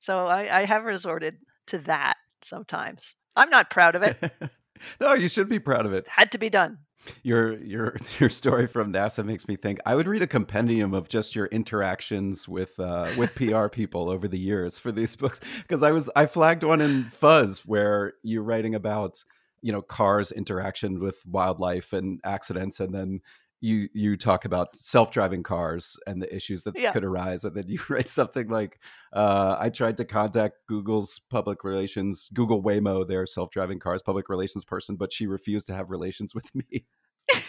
So 0.00 0.26
I, 0.26 0.60
I 0.60 0.64
have 0.66 0.84
resorted 0.84 1.36
to 1.68 1.78
that 1.78 2.16
sometimes. 2.42 3.14
I'm 3.36 3.50
not 3.50 3.70
proud 3.70 3.94
of 3.94 4.02
it. 4.02 4.32
no, 5.00 5.14
you 5.14 5.28
should 5.28 5.48
be 5.48 5.58
proud 5.58 5.86
of 5.86 5.92
it. 5.92 6.06
Had 6.08 6.32
to 6.32 6.38
be 6.38 6.50
done. 6.50 6.78
Your 7.22 7.58
your 7.62 7.96
your 8.18 8.30
story 8.30 8.66
from 8.66 8.92
NASA 8.92 9.24
makes 9.24 9.46
me 9.46 9.56
think 9.56 9.78
I 9.84 9.94
would 9.94 10.06
read 10.06 10.22
a 10.22 10.26
compendium 10.26 10.94
of 10.94 11.08
just 11.08 11.34
your 11.34 11.46
interactions 11.46 12.48
with 12.48 12.78
uh, 12.78 13.10
with 13.16 13.34
PR 13.36 13.68
people 13.68 14.08
over 14.08 14.28
the 14.28 14.38
years 14.38 14.78
for 14.78 14.92
these 14.92 15.14
books 15.16 15.40
because 15.62 15.82
I 15.82 15.90
was 15.92 16.08
I 16.16 16.26
flagged 16.26 16.62
one 16.62 16.80
in 16.80 17.04
Fuzz 17.04 17.66
where 17.66 18.14
you're 18.22 18.42
writing 18.42 18.74
about 18.74 19.22
you 19.60 19.72
know 19.72 19.82
cars 19.82 20.32
interaction 20.32 21.00
with 21.00 21.24
wildlife 21.26 21.92
and 21.92 22.20
accidents 22.24 22.80
and 22.80 22.94
then 22.94 23.20
you 23.60 23.88
you 23.92 24.16
talk 24.16 24.44
about 24.44 24.76
self-driving 24.76 25.42
cars 25.42 25.96
and 26.06 26.20
the 26.20 26.34
issues 26.34 26.62
that 26.64 26.78
yeah. 26.78 26.92
could 26.92 27.04
arise 27.04 27.44
and 27.44 27.54
then 27.54 27.64
you 27.68 27.78
write 27.88 28.08
something 28.08 28.48
like 28.48 28.78
uh, 29.12 29.56
i 29.58 29.68
tried 29.68 29.96
to 29.96 30.04
contact 30.04 30.54
google's 30.68 31.20
public 31.30 31.64
relations 31.64 32.28
google 32.34 32.62
waymo 32.62 33.06
their 33.06 33.26
self-driving 33.26 33.78
cars 33.78 34.02
public 34.02 34.28
relations 34.28 34.64
person 34.64 34.96
but 34.96 35.12
she 35.12 35.26
refused 35.26 35.66
to 35.66 35.74
have 35.74 35.90
relations 35.90 36.34
with 36.34 36.54
me. 36.54 36.84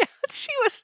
Yeah 0.00 0.06
she 0.30 0.50
was 0.62 0.82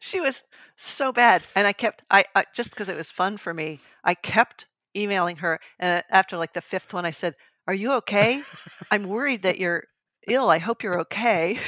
she 0.00 0.20
was 0.20 0.42
so 0.76 1.12
bad 1.12 1.42
and 1.54 1.66
i 1.66 1.72
kept 1.72 2.02
i, 2.10 2.24
I 2.34 2.44
just 2.54 2.70
because 2.70 2.88
it 2.88 2.96
was 2.96 3.10
fun 3.10 3.36
for 3.36 3.52
me 3.52 3.80
i 4.04 4.14
kept 4.14 4.66
emailing 4.96 5.36
her 5.36 5.60
and 5.78 6.02
after 6.10 6.36
like 6.36 6.52
the 6.52 6.60
fifth 6.60 6.92
one 6.92 7.04
i 7.04 7.10
said 7.10 7.34
are 7.66 7.74
you 7.74 7.92
okay? 7.92 8.42
I'm 8.90 9.08
worried 9.08 9.42
that 9.42 9.58
you're 9.58 9.84
ill 10.26 10.50
i 10.50 10.58
hope 10.58 10.82
you're 10.82 11.00
okay 11.00 11.58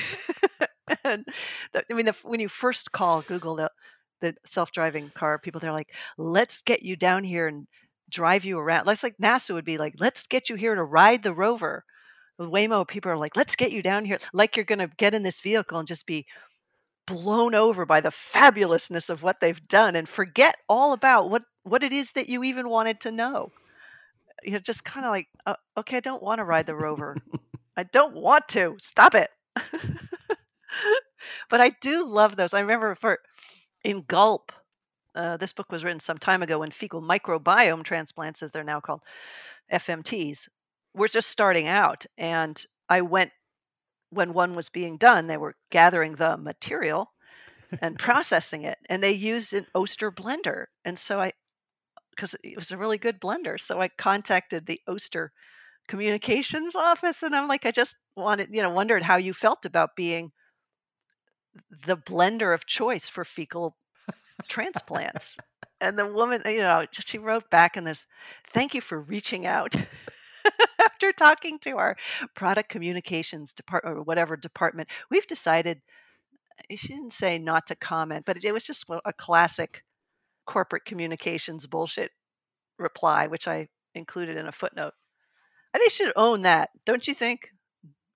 and 1.04 1.24
the, 1.72 1.84
I 1.90 1.94
mean, 1.94 2.06
the, 2.06 2.16
when 2.22 2.40
you 2.40 2.48
first 2.48 2.92
call 2.92 3.22
Google 3.22 3.56
the 3.56 3.70
the 4.20 4.34
self 4.44 4.72
driving 4.72 5.10
car, 5.14 5.38
people 5.38 5.60
they're 5.60 5.72
like, 5.72 5.90
"Let's 6.18 6.62
get 6.62 6.82
you 6.82 6.96
down 6.96 7.24
here 7.24 7.46
and 7.48 7.66
drive 8.10 8.44
you 8.44 8.58
around." 8.58 8.86
That's 8.86 9.02
like 9.02 9.16
NASA 9.18 9.54
would 9.54 9.64
be 9.64 9.78
like, 9.78 9.94
"Let's 9.98 10.26
get 10.26 10.48
you 10.48 10.56
here 10.56 10.74
to 10.74 10.82
ride 10.82 11.22
the 11.22 11.34
rover." 11.34 11.84
With 12.38 12.48
Waymo, 12.48 12.86
people 12.86 13.10
are 13.12 13.16
like, 13.18 13.36
"Let's 13.36 13.56
get 13.56 13.72
you 13.72 13.82
down 13.82 14.04
here," 14.04 14.18
like 14.32 14.56
you're 14.56 14.64
going 14.64 14.78
to 14.78 14.90
get 14.96 15.14
in 15.14 15.22
this 15.22 15.40
vehicle 15.40 15.78
and 15.78 15.88
just 15.88 16.06
be 16.06 16.26
blown 17.06 17.54
over 17.54 17.84
by 17.86 18.00
the 18.00 18.10
fabulousness 18.10 19.10
of 19.10 19.22
what 19.22 19.40
they've 19.40 19.66
done 19.68 19.96
and 19.96 20.08
forget 20.08 20.56
all 20.68 20.92
about 20.92 21.30
what 21.30 21.42
what 21.64 21.82
it 21.82 21.92
is 21.92 22.12
that 22.12 22.28
you 22.28 22.44
even 22.44 22.68
wanted 22.68 23.00
to 23.00 23.10
know. 23.10 23.50
You're 24.42 24.60
just 24.60 24.84
kind 24.84 25.04
of 25.04 25.12
like, 25.12 25.28
oh, 25.46 25.56
"Okay, 25.78 25.98
I 25.98 26.00
don't 26.00 26.22
want 26.22 26.38
to 26.38 26.44
ride 26.44 26.66
the 26.66 26.74
rover. 26.74 27.16
I 27.76 27.84
don't 27.84 28.14
want 28.16 28.48
to. 28.50 28.76
Stop 28.80 29.14
it." 29.14 29.30
but 31.50 31.60
I 31.60 31.70
do 31.80 32.06
love 32.06 32.36
those. 32.36 32.54
I 32.54 32.60
remember 32.60 32.94
for 32.94 33.18
in 33.84 34.04
Gulp, 34.06 34.52
uh, 35.14 35.36
this 35.36 35.52
book 35.52 35.72
was 35.72 35.84
written 35.84 36.00
some 36.00 36.18
time 36.18 36.42
ago 36.42 36.60
when 36.60 36.70
fecal 36.70 37.02
microbiome 37.02 37.82
transplants, 37.82 38.42
as 38.42 38.50
they're 38.50 38.64
now 38.64 38.80
called, 38.80 39.00
FMTs, 39.72 40.48
were 40.94 41.08
just 41.08 41.28
starting 41.28 41.66
out. 41.66 42.06
And 42.16 42.62
I 42.88 43.00
went 43.00 43.32
when 44.10 44.32
one 44.32 44.54
was 44.54 44.68
being 44.68 44.96
done, 44.96 45.26
they 45.26 45.36
were 45.36 45.54
gathering 45.70 46.16
the 46.16 46.36
material 46.36 47.12
and 47.80 47.98
processing 47.98 48.64
it. 48.64 48.78
And 48.88 49.02
they 49.02 49.12
used 49.12 49.54
an 49.54 49.66
Oster 49.74 50.10
blender. 50.10 50.66
And 50.84 50.98
so 50.98 51.20
I, 51.20 51.32
because 52.10 52.34
it 52.42 52.56
was 52.56 52.72
a 52.72 52.76
really 52.76 52.98
good 52.98 53.20
blender. 53.20 53.58
So 53.58 53.80
I 53.80 53.88
contacted 53.88 54.66
the 54.66 54.80
Oster 54.88 55.32
communications 55.88 56.74
office 56.76 57.22
and 57.22 57.34
I'm 57.34 57.48
like, 57.48 57.64
I 57.64 57.70
just 57.70 57.96
wanted, 58.16 58.48
you 58.52 58.62
know, 58.62 58.70
wondered 58.70 59.02
how 59.02 59.16
you 59.16 59.32
felt 59.32 59.64
about 59.64 59.96
being 59.96 60.32
the 61.86 61.96
blender 61.96 62.54
of 62.54 62.66
choice 62.66 63.08
for 63.08 63.24
fecal 63.24 63.76
transplants. 64.48 65.38
And 65.80 65.98
the 65.98 66.06
woman, 66.06 66.42
you 66.44 66.58
know, 66.58 66.86
she 66.92 67.18
wrote 67.18 67.48
back 67.50 67.76
in 67.76 67.84
this, 67.84 68.06
thank 68.52 68.74
you 68.74 68.80
for 68.80 69.00
reaching 69.00 69.46
out. 69.46 69.74
After 70.78 71.12
talking 71.12 71.58
to 71.60 71.76
our 71.76 71.96
product 72.34 72.70
communications 72.70 73.52
department 73.52 73.96
or 73.96 74.02
whatever 74.02 74.36
department, 74.36 74.88
we've 75.10 75.26
decided 75.26 75.80
eh, 76.70 76.76
she 76.76 76.88
didn't 76.88 77.12
say 77.12 77.38
not 77.38 77.66
to 77.66 77.74
comment, 77.74 78.24
but 78.26 78.42
it 78.42 78.52
was 78.52 78.64
just 78.64 78.86
a 79.04 79.12
classic 79.12 79.82
corporate 80.46 80.84
communications 80.84 81.66
bullshit 81.66 82.10
reply, 82.78 83.26
which 83.26 83.46
I 83.46 83.68
included 83.94 84.36
in 84.36 84.46
a 84.46 84.52
footnote. 84.52 84.94
And 85.72 85.80
they 85.80 85.88
should 85.88 86.12
own 86.16 86.42
that, 86.42 86.70
don't 86.84 87.06
you 87.06 87.14
think? 87.14 87.50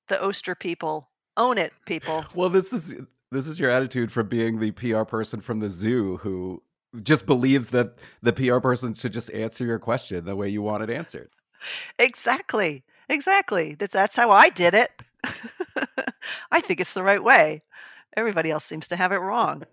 The 0.08 0.22
Oster 0.22 0.54
people 0.54 1.10
own 1.36 1.58
it, 1.58 1.72
people. 1.86 2.24
Well, 2.34 2.50
this 2.50 2.72
is 2.72 2.92
this 3.30 3.46
is 3.46 3.58
your 3.58 3.70
attitude 3.70 4.12
from 4.12 4.28
being 4.28 4.58
the 4.58 4.70
PR 4.72 5.02
person 5.02 5.40
from 5.40 5.60
the 5.60 5.68
zoo 5.68 6.18
who 6.18 6.62
just 7.02 7.26
believes 7.26 7.70
that 7.70 7.94
the 8.22 8.32
PR 8.32 8.58
person 8.58 8.94
should 8.94 9.12
just 9.12 9.32
answer 9.32 9.64
your 9.64 9.78
question 9.78 10.24
the 10.24 10.36
way 10.36 10.48
you 10.48 10.62
want 10.62 10.82
it 10.82 10.90
answered. 10.90 11.30
Exactly. 11.98 12.84
Exactly. 13.08 13.74
That's, 13.74 13.92
that's 13.92 14.16
how 14.16 14.30
I 14.30 14.48
did 14.50 14.74
it. 14.74 14.90
I 16.52 16.60
think 16.60 16.80
it's 16.80 16.94
the 16.94 17.02
right 17.02 17.22
way. 17.22 17.62
Everybody 18.16 18.50
else 18.50 18.64
seems 18.64 18.88
to 18.88 18.96
have 18.96 19.12
it 19.12 19.16
wrong. 19.16 19.64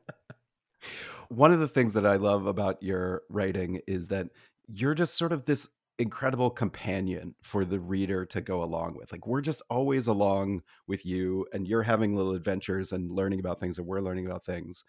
One 1.30 1.52
of 1.52 1.60
the 1.60 1.68
things 1.68 1.94
that 1.94 2.06
I 2.06 2.16
love 2.16 2.46
about 2.46 2.82
your 2.82 3.22
writing 3.30 3.82
is 3.88 4.10
that 4.10 4.28
you're 4.68 4.96
just 4.96 5.18
sort 5.18 5.32
of 5.32 5.46
this 5.46 5.68
incredible 6.00 6.50
companion 6.50 7.36
for 7.42 7.66
the 7.66 7.80
reader 7.80 8.26
to 8.26 8.42
go 8.42 8.64
along 8.64 8.96
with. 8.96 9.12
Like 9.12 9.28
we're 9.28 9.42
just 9.42 9.62
always 9.70 10.08
along 10.08 10.64
with 10.88 11.06
you 11.06 11.46
and 11.54 11.68
you're 11.68 11.84
having 11.84 12.16
little 12.16 12.34
adventures 12.34 12.92
and 12.92 13.12
learning 13.12 13.40
about 13.40 13.60
things 13.60 13.78
and 13.78 13.88
we're 13.88 14.02
learning 14.02 14.26
about 14.26 14.46
things. 14.46 14.84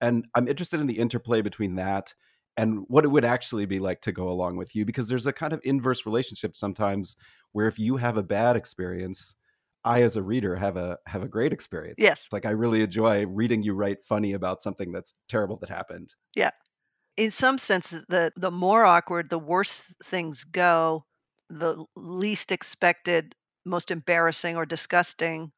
And 0.00 0.26
I'm 0.34 0.48
interested 0.48 0.80
in 0.80 0.86
the 0.86 0.98
interplay 0.98 1.42
between 1.42 1.76
that 1.76 2.14
and 2.56 2.84
what 2.88 3.04
it 3.04 3.08
would 3.08 3.24
actually 3.24 3.66
be 3.66 3.78
like 3.78 4.02
to 4.02 4.12
go 4.12 4.28
along 4.28 4.56
with 4.56 4.74
you 4.74 4.84
because 4.84 5.08
there's 5.08 5.26
a 5.26 5.32
kind 5.32 5.52
of 5.52 5.60
inverse 5.64 6.04
relationship 6.04 6.56
sometimes 6.56 7.16
where 7.52 7.66
if 7.66 7.78
you 7.78 7.96
have 7.96 8.16
a 8.16 8.22
bad 8.22 8.56
experience, 8.56 9.34
I 9.84 10.02
as 10.02 10.16
a 10.16 10.22
reader 10.22 10.56
have 10.56 10.76
a 10.76 10.98
have 11.06 11.22
a 11.22 11.28
great 11.28 11.52
experience. 11.52 11.98
Yes. 11.98 12.28
Like 12.32 12.44
I 12.44 12.50
really 12.50 12.82
enjoy 12.82 13.26
reading 13.26 13.62
you 13.62 13.74
write 13.74 14.04
funny 14.04 14.32
about 14.32 14.60
something 14.60 14.92
that's 14.92 15.14
terrible 15.28 15.56
that 15.58 15.70
happened. 15.70 16.14
Yeah 16.34 16.50
in 17.18 17.32
some 17.32 17.58
sense, 17.58 17.90
the 18.08 18.32
the 18.36 18.50
more 18.52 18.86
awkward, 18.86 19.30
the 19.30 19.38
worse 19.40 19.92
things 20.04 20.44
go, 20.44 21.04
the 21.50 21.84
least 21.96 22.52
expected, 22.52 23.34
most 23.66 23.90
embarrassing 23.90 24.56
or 24.56 24.66
disgusting. 24.66 25.52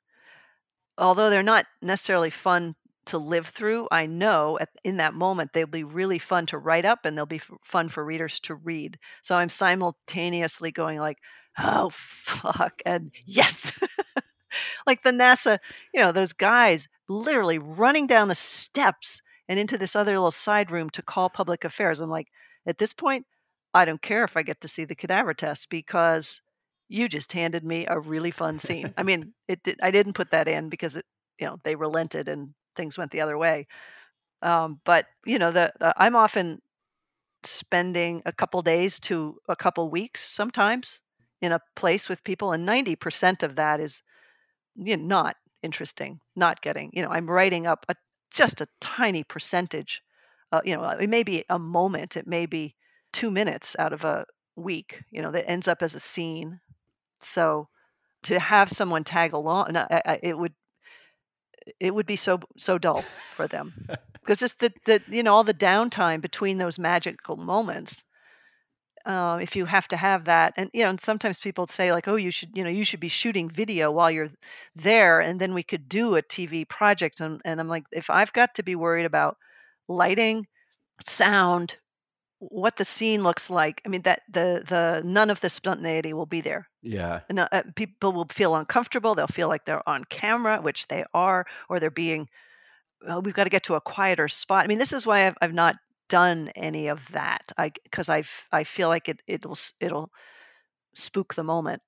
Although 0.99 1.31
they're 1.31 1.43
not 1.43 1.67
necessarily 1.83 2.31
fun 2.31 2.77
to 3.07 3.19
live 3.19 3.49
through, 3.49 3.89
I 3.91 4.07
know 4.07 4.59
at, 4.61 4.69
in 4.85 4.99
that 4.99 5.15
moment 5.15 5.53
they'll 5.53 5.67
be 5.67 5.83
really 5.85 6.19
fun 6.19 6.47
to 6.47 6.59
write 6.59 6.85
up 6.85 7.05
and 7.05 7.17
they'll 7.17 7.27
be 7.27 7.37
f- 7.37 7.51
fun 7.65 7.89
for 7.89 8.05
readers 8.05 8.39
to 8.41 8.55
read. 8.55 8.99
So 9.23 9.35
I'm 9.35 9.49
simultaneously 9.49 10.71
going 10.71 10.99
like, 11.01 11.19
"Oh 11.59 11.91
fuck," 11.93 12.83
and 12.87 13.11
"Yes." 13.25 13.73
like 14.87 15.03
the 15.03 15.11
NASA, 15.11 15.59
you 15.95 16.01
know, 16.01 16.13
those 16.13 16.33
guys 16.33 16.89
literally 17.09 17.59
running 17.59 18.07
down 18.07 18.29
the 18.29 18.35
steps 18.35 19.23
and 19.51 19.59
into 19.59 19.77
this 19.77 19.97
other 19.97 20.13
little 20.13 20.31
side 20.31 20.71
room 20.71 20.89
to 20.91 21.03
call 21.03 21.29
public 21.29 21.65
affairs. 21.65 22.01
I'm 22.01 22.09
like, 22.09 22.29
at 22.67 22.79
this 22.79 22.93
point, 22.93 23.27
I 23.75 23.85
don't 23.85 24.01
care 24.01 24.23
if 24.23 24.37
I 24.37 24.43
get 24.43 24.61
to 24.61 24.69
see 24.69 24.85
the 24.85 24.95
cadaver 24.95 25.35
test 25.35 25.69
because 25.71 26.41
you 26.89 27.09
just 27.09 27.33
handed 27.33 27.65
me 27.65 27.85
a 27.89 27.99
really 27.99 28.31
fun 28.31 28.61
scene. 28.61 28.95
I 28.97 29.03
mean, 29.03 29.35
it 29.49 29.61
did, 29.65 29.81
I 29.83 29.91
didn't 29.91 30.13
put 30.13 30.31
that 30.31 30.47
in 30.47 30.69
because 30.69 30.97
it, 30.97 31.05
you 31.41 31.49
know, 31.49 31.59
they 31.65 31.75
relented 31.75 32.29
and 32.29 32.51
things 32.77 32.97
went 32.97 33.11
the 33.11 33.23
other 33.23 33.37
way. 33.37 33.67
Um, 34.41 34.81
but 34.85 35.07
you 35.27 35.39
know, 35.41 35.51
the, 35.51 35.73
the 35.81 35.93
I'm 35.97 36.15
often 36.15 36.63
spending 37.43 38.23
a 38.27 38.33
couple 38.33 38.63
days 38.63 39.01
to 39.01 39.37
a 39.49 39.57
couple 39.57 39.91
weeks 39.91 40.23
sometimes 40.23 41.01
in 41.43 41.51
a 41.51 41.61
place 41.75 42.09
with 42.09 42.25
people, 42.25 42.53
and 42.53 42.65
ninety 42.65 42.97
percent 42.97 43.43
of 43.43 43.57
that 43.57 43.81
is 43.81 44.03
you 44.77 44.97
know, 44.97 45.05
not 45.05 45.37
interesting, 45.63 46.21
not 46.37 46.63
getting. 46.63 46.91
You 46.95 47.03
know, 47.03 47.11
I'm 47.11 47.29
writing 47.29 47.67
up 47.67 47.85
a 47.89 47.97
just 48.31 48.61
a 48.61 48.69
tiny 48.81 49.25
percentage. 49.25 50.03
Uh, 50.53 50.61
you 50.65 50.77
know, 50.77 50.89
it 50.89 51.09
may 51.09 51.23
be 51.23 51.45
a 51.49 51.59
moment, 51.59 52.17
it 52.17 52.27
may 52.27 52.47
be 52.47 52.75
two 53.13 53.31
minutes 53.31 53.77
out 53.79 53.93
of 53.93 54.05
a 54.05 54.27
week, 54.57 55.03
you 55.11 55.23
know, 55.23 55.31
that 55.31 55.49
ends 55.49 55.69
up 55.69 55.83
as 55.83 55.95
a 55.95 56.01
scene. 56.01 56.61
So 57.21 57.69
to 58.25 58.39
have 58.39 58.71
someone 58.71 59.05
tag 59.05 59.33
along, 59.33 59.77
it 60.23 60.39
would 60.39 60.55
it 61.79 61.95
would 61.95 62.07
be 62.07 62.17
so 62.17 62.41
so 62.57 62.79
dull 62.79 63.03
for 63.35 63.47
them 63.47 63.87
because 64.15 64.39
just 64.39 64.61
the, 64.61 64.73
the 64.87 65.03
you 65.09 65.23
know 65.23 65.35
all 65.35 65.45
the 65.45 65.55
downtime 65.55 66.21
between 66.21 66.59
those 66.59 66.79
magical 66.79 67.37
moments 67.37 68.05
uh, 69.07 69.39
if 69.41 69.57
you 69.57 69.65
have 69.65 69.89
to 69.89 69.97
have 69.97 70.25
that 70.27 70.53
and 70.57 70.71
you 70.73 70.83
know 70.83 70.91
and 70.91 71.01
sometimes 71.01 71.39
people 71.39 71.67
say 71.67 71.93
like 71.93 72.07
oh 72.07 72.17
you 72.17 72.31
should 72.31 72.51
you 72.55 72.63
know 72.63 72.71
you 72.71 72.85
should 72.85 73.01
be 73.01 73.09
shooting 73.09 73.49
video 73.49 73.91
while 73.91 74.11
you're 74.11 74.31
there 74.77 75.21
and 75.21 75.41
then 75.41 75.55
we 75.55 75.63
could 75.63 75.89
do 75.89 76.17
a 76.17 76.23
tv 76.23 76.69
project 76.69 77.21
and, 77.21 77.41
and 77.45 77.61
i'm 77.61 77.69
like 77.69 77.85
if 77.93 78.11
i've 78.11 78.33
got 78.33 78.55
to 78.55 78.63
be 78.63 78.75
worried 78.75 79.07
about 79.07 79.37
lighting 79.89 80.47
sound 81.05 81.77
what 82.39 82.77
the 82.77 82.85
scene 82.85 83.23
looks 83.23 83.49
like 83.51 83.81
i 83.87 83.89
mean 83.89 84.03
that 84.03 84.23
the 84.31 84.63
the 84.69 85.03
none 85.05 85.31
of 85.31 85.41
the 85.41 85.51
spontaneity 85.51 86.13
will 86.13 86.27
be 86.27 86.41
there. 86.41 86.69
Yeah. 86.83 87.21
And 87.29 87.41
uh, 87.41 87.49
people 87.77 88.13
will 88.13 88.27
feel 88.31 88.55
uncomfortable 88.55 89.15
they'll 89.15 89.27
feel 89.27 89.49
like 89.49 89.65
they're 89.67 89.87
on 89.89 90.05
camera 90.05 90.61
which 90.61 90.89
they 90.89 91.05
are 91.13 91.47
or 91.69 91.79
they're 91.79 91.91
being 91.91 92.29
oh, 93.09 93.21
we've 93.21 93.35
got 93.35 93.45
to 93.45 93.51
get 93.51 93.65
to 93.65 93.75
a 93.75 93.81
quieter 93.81 94.29
spot. 94.29 94.65
I 94.65 94.69
mean 94.69 94.79
this 94.79 94.93
is 94.93 95.07
why 95.07 95.27
i've, 95.27 95.37
I've 95.43 95.53
not 95.53 95.77
done 96.11 96.51
any 96.55 96.89
of 96.89 97.01
that. 97.13 97.53
I 97.57 97.73
because 97.85 98.11
I 98.11 98.25
I 98.53 98.65
feel 98.65 98.89
like 98.89 99.09
it 99.09 99.23
it'll 99.27 99.57
it'll 99.81 100.11
spook 100.93 101.35
the 101.35 101.45
moment. 101.45 101.81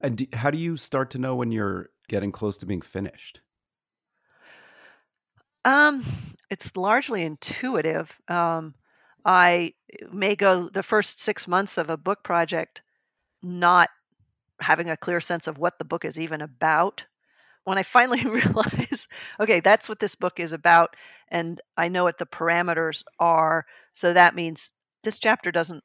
And 0.00 0.18
do, 0.18 0.26
how 0.34 0.50
do 0.50 0.58
you 0.58 0.76
start 0.76 1.10
to 1.12 1.18
know 1.18 1.34
when 1.34 1.50
you're 1.50 1.90
getting 2.08 2.30
close 2.30 2.58
to 2.58 2.66
being 2.66 2.82
finished? 2.82 3.40
Um, 5.64 6.04
it's 6.50 6.76
largely 6.76 7.24
intuitive. 7.24 8.12
Um, 8.28 8.74
I 9.24 9.72
may 10.12 10.36
go 10.36 10.68
the 10.68 10.84
first 10.84 11.20
six 11.20 11.48
months 11.48 11.78
of 11.78 11.90
a 11.90 11.96
book 11.96 12.22
project 12.22 12.82
not 13.42 13.88
having 14.60 14.88
a 14.88 14.96
clear 14.96 15.20
sense 15.20 15.46
of 15.46 15.58
what 15.58 15.78
the 15.78 15.84
book 15.84 16.04
is 16.04 16.18
even 16.18 16.40
about 16.40 17.04
when 17.66 17.78
I 17.78 17.82
finally 17.82 18.24
realize, 18.26 19.08
okay, 19.40 19.60
that's 19.60 19.88
what 19.88 19.98
this 19.98 20.14
book 20.14 20.38
is 20.40 20.52
about, 20.52 20.96
and 21.28 21.60
I 21.76 21.88
know 21.88 22.04
what 22.04 22.18
the 22.18 22.26
parameters 22.26 23.02
are, 23.18 23.66
so 23.92 24.12
that 24.12 24.34
means 24.34 24.70
this 25.02 25.18
chapter 25.18 25.50
doesn't 25.50 25.84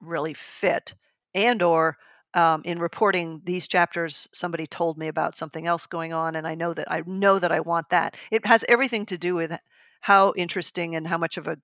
really 0.00 0.34
fit, 0.34 0.94
and 1.34 1.62
or 1.62 1.98
um, 2.34 2.62
in 2.64 2.78
reporting 2.78 3.40
these 3.44 3.66
chapters, 3.66 4.28
somebody 4.32 4.66
told 4.66 4.98
me 4.98 5.08
about 5.08 5.36
something 5.36 5.66
else 5.66 5.86
going 5.86 6.12
on, 6.12 6.36
and 6.36 6.46
I 6.46 6.54
know 6.54 6.72
that 6.72 6.90
I 6.90 7.02
know 7.06 7.38
that 7.38 7.50
I 7.50 7.60
want 7.60 7.90
that. 7.90 8.16
It 8.30 8.46
has 8.46 8.64
everything 8.68 9.04
to 9.06 9.18
do 9.18 9.34
with 9.34 9.58
how 10.02 10.32
interesting 10.36 10.94
and 10.94 11.06
how 11.06 11.18
much 11.18 11.36
of 11.38 11.48
a 11.48 11.58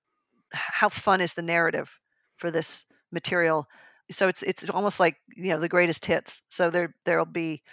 how 0.51 0.89
fun 0.89 1.21
is 1.21 1.35
the 1.35 1.41
narrative 1.41 1.89
for 2.35 2.51
this 2.51 2.85
material. 3.11 3.67
So 4.11 4.27
it's 4.27 4.43
it's 4.43 4.69
almost 4.69 4.99
like 4.99 5.15
you 5.35 5.53
know 5.53 5.59
the 5.59 5.69
greatest 5.69 6.05
hits. 6.05 6.41
So 6.49 6.69
there 6.69 6.95
there'll 7.05 7.25
be 7.25 7.63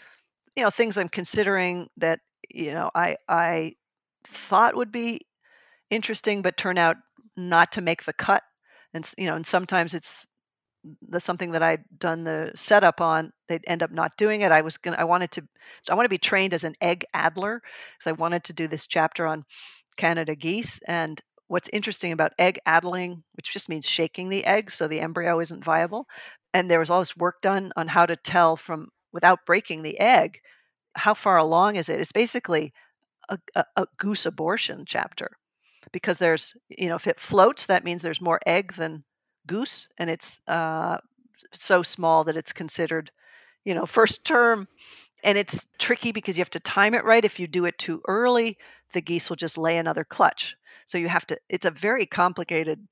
you 0.56 0.62
know 0.62 0.70
things 0.70 0.98
I'm 0.98 1.08
considering 1.08 1.88
that 1.96 2.20
you 2.48 2.72
know 2.72 2.90
I 2.94 3.16
I 3.28 3.74
thought 4.26 4.76
would 4.76 4.92
be 4.92 5.22
interesting, 5.90 6.42
but 6.42 6.56
turn 6.56 6.78
out 6.78 6.96
not 7.36 7.72
to 7.72 7.80
make 7.80 8.04
the 8.04 8.12
cut. 8.12 8.42
And 8.94 9.08
you 9.18 9.26
know, 9.26 9.36
and 9.36 9.46
sometimes 9.46 9.94
it's 9.94 10.26
the 11.08 11.20
something 11.20 11.52
that 11.52 11.62
I'd 11.62 11.84
done 11.98 12.24
the 12.24 12.52
setup 12.54 13.00
on, 13.00 13.32
they'd 13.48 13.64
end 13.66 13.82
up 13.82 13.90
not 13.90 14.16
doing 14.16 14.40
it. 14.40 14.52
I 14.52 14.62
was 14.62 14.76
gonna, 14.78 14.96
I 14.96 15.04
wanted 15.04 15.30
to, 15.32 15.42
I 15.90 15.94
want 15.94 16.06
to 16.06 16.10
be 16.10 16.18
trained 16.18 16.54
as 16.54 16.64
an 16.64 16.74
egg 16.80 17.04
addler 17.14 17.60
because 17.98 18.10
I 18.10 18.12
wanted 18.12 18.44
to 18.44 18.52
do 18.52 18.66
this 18.66 18.86
chapter 18.86 19.26
on 19.26 19.44
Canada 19.96 20.34
geese. 20.34 20.80
And 20.88 21.20
what's 21.48 21.68
interesting 21.72 22.12
about 22.12 22.32
egg 22.38 22.58
addling, 22.66 23.22
which 23.34 23.52
just 23.52 23.68
means 23.68 23.86
shaking 23.86 24.28
the 24.28 24.44
egg 24.46 24.70
so 24.70 24.88
the 24.88 25.00
embryo 25.00 25.40
isn't 25.40 25.64
viable, 25.64 26.06
and 26.54 26.70
there 26.70 26.80
was 26.80 26.90
all 26.90 27.00
this 27.00 27.16
work 27.16 27.42
done 27.42 27.72
on 27.76 27.88
how 27.88 28.06
to 28.06 28.16
tell 28.16 28.56
from 28.56 28.88
without 29.12 29.46
breaking 29.46 29.82
the 29.82 29.98
egg, 29.98 30.40
how 30.94 31.14
far 31.14 31.36
along 31.36 31.76
is 31.76 31.88
it? 31.88 32.00
It's 32.00 32.12
basically 32.12 32.72
a, 33.28 33.38
a, 33.54 33.64
a, 33.76 33.86
goose 33.96 34.26
abortion 34.26 34.84
chapter 34.86 35.36
because 35.92 36.18
there's, 36.18 36.56
you 36.68 36.88
know, 36.88 36.96
if 36.96 37.06
it 37.06 37.20
floats, 37.20 37.66
that 37.66 37.84
means 37.84 38.02
there's 38.02 38.20
more 38.20 38.40
egg 38.46 38.74
than 38.74 39.04
goose, 39.46 39.88
and 39.98 40.10
it's 40.10 40.40
uh, 40.48 40.98
so 41.52 41.82
small 41.82 42.24
that 42.24 42.36
it's 42.36 42.52
considered 42.52 43.10
you 43.64 43.74
know, 43.74 43.86
first 43.86 44.24
term. 44.24 44.68
And 45.22 45.36
it's 45.36 45.68
tricky 45.78 46.12
because 46.12 46.38
you 46.38 46.40
have 46.40 46.50
to 46.50 46.60
time 46.60 46.94
it 46.94 47.04
right. 47.04 47.24
If 47.24 47.38
you 47.38 47.46
do 47.46 47.66
it 47.66 47.78
too 47.78 48.00
early, 48.08 48.56
the 48.92 49.02
geese 49.02 49.28
will 49.28 49.36
just 49.36 49.58
lay 49.58 49.76
another 49.76 50.04
clutch. 50.04 50.56
So 50.86 50.96
you 50.96 51.08
have 51.08 51.26
to, 51.26 51.38
it's 51.48 51.66
a 51.66 51.70
very 51.70 52.06
complicated 52.06 52.88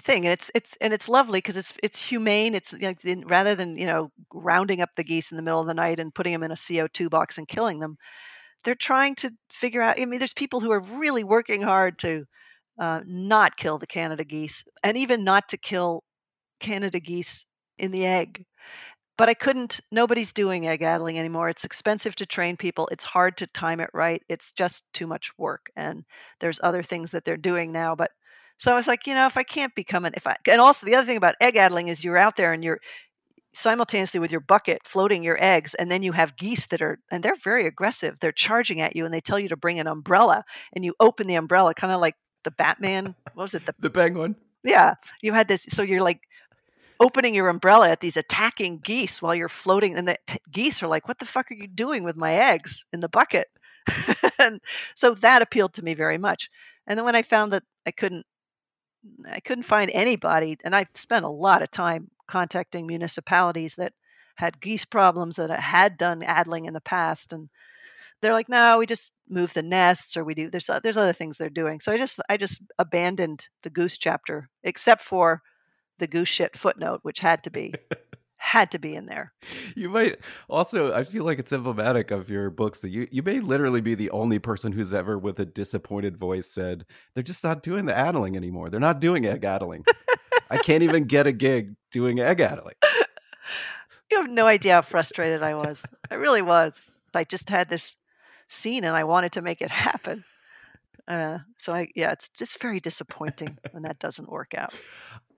thing 0.00 0.24
and 0.24 0.32
it's 0.32 0.50
it's 0.54 0.76
and 0.80 0.92
it's 0.92 1.08
lovely 1.08 1.38
because 1.38 1.56
it's 1.56 1.72
it's 1.82 2.00
humane 2.00 2.54
it's 2.54 2.72
like 2.80 2.98
rather 3.26 3.54
than 3.54 3.76
you 3.76 3.86
know 3.86 4.10
rounding 4.32 4.80
up 4.80 4.90
the 4.96 5.04
geese 5.04 5.30
in 5.30 5.36
the 5.36 5.42
middle 5.42 5.60
of 5.60 5.66
the 5.66 5.74
night 5.74 6.00
and 6.00 6.14
putting 6.14 6.32
them 6.32 6.42
in 6.42 6.50
a 6.50 6.54
co2 6.54 7.08
box 7.08 7.38
and 7.38 7.46
killing 7.46 7.78
them 7.78 7.96
they're 8.64 8.74
trying 8.74 9.14
to 9.14 9.30
figure 9.52 9.80
out 9.80 9.98
i 10.00 10.04
mean 10.04 10.18
there's 10.18 10.34
people 10.34 10.60
who 10.60 10.72
are 10.72 10.80
really 10.80 11.22
working 11.22 11.62
hard 11.62 11.98
to 11.98 12.24
uh, 12.80 13.00
not 13.06 13.56
kill 13.56 13.78
the 13.78 13.86
canada 13.86 14.24
geese 14.24 14.64
and 14.82 14.96
even 14.96 15.22
not 15.22 15.48
to 15.48 15.56
kill 15.56 16.02
canada 16.58 16.98
geese 16.98 17.46
in 17.78 17.92
the 17.92 18.04
egg 18.04 18.44
but 19.16 19.28
i 19.28 19.34
couldn't 19.34 19.78
nobody's 19.92 20.32
doing 20.32 20.66
egg 20.66 20.82
addling 20.82 21.18
anymore 21.20 21.48
it's 21.48 21.64
expensive 21.64 22.16
to 22.16 22.26
train 22.26 22.56
people 22.56 22.88
it's 22.90 23.04
hard 23.04 23.36
to 23.36 23.46
time 23.48 23.78
it 23.78 23.90
right 23.94 24.22
it's 24.28 24.50
just 24.50 24.92
too 24.92 25.06
much 25.06 25.30
work 25.38 25.70
and 25.76 26.04
there's 26.40 26.58
other 26.64 26.82
things 26.82 27.12
that 27.12 27.24
they're 27.24 27.36
doing 27.36 27.70
now 27.70 27.94
but 27.94 28.10
so 28.58 28.72
I 28.72 28.74
was 28.74 28.86
like, 28.86 29.06
you 29.06 29.14
know, 29.14 29.26
if 29.26 29.36
I 29.36 29.42
can't 29.42 29.74
become 29.74 30.04
an, 30.04 30.14
if 30.16 30.26
I, 30.26 30.36
and 30.48 30.60
also 30.60 30.86
the 30.86 30.94
other 30.94 31.06
thing 31.06 31.16
about 31.16 31.34
egg 31.40 31.56
addling 31.56 31.88
is 31.88 32.04
you're 32.04 32.18
out 32.18 32.36
there 32.36 32.52
and 32.52 32.62
you're 32.62 32.80
simultaneously 33.52 34.20
with 34.20 34.32
your 34.32 34.40
bucket 34.40 34.80
floating 34.84 35.22
your 35.22 35.42
eggs, 35.42 35.74
and 35.74 35.90
then 35.90 36.02
you 36.02 36.12
have 36.12 36.36
geese 36.36 36.66
that 36.66 36.82
are, 36.82 36.98
and 37.10 37.22
they're 37.22 37.36
very 37.36 37.66
aggressive. 37.66 38.18
They're 38.20 38.32
charging 38.32 38.80
at 38.80 38.96
you 38.96 39.04
and 39.04 39.14
they 39.14 39.20
tell 39.20 39.38
you 39.38 39.48
to 39.48 39.56
bring 39.56 39.78
an 39.78 39.86
umbrella, 39.86 40.44
and 40.72 40.84
you 40.84 40.94
open 41.00 41.26
the 41.26 41.36
umbrella, 41.36 41.74
kind 41.74 41.92
of 41.92 42.00
like 42.00 42.16
the 42.42 42.50
Batman, 42.50 43.14
what 43.32 43.42
was 43.44 43.54
it? 43.54 43.66
The, 43.66 43.74
the 43.78 43.90
penguin. 43.90 44.36
Yeah. 44.62 44.94
You 45.22 45.32
had 45.32 45.48
this, 45.48 45.66
so 45.68 45.82
you're 45.82 46.02
like, 46.02 46.20
opening 47.00 47.34
your 47.34 47.48
umbrella 47.48 47.90
at 47.90 48.00
these 48.00 48.16
attacking 48.16 48.78
geese 48.78 49.20
while 49.20 49.34
you're 49.34 49.48
floating 49.48 49.96
and 49.96 50.06
the 50.06 50.16
geese 50.52 50.82
are 50.82 50.86
like 50.86 51.08
what 51.08 51.18
the 51.18 51.26
fuck 51.26 51.50
are 51.50 51.54
you 51.54 51.66
doing 51.66 52.04
with 52.04 52.16
my 52.16 52.34
eggs 52.34 52.84
in 52.92 53.00
the 53.00 53.08
bucket 53.08 53.48
and 54.38 54.60
so 54.94 55.12
that 55.12 55.42
appealed 55.42 55.74
to 55.74 55.82
me 55.82 55.92
very 55.92 56.18
much 56.18 56.48
and 56.86 56.96
then 56.96 57.04
when 57.04 57.16
i 57.16 57.22
found 57.22 57.52
that 57.52 57.64
i 57.84 57.90
couldn't 57.90 58.24
I 59.30 59.40
couldn't 59.40 59.64
find 59.64 59.90
anybody, 59.92 60.56
and 60.64 60.74
I 60.74 60.86
spent 60.94 61.24
a 61.24 61.28
lot 61.28 61.62
of 61.62 61.70
time 61.70 62.10
contacting 62.26 62.86
municipalities 62.86 63.76
that 63.76 63.92
had 64.36 64.60
geese 64.60 64.84
problems 64.84 65.36
that 65.36 65.50
had 65.50 65.96
done 65.96 66.22
addling 66.22 66.64
in 66.64 66.74
the 66.74 66.80
past, 66.80 67.32
and 67.32 67.48
they're 68.20 68.32
like, 68.32 68.48
"No, 68.48 68.78
we 68.78 68.86
just 68.86 69.12
move 69.28 69.52
the 69.52 69.62
nests, 69.62 70.16
or 70.16 70.24
we 70.24 70.34
do 70.34 70.50
there's 70.50 70.68
uh, 70.70 70.80
there's 70.80 70.96
other 70.96 71.12
things 71.12 71.38
they're 71.38 71.50
doing." 71.50 71.80
So 71.80 71.92
I 71.92 71.96
just 71.96 72.20
I 72.28 72.36
just 72.36 72.62
abandoned 72.78 73.48
the 73.62 73.70
goose 73.70 73.98
chapter, 73.98 74.48
except 74.62 75.02
for 75.02 75.42
the 75.98 76.06
goose 76.06 76.28
shit 76.28 76.56
footnote, 76.56 77.00
which 77.02 77.20
had 77.20 77.44
to 77.44 77.50
be 77.50 77.74
had 78.44 78.70
to 78.70 78.78
be 78.78 78.94
in 78.94 79.06
there. 79.06 79.32
You 79.74 79.88
might 79.88 80.18
also 80.50 80.92
I 80.92 81.02
feel 81.02 81.24
like 81.24 81.38
it's 81.38 81.52
emblematic 81.52 82.10
of 82.10 82.28
your 82.28 82.50
books 82.50 82.80
that 82.80 82.90
you 82.90 83.08
you 83.10 83.22
may 83.22 83.40
literally 83.40 83.80
be 83.80 83.94
the 83.94 84.10
only 84.10 84.38
person 84.38 84.70
who's 84.70 84.92
ever 84.92 85.18
with 85.18 85.40
a 85.40 85.46
disappointed 85.46 86.18
voice 86.18 86.50
said 86.50 86.84
they're 87.14 87.22
just 87.22 87.42
not 87.42 87.62
doing 87.62 87.86
the 87.86 87.96
addling 87.96 88.36
anymore. 88.36 88.68
They're 88.68 88.78
not 88.78 89.00
doing 89.00 89.24
egg 89.24 89.44
addling. 89.44 89.84
I 90.50 90.58
can't 90.58 90.82
even 90.82 91.04
get 91.14 91.26
a 91.26 91.32
gig 91.32 91.74
doing 91.90 92.20
egg 92.20 92.40
addling. 92.40 92.76
You 94.10 94.20
have 94.20 94.30
no 94.30 94.46
idea 94.46 94.74
how 94.74 94.82
frustrated 94.82 95.42
I 95.42 95.54
was. 95.54 95.82
I 96.10 96.16
really 96.16 96.42
was. 96.42 96.74
I 97.14 97.24
just 97.24 97.48
had 97.48 97.70
this 97.70 97.96
scene 98.48 98.84
and 98.84 98.94
I 98.94 99.02
wanted 99.04 99.32
to 99.32 99.42
make 99.42 99.62
it 99.62 99.70
happen. 99.70 100.24
Uh, 101.08 101.38
so 101.58 101.72
I, 101.72 101.88
yeah, 101.94 102.12
it's 102.12 102.28
just 102.28 102.60
very 102.60 102.80
disappointing 102.80 103.58
when 103.72 103.82
that 103.82 103.98
doesn't 103.98 104.30
work 104.30 104.54
out. 104.54 104.72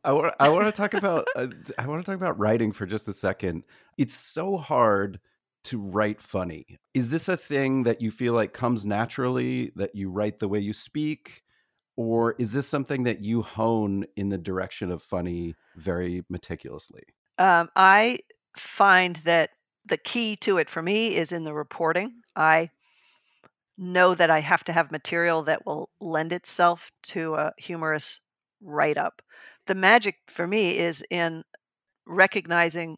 I 0.06 0.12
want 0.12 0.34
I 0.38 0.48
want 0.48 0.66
to 0.66 0.72
talk 0.72 0.94
about 0.94 1.26
uh, 1.34 1.48
I 1.78 1.86
want 1.86 2.04
to 2.04 2.10
talk 2.10 2.16
about 2.16 2.38
writing 2.38 2.70
for 2.70 2.86
just 2.86 3.08
a 3.08 3.12
second. 3.12 3.64
It's 3.98 4.14
so 4.14 4.56
hard 4.56 5.18
to 5.64 5.80
write 5.80 6.22
funny. 6.22 6.78
Is 6.94 7.10
this 7.10 7.28
a 7.28 7.36
thing 7.36 7.82
that 7.82 8.00
you 8.00 8.12
feel 8.12 8.32
like 8.32 8.52
comes 8.52 8.86
naturally 8.86 9.72
that 9.74 9.96
you 9.96 10.08
write 10.08 10.38
the 10.38 10.46
way 10.46 10.60
you 10.60 10.72
speak 10.72 11.42
or 11.96 12.36
is 12.38 12.52
this 12.52 12.68
something 12.68 13.02
that 13.02 13.20
you 13.20 13.42
hone 13.42 14.04
in 14.16 14.28
the 14.28 14.38
direction 14.38 14.92
of 14.92 15.02
funny 15.02 15.56
very 15.76 16.22
meticulously? 16.28 17.02
Um, 17.38 17.68
I 17.74 18.20
find 18.56 19.16
that 19.24 19.50
the 19.86 19.96
key 19.96 20.36
to 20.36 20.58
it 20.58 20.70
for 20.70 20.82
me 20.82 21.16
is 21.16 21.32
in 21.32 21.42
the 21.42 21.54
reporting. 21.54 22.12
I 22.36 22.70
know 23.76 24.14
that 24.14 24.30
I 24.30 24.38
have 24.38 24.62
to 24.64 24.72
have 24.72 24.92
material 24.92 25.42
that 25.44 25.66
will 25.66 25.90
lend 26.00 26.32
itself 26.32 26.92
to 27.04 27.34
a 27.34 27.52
humorous 27.58 28.20
write 28.62 28.98
up 28.98 29.20
the 29.66 29.74
magic 29.74 30.16
for 30.28 30.46
me 30.46 30.78
is 30.78 31.04
in 31.10 31.44
recognizing 32.06 32.96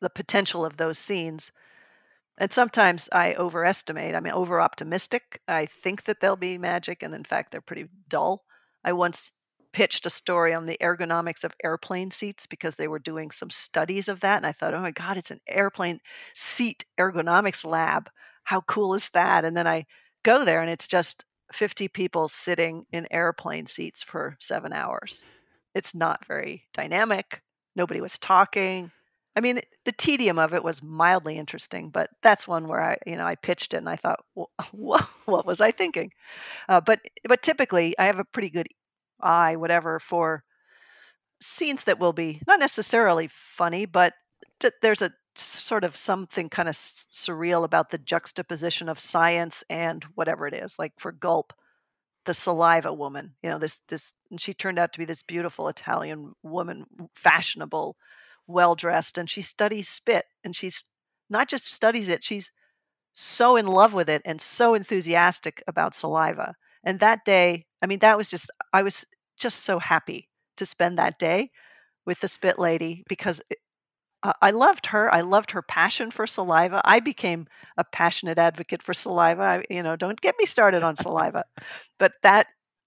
the 0.00 0.10
potential 0.10 0.64
of 0.64 0.76
those 0.76 0.98
scenes. 0.98 1.52
And 2.38 2.52
sometimes 2.52 3.08
I 3.12 3.34
overestimate. 3.34 4.14
i'm 4.14 4.26
over 4.26 4.60
optimistic. 4.60 5.40
I 5.48 5.66
think 5.66 6.04
that 6.04 6.20
they'll 6.20 6.36
be 6.36 6.58
magic, 6.58 7.02
and 7.02 7.14
in 7.14 7.24
fact, 7.24 7.52
they're 7.52 7.60
pretty 7.60 7.86
dull. 8.08 8.44
I 8.84 8.92
once 8.92 9.32
pitched 9.72 10.06
a 10.06 10.10
story 10.10 10.54
on 10.54 10.66
the 10.66 10.78
ergonomics 10.80 11.44
of 11.44 11.54
airplane 11.62 12.10
seats 12.10 12.46
because 12.46 12.74
they 12.76 12.88
were 12.88 12.98
doing 12.98 13.30
some 13.30 13.50
studies 13.50 14.08
of 14.08 14.20
that. 14.20 14.38
And 14.38 14.46
I 14.46 14.52
thought, 14.52 14.74
oh 14.74 14.80
my 14.80 14.90
God, 14.90 15.16
it's 15.16 15.30
an 15.30 15.40
airplane 15.46 16.00
seat 16.34 16.84
ergonomics 16.98 17.64
lab. 17.64 18.08
How 18.44 18.62
cool 18.62 18.94
is 18.94 19.10
that? 19.10 19.44
And 19.44 19.56
then 19.56 19.66
I 19.66 19.86
go 20.22 20.44
there, 20.44 20.60
and 20.60 20.70
it's 20.70 20.88
just 20.88 21.24
50 21.52 21.88
people 21.88 22.28
sitting 22.28 22.86
in 22.90 23.06
airplane 23.10 23.66
seats 23.66 24.02
for 24.02 24.36
seven 24.40 24.72
hours. 24.72 25.22
It's 25.76 25.94
not 25.94 26.24
very 26.24 26.64
dynamic. 26.72 27.42
Nobody 27.76 28.00
was 28.00 28.18
talking. 28.18 28.90
I 29.36 29.40
mean, 29.42 29.60
the 29.84 29.92
tedium 29.92 30.38
of 30.38 30.54
it 30.54 30.64
was 30.64 30.82
mildly 30.82 31.36
interesting, 31.36 31.90
but 31.90 32.08
that's 32.22 32.48
one 32.48 32.66
where 32.66 32.82
I, 32.82 32.96
you 33.06 33.16
know, 33.16 33.26
I 33.26 33.34
pitched 33.34 33.74
it 33.74 33.78
and 33.78 33.88
I 33.88 33.96
thought, 33.96 34.20
well, 34.34 34.50
what 35.26 35.46
was 35.46 35.60
I 35.60 35.70
thinking? 35.72 36.12
Uh, 36.68 36.80
but 36.80 37.00
but 37.28 37.42
typically, 37.42 37.96
I 37.98 38.06
have 38.06 38.18
a 38.18 38.24
pretty 38.24 38.48
good 38.48 38.68
eye, 39.20 39.56
whatever, 39.56 40.00
for 40.00 40.42
scenes 41.42 41.84
that 41.84 41.98
will 41.98 42.14
be 42.14 42.40
not 42.46 42.58
necessarily 42.58 43.28
funny, 43.30 43.84
but 43.84 44.14
there's 44.80 45.02
a 45.02 45.12
sort 45.36 45.84
of 45.84 45.94
something 45.96 46.48
kind 46.48 46.68
of 46.70 46.74
surreal 46.74 47.64
about 47.64 47.90
the 47.90 47.98
juxtaposition 47.98 48.88
of 48.88 48.98
science 48.98 49.62
and 49.68 50.04
whatever 50.14 50.46
it 50.46 50.54
is. 50.54 50.78
Like 50.78 50.94
for 50.98 51.12
Gulp, 51.12 51.52
the 52.26 52.34
saliva 52.34 52.92
woman 52.92 53.34
you 53.42 53.48
know 53.48 53.58
this 53.58 53.80
this 53.88 54.12
and 54.30 54.40
she 54.40 54.52
turned 54.52 54.78
out 54.78 54.92
to 54.92 54.98
be 54.98 55.04
this 55.04 55.22
beautiful 55.22 55.68
italian 55.68 56.32
woman 56.42 56.84
fashionable 57.14 57.96
well 58.46 58.74
dressed 58.74 59.18
and 59.18 59.30
she 59.30 59.42
studies 59.42 59.88
spit 59.88 60.24
and 60.44 60.54
she's 60.54 60.84
not 61.30 61.48
just 61.48 61.72
studies 61.72 62.08
it 62.08 62.22
she's 62.22 62.50
so 63.12 63.56
in 63.56 63.66
love 63.66 63.94
with 63.94 64.10
it 64.10 64.20
and 64.26 64.40
so 64.42 64.74
enthusiastic 64.74 65.62
about 65.66 65.94
saliva. 65.94 66.54
And 66.84 67.00
that 67.00 67.24
day 67.24 67.64
i 67.82 67.86
mean 67.86 68.00
that 68.00 68.18
was 68.18 68.28
just 68.28 68.50
i 68.72 68.82
was 68.82 69.04
just 69.38 69.64
so 69.64 69.78
happy 69.78 70.28
to 70.56 70.66
spend 70.66 70.98
that 70.98 71.18
day 71.18 71.50
with 72.04 72.20
the 72.20 72.28
spit 72.28 72.58
lady 72.58 73.04
because 73.08 73.40
I 74.42 74.50
loved 74.50 74.86
her. 74.86 75.12
I 75.12 75.20
loved 75.20 75.50
her 75.50 75.62
passion 75.62 76.10
for 76.10 76.26
saliva. 76.26 76.80
I 76.84 77.00
became 77.00 77.46
a 77.76 77.84
passionate 77.84 78.38
advocate 78.38 78.82
for 78.82 78.94
saliva. 78.94 79.42
I, 79.42 79.64
you 79.70 79.82
know, 79.82 79.96
don't 79.96 80.20
get 80.20 80.36
me 80.38 80.46
started 80.46 80.84
on 80.84 80.96
saliva. 80.96 81.44
But 81.98 82.12
that 82.22 82.46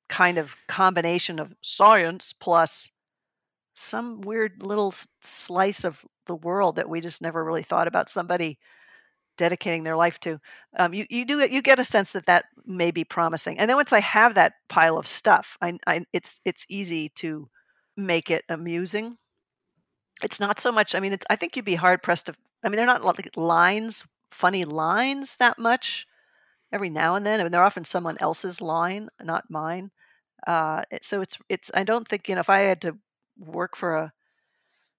kind 0.10 0.38
of 0.38 0.56
combination 0.68 1.40
of 1.40 1.54
science 1.62 2.34
plus 2.34 2.90
some 3.76 4.22
weird 4.22 4.62
little 4.62 4.94
slice 5.22 5.84
of 5.84 6.04
the 6.28 6.36
world 6.36 6.76
that 6.76 6.90
we 6.90 7.02
just 7.02 7.22
never 7.22 7.44
really 7.44 7.64
thought 7.64 7.88
about 7.88 8.10
somebody 8.10 8.58
dedicating 9.38 9.84
their 9.84 9.96
life 9.96 10.20
to. 10.20 10.40
Um, 10.78 10.94
you 10.94 11.06
you 11.10 11.26
do 11.26 11.40
you 11.50 11.62
get 11.62 11.80
a 11.80 11.86
sense 11.86 12.12
that 12.12 12.26
that 12.26 12.46
may 12.66 12.92
be 12.92 13.04
promising. 13.06 13.58
And 13.58 13.70
then 13.70 13.78
once 13.78 13.94
I 13.94 14.02
have 14.02 14.36
that 14.36 14.54
pile 14.68 14.98
of 14.98 15.08
stuff, 15.08 15.58
I, 15.62 15.78
I 15.88 16.06
it's 16.14 16.42
it's 16.46 16.66
easy 16.70 17.10
to 17.16 17.50
make 17.98 18.30
it 18.30 18.44
amusing 18.50 19.18
it's 20.24 20.40
not 20.40 20.60
so 20.60 20.72
much. 20.72 20.96
I 20.96 21.00
mean, 21.00 21.14
it's. 21.14 21.26
I 21.30 21.36
think 21.36 21.56
you'd 21.56 21.66
be 21.66 21.76
hard 21.76 22.04
pressed 22.04 22.28
to. 22.28 22.36
I 22.64 22.70
mean, 22.70 22.78
they're 22.78 22.86
not 22.86 23.06
like 23.06 23.36
lines, 23.36 24.04
funny 24.32 24.66
lines 24.66 25.36
that 25.38 25.60
much. 25.60 26.08
Every 26.72 26.90
now 26.90 27.16
and 27.16 27.26
then, 27.26 27.40
I 27.40 27.44
mean, 27.44 27.52
they're 27.52 27.64
often 27.64 27.84
someone 27.84 28.18
else's 28.20 28.62
line, 28.62 29.10
not 29.22 29.50
mine. 29.50 29.92
Uh, 30.46 30.84
so 31.02 31.22
it's 31.22 31.38
it's. 31.50 31.72
I 31.74 31.84
don't 31.84 32.08
think 32.08 32.30
you 32.30 32.36
know 32.36 32.42
if 32.42 32.50
I 32.50 32.60
had 32.60 32.82
to 32.82 32.98
work 33.38 33.76
for 33.76 33.96
a 33.96 34.14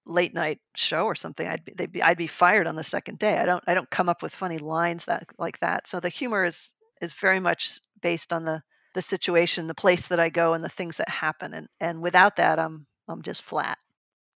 late 0.06 0.34
night 0.34 0.58
show 0.74 1.04
or 1.04 1.14
something, 1.14 1.46
I'd 1.46 1.64
be, 1.64 1.86
be 1.86 2.02
I'd 2.02 2.18
be 2.18 2.26
fired 2.26 2.66
on 2.66 2.76
the 2.76 2.82
second 2.82 3.18
day. 3.18 3.38
I 3.38 3.44
don't 3.44 3.62
I 3.66 3.74
don't 3.74 3.90
come 3.90 4.08
up 4.08 4.22
with 4.22 4.34
funny 4.34 4.58
lines 4.58 5.04
that 5.06 5.26
like 5.38 5.60
that. 5.60 5.86
So 5.86 6.00
the 6.00 6.08
humor 6.08 6.44
is 6.44 6.72
is 7.00 7.12
very 7.12 7.40
much 7.40 7.78
based 8.02 8.32
on 8.32 8.44
the 8.44 8.62
the 8.94 9.00
situation, 9.00 9.68
the 9.68 9.74
place 9.74 10.08
that 10.08 10.18
I 10.18 10.28
go, 10.28 10.52
and 10.52 10.64
the 10.64 10.68
things 10.68 10.96
that 10.96 11.08
happen. 11.08 11.54
And 11.54 11.68
and 11.80 12.02
without 12.02 12.36
that, 12.36 12.58
I'm 12.58 12.86
I'm 13.08 13.22
just 13.22 13.42
flat. 13.42 13.78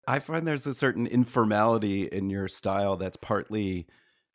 I 0.06 0.18
find 0.18 0.46
there's 0.46 0.66
a 0.66 0.74
certain 0.74 1.06
informality 1.06 2.04
in 2.04 2.30
your 2.30 2.48
style 2.48 2.96
that's 2.96 3.16
partly 3.16 3.86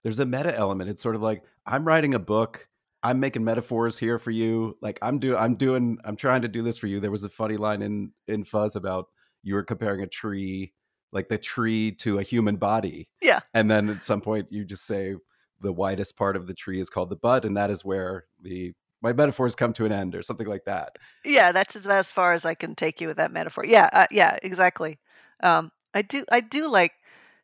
there's 0.03 0.19
a 0.19 0.25
meta 0.25 0.55
element. 0.55 0.89
It's 0.89 1.01
sort 1.01 1.15
of 1.15 1.21
like 1.21 1.43
I'm 1.65 1.85
writing 1.85 2.13
a 2.13 2.19
book. 2.19 2.67
I'm 3.01 3.19
making 3.19 3.43
metaphors 3.43 3.97
here 3.97 4.19
for 4.19 4.31
you. 4.31 4.77
Like 4.81 4.99
I'm 5.01 5.19
doing 5.19 5.37
I'm 5.37 5.55
doing 5.55 5.97
I'm 6.03 6.15
trying 6.15 6.41
to 6.41 6.47
do 6.47 6.61
this 6.61 6.77
for 6.77 6.87
you. 6.87 6.99
There 6.99 7.11
was 7.11 7.23
a 7.23 7.29
funny 7.29 7.57
line 7.57 7.81
in 7.81 8.11
in 8.27 8.43
Fuzz 8.43 8.75
about 8.75 9.07
you 9.43 9.55
were 9.55 9.63
comparing 9.63 10.01
a 10.01 10.07
tree 10.07 10.73
like 11.11 11.27
the 11.27 11.37
tree 11.37 11.91
to 11.91 12.19
a 12.19 12.23
human 12.23 12.57
body. 12.57 13.09
Yeah. 13.21 13.39
And 13.53 13.69
then 13.69 13.89
at 13.89 14.03
some 14.03 14.21
point 14.21 14.47
you 14.51 14.63
just 14.65 14.85
say 14.85 15.15
the 15.61 15.73
widest 15.73 16.15
part 16.15 16.35
of 16.35 16.47
the 16.47 16.53
tree 16.53 16.79
is 16.79 16.89
called 16.89 17.09
the 17.09 17.15
bud, 17.15 17.45
and 17.45 17.57
that 17.57 17.69
is 17.69 17.83
where 17.83 18.25
the 18.41 18.73
my 19.01 19.13
metaphors 19.13 19.55
come 19.55 19.71
to 19.73 19.85
an 19.85 19.91
end 19.91 20.13
or 20.13 20.21
something 20.21 20.47
like 20.47 20.65
that. 20.65 20.97
Yeah, 21.23 21.51
that's 21.51 21.75
as, 21.75 21.87
as 21.87 22.11
far 22.11 22.33
as 22.33 22.45
I 22.45 22.53
can 22.53 22.75
take 22.75 22.99
you 22.99 23.07
with 23.07 23.17
that 23.17 23.31
metaphor. 23.31 23.65
Yeah, 23.65 23.89
uh, 23.93 24.07
yeah, 24.11 24.37
exactly. 24.43 24.99
Um, 25.41 25.71
I 25.93 26.01
do 26.01 26.25
I 26.31 26.41
do 26.41 26.67
like 26.67 26.93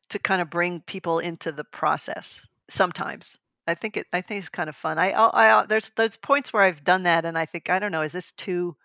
to 0.09 0.19
kind 0.19 0.41
of 0.41 0.49
bring 0.49 0.81
people 0.81 1.19
into 1.19 1.51
the 1.51 1.63
process 1.63 2.41
sometimes. 2.69 3.37
I 3.67 3.75
think 3.75 3.97
it 3.97 4.07
I 4.13 4.21
think 4.21 4.39
it's 4.39 4.49
kind 4.49 4.69
of 4.69 4.75
fun. 4.75 4.99
I 4.99 5.11
I, 5.11 5.61
I 5.61 5.65
there's 5.65 5.91
there's 5.97 6.17
points 6.17 6.53
where 6.53 6.63
I've 6.63 6.83
done 6.83 7.03
that 7.03 7.25
and 7.25 7.37
I 7.37 7.45
think 7.45 7.69
I 7.69 7.79
don't 7.79 7.91
know, 7.91 8.01
is 8.03 8.11
this 8.11 8.31
too 8.33 8.75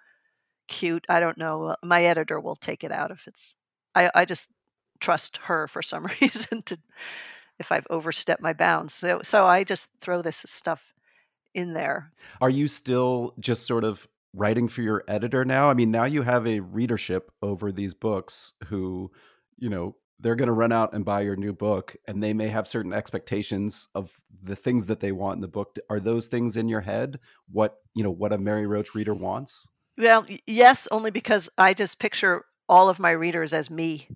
cute? 0.69 1.05
I 1.09 1.21
don't 1.21 1.39
know. 1.39 1.77
My 1.83 2.05
editor 2.05 2.41
will 2.41 2.57
take 2.57 2.85
it 2.85 2.93
out 2.93 3.11
if 3.11 3.27
it's 3.27 3.55
I 3.95 4.11
I 4.15 4.25
just 4.25 4.49
trust 5.01 5.39
her 5.45 5.69
for 5.69 5.83
some 5.83 6.07
reason 6.21 6.63
to 6.63 6.79
if 7.59 7.71
I've 7.71 7.87
overstepped 7.91 8.43
my 8.43 8.55
bounds. 8.55 8.95
So 8.95 9.21
so 9.23 9.45
I 9.45 9.65
just 9.65 9.89
throw 10.01 10.23
this 10.23 10.45
stuff 10.47 10.83
in 11.55 11.75
there. 11.75 12.13
Are 12.41 12.51
you 12.51 12.69
still 12.69 13.35
just 13.39 13.67
sort 13.67 13.85
of 13.85 14.09
writing 14.35 14.69
for 14.69 14.83
your 14.83 15.05
editor 15.09 15.45
now? 15.45 15.71
I 15.71 15.75
mean, 15.75 15.91
now 15.91 16.05
you 16.05 16.23
have 16.23 16.47
a 16.47 16.61
readership 16.61 17.31
over 17.43 17.73
these 17.73 17.95
books 17.95 18.53
who, 18.67 19.11
you 19.59 19.69
know, 19.69 19.97
they're 20.21 20.37
going 20.37 20.49
to 20.49 20.53
run 20.53 20.73
out 20.73 20.93
and 20.93 21.05
buy 21.05 21.23
your 21.23 21.37
new 21.37 21.53
book 21.53 21.97
and 22.07 22.23
they 22.23 22.35
may 22.35 22.49
have 22.49 22.69
certain 22.69 22.93
expectations 22.93 23.89
of 23.95 24.13
the 24.43 24.57
things 24.57 24.87
that 24.87 25.01
they 25.01 25.13
want 25.13 25.37
in 25.37 25.41
the 25.41 25.49
book 25.49 25.77
are 25.89 26.01
those 26.01 26.27
things 26.27 26.57
in 26.57 26.69
your 26.69 26.83
head 26.83 27.19
what 27.51 27.79
you 27.95 28.03
know 28.03 28.11
what 28.11 28.33
a 28.33 28.39
mary 28.39 28.67
roach 28.67 28.95
reader 28.95 29.15
wants 29.15 29.67
well 29.97 30.27
yes 30.47 30.87
only 30.91 31.11
because 31.11 31.49
i 31.57 31.73
just 31.73 31.99
picture 31.99 32.45
all 32.69 32.91
of 32.91 32.99
my 32.99 33.11
readers 33.11 33.55
as 33.55 33.71
me 33.71 34.07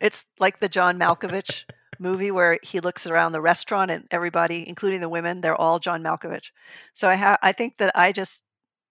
it's 0.00 0.24
like 0.38 0.60
the 0.60 0.68
john 0.68 0.98
malkovich 0.98 1.64
movie 2.00 2.30
where 2.30 2.58
he 2.62 2.80
looks 2.80 3.06
around 3.06 3.32
the 3.32 3.40
restaurant 3.40 3.90
and 3.90 4.06
everybody, 4.10 4.66
including 4.66 5.00
the 5.00 5.08
women, 5.08 5.40
they're 5.40 5.60
all 5.60 5.78
John 5.78 6.02
Malkovich. 6.02 6.50
So 6.94 7.08
I 7.08 7.14
have 7.14 7.38
I 7.42 7.52
think 7.52 7.76
that 7.78 7.92
I 7.94 8.10
just 8.10 8.44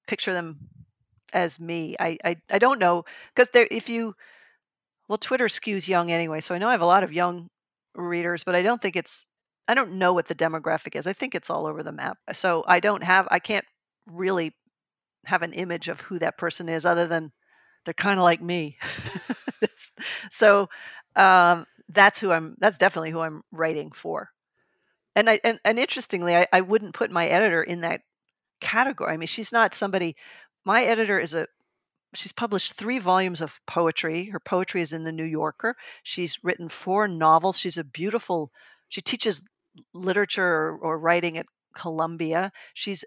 picture 0.09 0.33
them 0.33 0.57
as 1.31 1.59
me. 1.59 1.95
I 1.99 2.17
I, 2.25 2.35
I 2.49 2.59
don't 2.59 2.79
know 2.79 3.05
because 3.33 3.49
if 3.53 3.87
you 3.87 4.15
well 5.07 5.19
Twitter 5.19 5.45
skews 5.45 5.87
young 5.87 6.11
anyway, 6.11 6.41
so 6.41 6.55
I 6.55 6.57
know 6.57 6.67
I 6.67 6.71
have 6.71 6.81
a 6.81 6.85
lot 6.87 7.03
of 7.03 7.13
young 7.13 7.49
readers, 7.95 8.43
but 8.43 8.55
I 8.55 8.63
don't 8.63 8.81
think 8.81 8.95
it's 8.95 9.25
I 9.67 9.75
don't 9.75 9.93
know 9.93 10.13
what 10.13 10.27
the 10.27 10.35
demographic 10.35 10.95
is. 10.95 11.05
I 11.05 11.13
think 11.13 11.35
it's 11.35 11.49
all 11.49 11.67
over 11.67 11.83
the 11.83 11.91
map. 11.91 12.17
So 12.33 12.63
I 12.67 12.79
don't 12.79 13.03
have 13.03 13.27
I 13.29 13.39
can't 13.39 13.65
really 14.07 14.55
have 15.25 15.43
an 15.43 15.53
image 15.53 15.87
of 15.89 16.01
who 16.01 16.17
that 16.19 16.37
person 16.37 16.67
is 16.69 16.85
other 16.85 17.07
than 17.07 17.31
they're 17.85 17.93
kind 17.93 18.19
of 18.19 18.23
like 18.23 18.41
me. 18.41 18.77
so 20.31 20.69
um, 21.15 21.65
that's 21.87 22.19
who 22.19 22.31
I'm 22.31 22.55
that's 22.59 22.79
definitely 22.79 23.11
who 23.11 23.19
I'm 23.19 23.43
writing 23.51 23.91
for. 23.91 24.31
And 25.15 25.29
I 25.29 25.39
and, 25.43 25.59
and 25.63 25.77
interestingly, 25.77 26.35
I, 26.35 26.47
I 26.51 26.61
wouldn't 26.61 26.95
put 26.95 27.11
my 27.11 27.27
editor 27.27 27.61
in 27.61 27.81
that 27.81 28.01
category. 28.59 29.13
I 29.13 29.17
mean, 29.17 29.27
she's 29.27 29.51
not 29.51 29.75
somebody 29.75 30.15
my 30.65 30.83
editor 30.83 31.19
is 31.19 31.33
a 31.33 31.47
she's 32.13 32.31
published 32.31 32.73
three 32.73 32.99
volumes 32.99 33.41
of 33.41 33.59
poetry. 33.67 34.25
Her 34.25 34.39
poetry 34.39 34.81
is 34.81 34.93
in 34.93 35.03
the 35.03 35.11
New 35.11 35.23
Yorker. 35.23 35.75
She's 36.03 36.37
written 36.43 36.69
four 36.69 37.07
novels. 37.07 37.57
She's 37.57 37.77
a 37.77 37.83
beautiful 37.83 38.51
she 38.89 39.01
teaches 39.01 39.43
literature 39.93 40.43
or, 40.43 40.77
or 40.77 40.99
writing 40.99 41.37
at 41.37 41.45
Columbia. 41.75 42.51
She's 42.73 43.05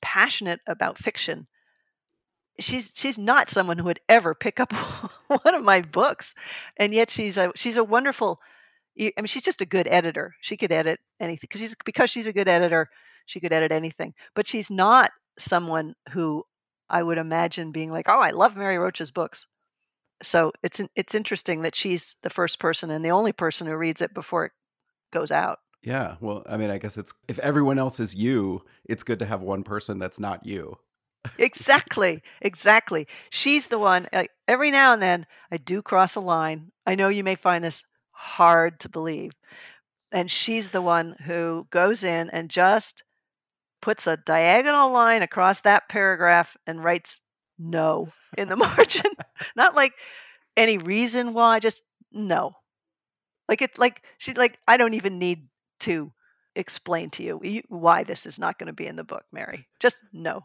passionate 0.00 0.60
about 0.66 0.98
fiction 0.98 1.46
she's 2.60 2.92
she's 2.94 3.18
not 3.18 3.50
someone 3.50 3.78
who 3.78 3.84
would 3.84 4.00
ever 4.08 4.34
pick 4.34 4.60
up 4.60 4.72
one 5.26 5.54
of 5.54 5.64
my 5.64 5.80
books 5.80 6.34
and 6.76 6.92
yet 6.92 7.10
she's 7.10 7.36
a 7.36 7.50
she's 7.54 7.76
a 7.76 7.84
wonderful 7.84 8.40
i 8.98 9.12
mean 9.16 9.26
she's 9.26 9.42
just 9.42 9.60
a 9.60 9.66
good 9.66 9.88
editor 9.90 10.34
she 10.40 10.56
could 10.56 10.72
edit 10.72 11.00
anything 11.18 11.40
because 11.42 11.60
she's 11.60 11.74
because 11.84 12.10
she's 12.10 12.26
a 12.26 12.32
good 12.32 12.48
editor 12.48 12.88
she 13.26 13.40
could 13.40 13.52
edit 13.52 13.72
anything 13.72 14.14
but 14.34 14.46
she's 14.46 14.70
not 14.70 15.10
someone 15.38 15.94
who 16.10 16.44
i 16.88 17.02
would 17.02 17.18
imagine 17.18 17.72
being 17.72 17.90
like 17.90 18.08
oh 18.08 18.20
i 18.20 18.30
love 18.30 18.56
mary 18.56 18.78
roach's 18.78 19.10
books 19.10 19.46
so 20.22 20.52
it's 20.62 20.80
it's 20.96 21.14
interesting 21.14 21.62
that 21.62 21.74
she's 21.74 22.16
the 22.22 22.30
first 22.30 22.58
person 22.58 22.90
and 22.90 23.04
the 23.04 23.10
only 23.10 23.32
person 23.32 23.66
who 23.66 23.76
reads 23.76 24.02
it 24.02 24.12
before 24.14 24.46
it 24.46 24.52
goes 25.12 25.30
out 25.30 25.58
yeah 25.82 26.16
well 26.20 26.42
i 26.48 26.56
mean 26.56 26.70
i 26.70 26.78
guess 26.78 26.96
it's 26.98 27.14
if 27.28 27.38
everyone 27.38 27.78
else 27.78 28.00
is 28.00 28.14
you 28.14 28.62
it's 28.84 29.02
good 29.02 29.18
to 29.18 29.26
have 29.26 29.40
one 29.40 29.62
person 29.62 29.98
that's 29.98 30.20
not 30.20 30.44
you 30.44 30.76
exactly, 31.38 32.22
exactly. 32.40 33.06
She's 33.30 33.66
the 33.66 33.78
one. 33.78 34.08
Uh, 34.12 34.24
every 34.48 34.70
now 34.70 34.92
and 34.92 35.02
then, 35.02 35.26
I 35.50 35.56
do 35.56 35.82
cross 35.82 36.14
a 36.14 36.20
line. 36.20 36.72
I 36.86 36.94
know 36.94 37.08
you 37.08 37.24
may 37.24 37.34
find 37.34 37.64
this 37.64 37.84
hard 38.12 38.80
to 38.80 38.88
believe, 38.88 39.32
and 40.12 40.30
she's 40.30 40.68
the 40.68 40.82
one 40.82 41.16
who 41.24 41.66
goes 41.70 42.04
in 42.04 42.30
and 42.30 42.48
just 42.50 43.02
puts 43.80 44.06
a 44.06 44.16
diagonal 44.16 44.92
line 44.92 45.22
across 45.22 45.62
that 45.62 45.88
paragraph 45.88 46.56
and 46.66 46.82
writes 46.82 47.20
no 47.58 48.08
in 48.36 48.48
the 48.48 48.56
margin. 48.56 49.10
Not 49.56 49.74
like 49.74 49.92
any 50.56 50.78
reason 50.78 51.34
why, 51.34 51.60
just 51.60 51.82
no. 52.12 52.54
Like 53.48 53.62
it, 53.62 53.78
like 53.78 54.02
she, 54.18 54.34
like 54.34 54.58
I 54.66 54.76
don't 54.76 54.94
even 54.94 55.18
need 55.18 55.48
to 55.80 56.12
explain 56.54 57.10
to 57.10 57.22
you 57.22 57.62
why 57.68 58.04
this 58.04 58.26
is 58.26 58.38
not 58.38 58.58
going 58.58 58.68
to 58.68 58.72
be 58.72 58.86
in 58.86 58.96
the 58.96 59.04
book, 59.04 59.24
Mary. 59.32 59.66
Just 59.80 59.96
no. 60.12 60.44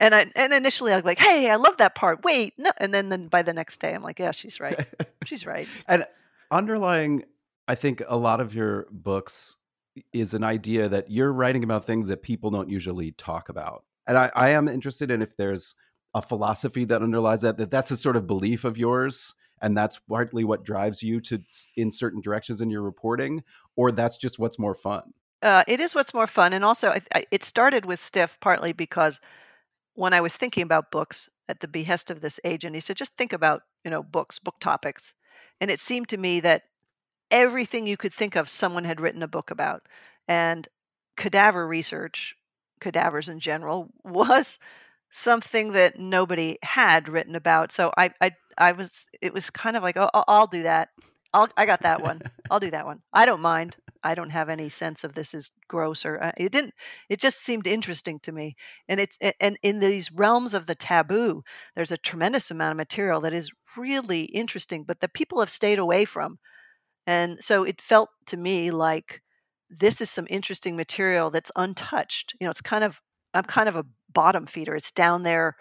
And 0.00 0.14
I 0.14 0.26
and 0.34 0.52
initially 0.52 0.92
I'm 0.92 1.02
like, 1.02 1.18
hey, 1.18 1.50
I 1.50 1.56
love 1.56 1.76
that 1.76 1.94
part. 1.94 2.24
Wait, 2.24 2.54
no. 2.58 2.70
And 2.78 2.92
then, 2.92 3.08
then 3.08 3.28
by 3.28 3.42
the 3.42 3.52
next 3.52 3.78
day, 3.78 3.94
I'm 3.94 4.02
like, 4.02 4.18
yeah, 4.18 4.32
she's 4.32 4.60
right. 4.60 4.86
She's 5.24 5.46
right. 5.46 5.68
and 5.86 6.04
underlying, 6.50 7.22
I 7.68 7.76
think 7.76 8.02
a 8.08 8.16
lot 8.16 8.40
of 8.40 8.56
your 8.56 8.88
books 8.90 9.54
is 10.12 10.34
an 10.34 10.44
idea 10.44 10.88
that 10.88 11.10
you're 11.10 11.32
writing 11.32 11.64
about 11.64 11.84
things 11.84 12.08
that 12.08 12.22
people 12.22 12.50
don't 12.50 12.68
usually 12.68 13.12
talk 13.12 13.48
about. 13.48 13.84
And 14.06 14.16
I, 14.16 14.30
I 14.34 14.48
am 14.50 14.68
interested 14.68 15.10
in 15.10 15.22
if 15.22 15.36
there's 15.36 15.74
a 16.14 16.22
philosophy 16.22 16.84
that 16.86 17.02
underlies 17.02 17.42
that, 17.42 17.56
that 17.58 17.70
that's 17.70 17.90
a 17.90 17.96
sort 17.96 18.16
of 18.16 18.26
belief 18.26 18.64
of 18.64 18.76
yours 18.76 19.34
and 19.60 19.76
that's 19.76 19.98
partly 20.08 20.44
what 20.44 20.64
drives 20.64 21.02
you 21.02 21.20
to 21.20 21.40
in 21.76 21.90
certain 21.90 22.20
directions 22.20 22.60
in 22.60 22.68
your 22.68 22.82
reporting 22.82 23.42
or 23.76 23.92
that's 23.92 24.18
just 24.18 24.38
what's 24.38 24.58
more 24.58 24.74
fun 24.74 25.14
uh, 25.40 25.64
it 25.66 25.80
is 25.80 25.94
what's 25.94 26.12
more 26.12 26.26
fun 26.26 26.52
and 26.52 26.66
also 26.66 26.90
I, 26.90 27.00
I, 27.14 27.24
it 27.30 27.42
started 27.42 27.86
with 27.86 27.98
stiff 27.98 28.36
partly 28.40 28.72
because 28.72 29.20
when 29.94 30.12
I 30.12 30.20
was 30.20 30.36
thinking 30.36 30.62
about 30.62 30.90
books 30.90 31.28
at 31.48 31.60
the 31.60 31.68
behest 31.68 32.10
of 32.10 32.20
this 32.20 32.40
agent, 32.44 32.74
he 32.74 32.80
said, 32.80 32.96
just 32.96 33.16
think 33.16 33.32
about, 33.32 33.62
you 33.84 33.90
know, 33.90 34.02
books, 34.02 34.38
book 34.38 34.56
topics. 34.60 35.12
And 35.60 35.70
it 35.70 35.78
seemed 35.78 36.08
to 36.08 36.16
me 36.16 36.40
that 36.40 36.62
everything 37.32 37.86
you 37.86 37.96
could 37.96 38.14
think 38.14 38.36
of, 38.36 38.48
someone 38.48 38.84
had 38.84 39.00
written 39.00 39.22
a 39.22 39.28
book 39.28 39.50
about. 39.50 39.82
And 40.28 40.68
cadaver 41.16 41.66
research, 41.66 42.36
cadavers 42.80 43.28
in 43.28 43.40
general, 43.40 43.88
was 44.04 44.58
something 45.10 45.72
that 45.72 45.98
nobody 45.98 46.58
had 46.62 47.08
written 47.08 47.34
about. 47.34 47.72
So 47.72 47.92
I, 47.96 48.10
I, 48.20 48.32
I 48.56 48.72
was, 48.72 49.06
it 49.20 49.34
was 49.34 49.50
kind 49.50 49.76
of 49.76 49.82
like, 49.82 49.96
oh, 49.96 50.08
I'll 50.14 50.46
do 50.46 50.62
that. 50.62 50.90
I'll, 51.34 51.48
I 51.56 51.66
got 51.66 51.82
that 51.82 52.02
one. 52.02 52.20
I'll 52.50 52.60
do 52.60 52.70
that 52.70 52.86
one. 52.86 53.00
I 53.12 53.24
don't 53.26 53.40
mind. 53.40 53.76
I 54.04 54.14
don't 54.14 54.30
have 54.30 54.48
any 54.48 54.68
sense 54.68 55.04
of 55.04 55.14
this 55.14 55.32
is 55.32 55.50
gross 55.68 56.04
or 56.04 56.22
uh, 56.22 56.32
it 56.36 56.50
didn't. 56.50 56.74
It 57.08 57.20
just 57.20 57.40
seemed 57.40 57.66
interesting 57.66 58.18
to 58.20 58.32
me. 58.32 58.56
And 58.88 59.00
it's 59.00 59.16
and 59.40 59.58
in 59.62 59.78
these 59.78 60.10
realms 60.10 60.54
of 60.54 60.66
the 60.66 60.74
taboo, 60.74 61.44
there's 61.76 61.92
a 61.92 61.96
tremendous 61.96 62.50
amount 62.50 62.72
of 62.72 62.76
material 62.76 63.20
that 63.20 63.32
is 63.32 63.50
really 63.76 64.24
interesting, 64.24 64.82
but 64.82 65.00
that 65.00 65.14
people 65.14 65.40
have 65.40 65.50
stayed 65.50 65.78
away 65.78 66.04
from. 66.04 66.38
And 67.06 67.42
so 67.42 67.64
it 67.64 67.82
felt 67.82 68.10
to 68.26 68.36
me 68.36 68.70
like 68.70 69.22
this 69.70 70.00
is 70.00 70.10
some 70.10 70.26
interesting 70.30 70.76
material 70.76 71.30
that's 71.30 71.50
untouched. 71.56 72.34
You 72.40 72.46
know, 72.46 72.50
it's 72.50 72.60
kind 72.60 72.84
of 72.84 73.00
I'm 73.34 73.44
kind 73.44 73.68
of 73.68 73.76
a 73.76 73.86
bottom 74.12 74.46
feeder. 74.46 74.76
It's 74.76 74.92
down 74.92 75.22
there 75.22 75.56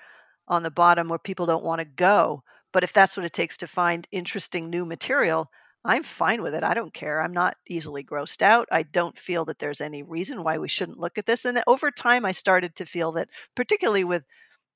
on 0.47 0.63
the 0.63 0.71
bottom 0.71 1.07
where 1.07 1.19
people 1.19 1.45
don't 1.45 1.63
want 1.63 1.79
to 1.79 1.85
go. 1.85 2.43
But 2.73 2.83
if 2.83 2.93
that's 2.93 3.15
what 3.17 3.25
it 3.25 3.33
takes 3.33 3.57
to 3.57 3.67
find 3.67 4.07
interesting 4.11 4.69
new 4.69 4.85
material, 4.85 5.49
I'm 5.83 6.03
fine 6.03 6.41
with 6.43 6.53
it. 6.53 6.63
I 6.63 6.73
don't 6.73 6.93
care. 6.93 7.21
I'm 7.21 7.33
not 7.33 7.57
easily 7.67 8.03
grossed 8.03 8.41
out. 8.41 8.67
I 8.71 8.83
don't 8.83 9.17
feel 9.17 9.45
that 9.45 9.59
there's 9.59 9.81
any 9.81 10.03
reason 10.03 10.43
why 10.43 10.57
we 10.57 10.67
shouldn't 10.67 10.99
look 10.99 11.17
at 11.17 11.25
this. 11.25 11.43
And 11.43 11.61
over 11.65 11.89
time, 11.89 12.23
I 12.23 12.33
started 12.33 12.75
to 12.75 12.85
feel 12.85 13.11
that, 13.13 13.29
particularly 13.55 14.03
with 14.03 14.23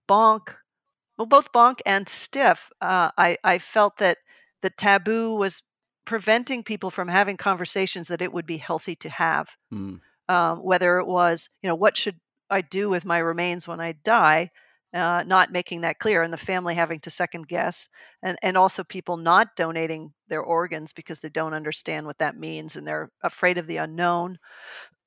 Bonk, 0.10 0.56
well, 1.18 1.28
both 1.28 1.52
Bonk 1.52 1.80
and 1.86 2.10
Stiff, 2.10 2.70
uh, 2.82 3.12
I, 3.18 3.38
I 3.44 3.60
felt 3.60 3.98
that 3.98 4.18
the 4.62 4.70
taboo 4.72 5.36
was 5.36 5.62
preventing 6.06 6.64
people 6.64 6.90
from 6.90 7.08
having 7.08 7.38
conversations 7.38 8.08
that 8.08 8.22
it 8.22 8.32
would 8.32 8.46
be 8.46 8.58
healthy 8.58 8.96
to 8.98 9.10
have. 9.10 9.50
Mm. 9.74 10.00
Um, 10.28 10.58
whether 10.58 10.98
it 10.98 11.06
was, 11.06 11.50
you 11.62 11.70
know, 11.70 11.76
what 11.76 11.98
should 11.98 12.20
I 12.50 12.62
do 12.62 12.90
with 12.90 13.06
my 13.06 13.20
remains 13.20 13.68
when 13.68 13.80
I 13.80 13.92
die? 13.92 14.52
uh, 14.96 15.24
not 15.28 15.52
making 15.52 15.82
that 15.82 16.00
clear, 16.00 16.24
and 16.24 16.32
the 16.32 16.38
family 16.38 16.74
having 16.74 17.02
to 17.02 17.10
second 17.10 17.50
guess, 17.50 17.90
and 18.24 18.38
and 18.42 18.58
also 18.58 18.84
people 18.84 19.18
not 19.18 19.56
donating 19.58 20.14
their 20.30 20.42
organs 20.42 20.94
because 20.94 21.20
they 21.20 21.30
don't 21.30 21.54
understand 21.54 22.06
what 22.06 22.18
that 22.20 22.38
means 22.38 22.76
and 22.76 22.88
they're 22.88 23.12
afraid 23.22 23.58
of 23.58 23.68
the 23.68 23.78
unknown. 23.78 24.40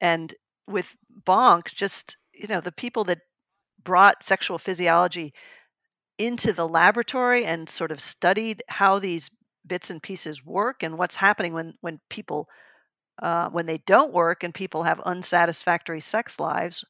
And 0.01 0.35
with 0.67 0.95
Bonk, 1.27 1.73
just 1.75 2.19
you 2.35 2.49
know, 2.49 2.61
the 2.61 2.71
people 2.71 3.05
that 3.05 3.21
brought 3.83 4.23
sexual 4.23 4.59
physiology 4.59 5.33
into 6.19 6.53
the 6.53 6.69
laboratory 6.69 7.47
and 7.47 7.69
sort 7.69 7.91
of 7.91 8.01
studied 8.01 8.63
how 8.69 8.99
these 8.99 9.31
bits 9.69 9.91
and 9.91 10.03
pieces 10.03 10.45
work 10.45 10.83
and 10.83 10.99
what's 10.99 11.17
happening 11.17 11.53
when 11.53 11.75
when 11.81 12.01
people 12.09 12.49
uh, 13.23 13.49
when 13.51 13.67
they 13.67 13.79
don't 13.79 14.13
work 14.13 14.45
and 14.45 14.55
people 14.55 14.85
have 14.85 15.01
unsatisfactory 15.01 16.01
sex 16.01 16.39
lives 16.39 16.85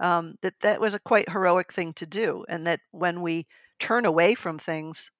um, 0.00 0.36
that 0.42 0.54
that 0.60 0.80
was 0.80 0.94
a 0.94 0.98
quite 0.98 1.28
heroic 1.28 1.72
thing 1.72 1.92
to 1.92 2.06
do 2.06 2.44
and 2.48 2.66
that 2.66 2.80
when 2.92 3.20
we 3.20 3.46
turn 3.78 4.04
away 4.04 4.34
from 4.34 4.58
things 4.58 5.10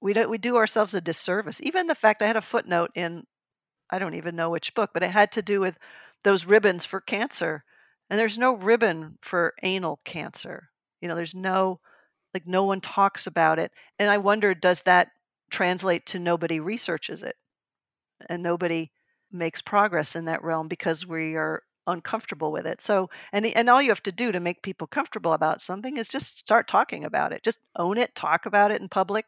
we 0.00 0.12
do, 0.12 0.28
we 0.28 0.36
do 0.36 0.56
ourselves 0.56 0.92
a 0.92 1.00
disservice. 1.00 1.60
Even 1.62 1.86
the 1.86 1.94
fact 1.94 2.22
i 2.22 2.26
had 2.26 2.36
a 2.36 2.42
footnote 2.42 2.90
in 2.94 3.24
i 3.90 3.98
don't 3.98 4.14
even 4.14 4.36
know 4.36 4.50
which 4.50 4.74
book 4.74 4.90
but 4.92 5.02
it 5.02 5.10
had 5.10 5.32
to 5.32 5.42
do 5.42 5.60
with 5.60 5.78
those 6.24 6.44
ribbons 6.44 6.84
for 6.84 7.00
cancer 7.00 7.64
and 8.10 8.18
there's 8.18 8.38
no 8.38 8.54
ribbon 8.54 9.18
for 9.22 9.54
anal 9.62 10.00
cancer. 10.04 10.68
You 11.00 11.08
know 11.08 11.14
there's 11.14 11.34
no 11.34 11.80
like 12.34 12.46
no 12.46 12.64
one 12.64 12.80
talks 12.80 13.26
about 13.26 13.58
it. 13.58 13.72
And 13.98 14.10
i 14.10 14.18
wonder 14.18 14.54
does 14.54 14.82
that 14.82 15.08
translate 15.54 16.04
to 16.04 16.18
nobody 16.18 16.58
researches 16.58 17.22
it 17.22 17.36
and 18.28 18.42
nobody 18.42 18.90
makes 19.30 19.62
progress 19.62 20.16
in 20.16 20.24
that 20.24 20.42
realm 20.42 20.66
because 20.66 21.06
we 21.06 21.36
are 21.36 21.62
uncomfortable 21.86 22.50
with 22.50 22.66
it. 22.66 22.80
So, 22.82 23.08
and 23.32 23.46
and 23.46 23.70
all 23.70 23.80
you 23.80 23.90
have 23.90 24.02
to 24.02 24.12
do 24.12 24.32
to 24.32 24.40
make 24.40 24.62
people 24.62 24.88
comfortable 24.88 25.32
about 25.32 25.60
something 25.60 25.96
is 25.96 26.08
just 26.08 26.38
start 26.38 26.66
talking 26.66 27.04
about 27.04 27.32
it. 27.32 27.44
Just 27.44 27.60
own 27.76 27.98
it, 27.98 28.16
talk 28.16 28.46
about 28.46 28.72
it 28.72 28.80
in 28.80 28.88
public. 28.88 29.26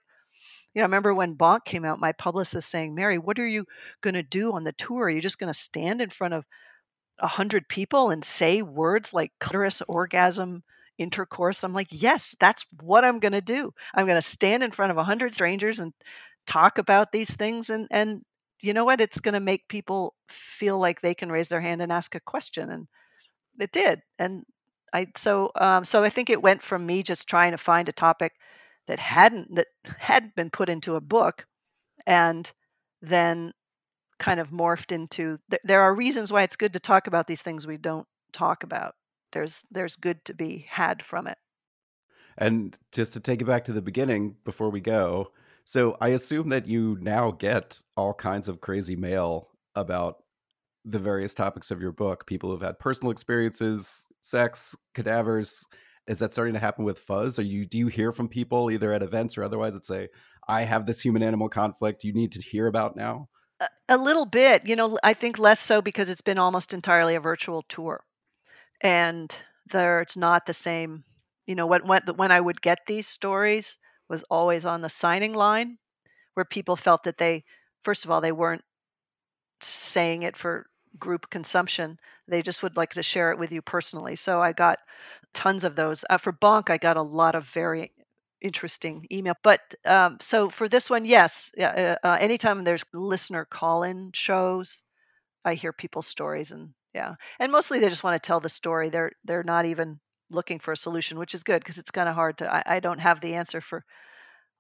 You 0.75 0.81
know, 0.81 0.85
I 0.85 0.87
remember 0.87 1.15
when 1.15 1.37
Bonk 1.37 1.65
came 1.65 1.85
out, 1.85 2.01
my 2.01 2.11
publicist 2.11 2.69
saying, 2.69 2.93
"Mary, 2.93 3.19
what 3.19 3.39
are 3.39 3.47
you 3.47 3.65
going 4.01 4.15
to 4.15 4.23
do 4.25 4.53
on 4.53 4.65
the 4.65 4.73
tour? 4.73 5.05
Are 5.05 5.11
you 5.11 5.21
just 5.21 5.39
going 5.39 5.53
to 5.53 5.59
stand 5.59 6.01
in 6.01 6.11
front 6.11 6.35
of 6.35 6.45
a 7.21 7.29
hundred 7.29 7.69
people 7.69 8.11
and 8.11 8.25
say 8.25 8.63
words 8.63 9.15
like 9.15 9.31
clitoris, 9.39 9.81
orgasm, 9.87 10.65
intercourse?" 10.99 11.65
I'm 11.65 11.75
like, 11.75 11.89
"Yes, 11.91 12.35
that's 12.41 12.65
what 12.81 13.05
I'm 13.05 13.21
going 13.21 13.33
to 13.33 13.41
do. 13.41 13.73
I'm 13.95 14.07
going 14.07 14.21
to 14.21 14.27
stand 14.27 14.63
in 14.63 14.71
front 14.73 14.93
of 14.93 14.99
a 14.99 15.05
hundred 15.05 15.35
strangers 15.35 15.79
and 15.79 15.93
talk 16.47 16.79
about 16.79 17.13
these 17.13 17.35
things 17.35 17.71
and 17.71 17.89
and 17.91 18.23
you 18.61 18.73
know 18.73 18.85
what? 18.85 19.01
It's 19.01 19.21
going 19.21 19.35
to 19.35 19.41
make 19.41 19.69
people 19.69 20.15
feel 20.29 20.79
like 20.79 21.01
they 21.01 21.15
can 21.15 21.31
raise 21.31 21.49
their 21.49 21.61
hand 21.61 21.83
and 21.83 21.93
ask 21.93 22.15
a 22.15 22.21
question. 22.21 22.71
And 22.71 22.87
it 23.61 23.73
did. 23.73 24.03
And 24.19 24.45
I, 24.93 25.07
so, 25.17 25.51
um, 25.57 25.85
so 25.85 26.03
I 26.03 26.11
think 26.11 26.31
it 26.31 26.43
went 26.43 26.63
from 26.63 26.87
me 26.87 27.03
just 27.03 27.29
trying 27.29 27.53
to 27.53 27.59
find 27.59 27.89
a 27.89 27.93
topic 27.93 28.33
that 28.87 28.99
hadn't, 28.99 29.55
that 29.55 29.67
hadn't 29.85 30.35
been 30.35 30.51
put 30.51 30.69
into 30.69 30.97
a 30.97 31.01
book 31.01 31.47
and 32.07 32.51
then 33.03 33.53
kind 34.19 34.41
of 34.41 34.51
morphed 34.51 34.93
into, 34.93 35.39
th- 35.51 35.63
there 35.65 35.83
are 35.83 35.95
reasons 35.95 36.33
why 36.33 36.43
it's 36.43 36.57
good 36.57 36.73
to 36.73 36.81
talk 36.81 37.07
about 37.07 37.27
these 37.27 37.43
things 37.43 37.67
we 37.67 37.77
don't 37.77 38.07
talk 38.33 38.63
about. 38.63 38.95
There's, 39.37 39.65
there's 39.71 39.97
good 39.97 40.25
to 40.25 40.35
be 40.35 40.67
had 40.67 41.05
from 41.05 41.27
it. 41.27 41.37
And 42.39 42.79
just 42.91 43.13
to 43.13 43.21
take 43.21 43.43
it 43.43 43.45
back 43.45 43.65
to 43.67 43.73
the 43.75 43.83
beginning 43.83 44.37
before 44.47 44.71
we 44.71 44.81
go, 44.81 45.31
so 45.67 45.99
I 46.01 46.09
assume 46.09 46.49
that 46.49 46.67
you 46.67 46.97
now 47.03 47.33
get 47.33 47.83
all 47.99 48.15
kinds 48.15 48.49
of 48.49 48.63
crazy 48.63 48.97
mail 48.97 49.49
about 49.75 50.23
the 50.87 50.99
various 50.99 51.35
topics 51.35 51.71
of 51.71 51.83
your 51.83 51.93
book. 51.93 52.27
People 52.27 52.51
who've 52.51 52.63
had 52.63 52.79
personal 52.79 53.11
experiences, 53.11 54.07
sex, 54.23 54.75
cadavers. 54.95 55.67
Is 56.07 56.21
that 56.21 56.33
starting 56.33 56.55
to 56.55 56.61
happen 56.61 56.87
with 56.87 57.01
Fuzz? 57.01 57.39
Are 57.39 57.43
you 57.43 57.67
do 57.67 57.77
you 57.77 57.89
hear 57.89 58.13
from 58.13 58.29
people 58.29 58.71
either 58.71 58.91
at 58.93 59.03
events 59.03 59.37
or 59.37 59.45
otherwise 59.45 59.75
that 59.75 59.85
say, 59.85 60.09
"I 60.49 60.63
have 60.63 60.87
this 60.87 61.01
human 61.01 61.23
animal 61.23 61.51
conflict 61.51 62.05
you 62.05 62.15
need 62.15 62.33
to 62.33 62.41
hear 62.41 62.69
about 62.69 62.97
now"? 62.97 63.29
A, 63.61 63.69
a 63.91 63.97
little 63.99 64.25
bit, 64.25 64.67
you 64.67 64.77
know. 64.77 64.99
I 65.03 65.13
think 65.13 65.39
less 65.39 65.61
so 65.61 65.83
because 65.83 66.09
it's 66.09 66.23
been 66.23 66.39
almost 66.39 66.73
entirely 66.73 67.17
a 67.17 67.21
virtual 67.21 67.63
tour, 67.69 68.05
and 68.81 69.35
there 69.71 70.01
it's 70.01 70.17
not 70.17 70.47
the 70.47 70.55
same. 70.55 71.05
You 71.47 71.55
know, 71.55 71.67
when 71.67 71.87
when 71.87 72.03
when 72.17 72.33
I 72.33 72.41
would 72.41 72.63
get 72.63 72.81
these 72.87 73.07
stories, 73.09 73.79
was 74.09 74.25
always 74.31 74.65
on 74.67 74.83
the 74.83 74.89
signing 74.89 75.35
line 75.35 75.79
where 76.35 76.45
people 76.47 76.77
felt 76.77 77.05
that 77.05 77.19
they 77.19 77.45
first 77.85 78.05
of 78.05 78.11
all 78.11 78.21
they 78.21 78.33
weren't 78.33 78.65
saying 79.61 80.23
it 80.23 80.37
for 80.37 80.67
group 80.99 81.29
consumption 81.31 81.99
they 82.29 82.41
just 82.43 82.63
would 82.63 82.77
like 82.77 82.91
to 82.91 83.03
share 83.03 83.31
it 83.31 83.39
with 83.39 83.53
you 83.53 83.61
personally 83.61 84.17
so 84.17 84.41
i 84.41 84.53
got 84.53 84.79
tons 85.35 85.63
of 85.65 85.77
those 85.77 86.05
uh, 86.09 86.17
for 86.17 86.33
bonk 86.33 86.71
i 86.71 86.79
got 86.79 86.97
a 86.97 87.03
lot 87.03 87.35
of 87.35 87.45
very 87.45 87.93
interesting 88.41 89.07
email 89.13 89.35
but 89.43 89.61
um, 89.85 90.17
so 90.21 90.49
for 90.49 90.69
this 90.69 90.89
one 90.89 91.05
yes 91.05 91.51
uh, 91.61 91.97
uh, 92.03 92.17
anytime 92.21 92.65
there's 92.65 92.85
listener 92.95 93.45
call-in 93.45 94.11
shows 94.15 94.83
i 95.45 95.55
hear 95.55 95.73
people's 95.73 96.07
stories 96.07 96.53
and 96.53 96.71
yeah 96.95 97.15
and 97.39 97.53
mostly 97.53 97.79
they 97.79 97.89
just 97.89 98.05
want 98.05 98.21
to 98.21 98.27
tell 98.27 98.41
the 98.41 98.49
story 98.49 98.89
they're 98.89 99.13
they're 99.25 99.43
not 99.43 99.65
even 99.65 100.01
looking 100.31 100.59
for 100.59 100.73
a 100.73 100.77
solution, 100.77 101.19
which 101.19 101.35
is 101.35 101.43
good 101.43 101.61
because 101.61 101.79
it's 101.79 101.91
kind 101.91 102.09
of 102.09 102.15
hard 102.15 102.39
to. 102.39 102.53
I, 102.53 102.77
I, 102.77 102.81
don't 102.81 102.99
have 102.99 103.21
the 103.21 103.35
answer 103.35 103.61
for 103.61 103.85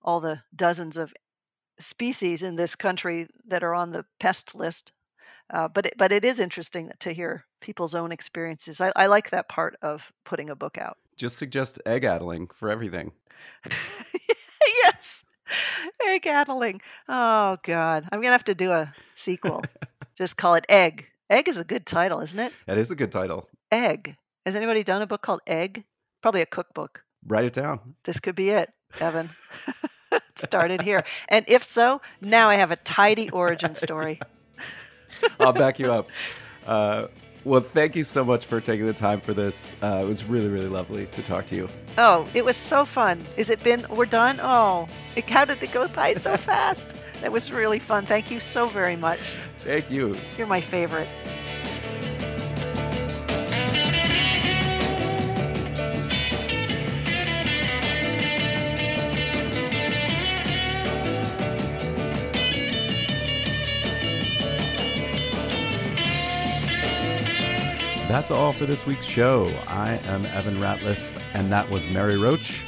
all 0.02 0.20
the 0.20 0.40
dozens 0.54 0.96
of 0.96 1.12
species 1.80 2.42
in 2.42 2.56
this 2.56 2.76
country 2.76 3.28
that 3.48 3.64
are 3.64 3.74
on 3.74 3.92
the 3.92 4.04
pest 4.20 4.54
list. 4.54 4.92
Uh, 5.52 5.68
but 5.68 5.86
it, 5.86 5.94
but 5.96 6.12
it 6.12 6.24
is 6.24 6.40
interesting 6.40 6.90
to 6.98 7.12
hear 7.12 7.44
people's 7.60 7.94
own 7.94 8.10
experiences. 8.10 8.80
I, 8.80 8.92
I 8.96 9.06
like 9.06 9.30
that 9.30 9.48
part 9.48 9.76
of 9.82 10.12
putting 10.24 10.50
a 10.50 10.56
book 10.56 10.76
out. 10.78 10.96
Just 11.16 11.38
suggest 11.38 11.80
egg 11.86 12.04
addling 12.04 12.48
for 12.52 12.68
everything. 12.68 13.12
yes, 14.84 15.22
egg 16.04 16.26
addling. 16.26 16.80
Oh 17.08 17.58
God, 17.62 18.08
I'm 18.10 18.20
gonna 18.20 18.32
have 18.32 18.44
to 18.44 18.54
do 18.54 18.72
a 18.72 18.92
sequel. 19.14 19.62
Just 20.16 20.36
call 20.36 20.54
it 20.54 20.64
Egg. 20.68 21.06
Egg 21.28 21.48
is 21.48 21.56
a 21.58 21.64
good 21.64 21.86
title, 21.86 22.20
isn't 22.20 22.38
it? 22.38 22.52
It 22.68 22.78
is 22.78 22.90
a 22.90 22.94
good 22.94 23.10
title. 23.10 23.48
Egg. 23.72 24.16
Has 24.44 24.54
anybody 24.54 24.84
done 24.84 25.02
a 25.02 25.06
book 25.06 25.22
called 25.22 25.40
Egg? 25.46 25.84
Probably 26.22 26.40
a 26.40 26.46
cookbook. 26.46 27.02
Write 27.26 27.44
it 27.44 27.52
down. 27.52 27.96
This 28.04 28.20
could 28.20 28.36
be 28.36 28.50
it, 28.50 28.72
Evan. 29.00 29.30
Started 30.36 30.82
here. 30.82 31.02
And 31.28 31.44
if 31.48 31.64
so, 31.64 32.00
now 32.20 32.48
I 32.48 32.54
have 32.54 32.70
a 32.70 32.76
tidy 32.76 33.28
origin 33.30 33.74
story. 33.74 34.20
I'll 35.40 35.52
back 35.52 35.80
you 35.80 35.90
up. 35.90 36.08
Uh, 36.64 37.08
well, 37.46 37.60
thank 37.60 37.94
you 37.94 38.02
so 38.02 38.24
much 38.24 38.44
for 38.44 38.60
taking 38.60 38.86
the 38.86 38.92
time 38.92 39.20
for 39.20 39.32
this. 39.32 39.76
Uh, 39.80 40.00
it 40.02 40.06
was 40.08 40.24
really, 40.24 40.48
really 40.48 40.68
lovely 40.68 41.06
to 41.06 41.22
talk 41.22 41.46
to 41.46 41.54
you. 41.54 41.68
Oh, 41.96 42.26
it 42.34 42.44
was 42.44 42.56
so 42.56 42.84
fun. 42.84 43.24
Is 43.36 43.50
it 43.50 43.62
been? 43.62 43.86
We're 43.88 44.04
done. 44.04 44.40
Oh, 44.42 44.88
it, 45.14 45.30
how 45.30 45.44
did 45.44 45.62
it 45.62 45.70
go 45.70 45.86
by 45.86 46.14
so 46.14 46.36
fast? 46.48 46.96
That 47.20 47.30
was 47.30 47.52
really 47.52 47.78
fun. 47.78 48.04
Thank 48.04 48.32
you 48.32 48.40
so 48.40 48.66
very 48.66 48.96
much. 48.96 49.20
Thank 49.58 49.88
you. 49.92 50.16
You're 50.36 50.48
my 50.48 50.60
favorite. 50.60 51.08
That's 68.16 68.30
all 68.30 68.54
for 68.54 68.64
this 68.64 68.86
week's 68.86 69.04
show. 69.04 69.44
I 69.66 70.00
am 70.06 70.24
Evan 70.24 70.56
Ratliff, 70.56 71.22
and 71.34 71.52
that 71.52 71.68
was 71.68 71.86
Mary 71.90 72.16
Roach. 72.16 72.62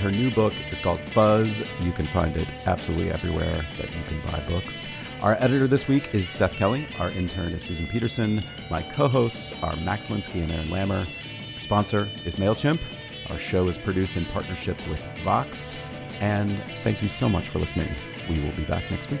Her 0.00 0.10
new 0.10 0.30
book 0.30 0.54
is 0.70 0.80
called 0.80 0.98
Fuzz. 0.98 1.58
You 1.82 1.92
can 1.92 2.06
find 2.06 2.34
it 2.38 2.48
absolutely 2.66 3.10
everywhere 3.10 3.66
that 3.76 3.94
you 3.94 4.02
can 4.08 4.18
buy 4.32 4.40
books. 4.48 4.86
Our 5.20 5.34
editor 5.40 5.66
this 5.66 5.88
week 5.88 6.14
is 6.14 6.30
Seth 6.30 6.54
Kelly. 6.54 6.86
Our 6.98 7.10
intern 7.10 7.52
is 7.52 7.64
Susan 7.64 7.86
Peterson. 7.86 8.42
My 8.70 8.80
co 8.80 9.06
hosts 9.06 9.52
are 9.62 9.76
Max 9.84 10.06
Linsky 10.06 10.42
and 10.42 10.50
Aaron 10.50 10.68
Lammer. 10.68 11.00
Our 11.00 11.60
sponsor 11.60 12.08
is 12.24 12.36
MailChimp. 12.36 12.80
Our 13.28 13.38
show 13.38 13.68
is 13.68 13.76
produced 13.76 14.16
in 14.16 14.24
partnership 14.24 14.78
with 14.88 15.04
Vox. 15.18 15.74
And 16.20 16.50
thank 16.82 17.02
you 17.02 17.10
so 17.10 17.28
much 17.28 17.46
for 17.46 17.58
listening. 17.58 17.94
We 18.30 18.40
will 18.40 18.52
be 18.52 18.64
back 18.64 18.90
next 18.90 19.10
week. 19.10 19.20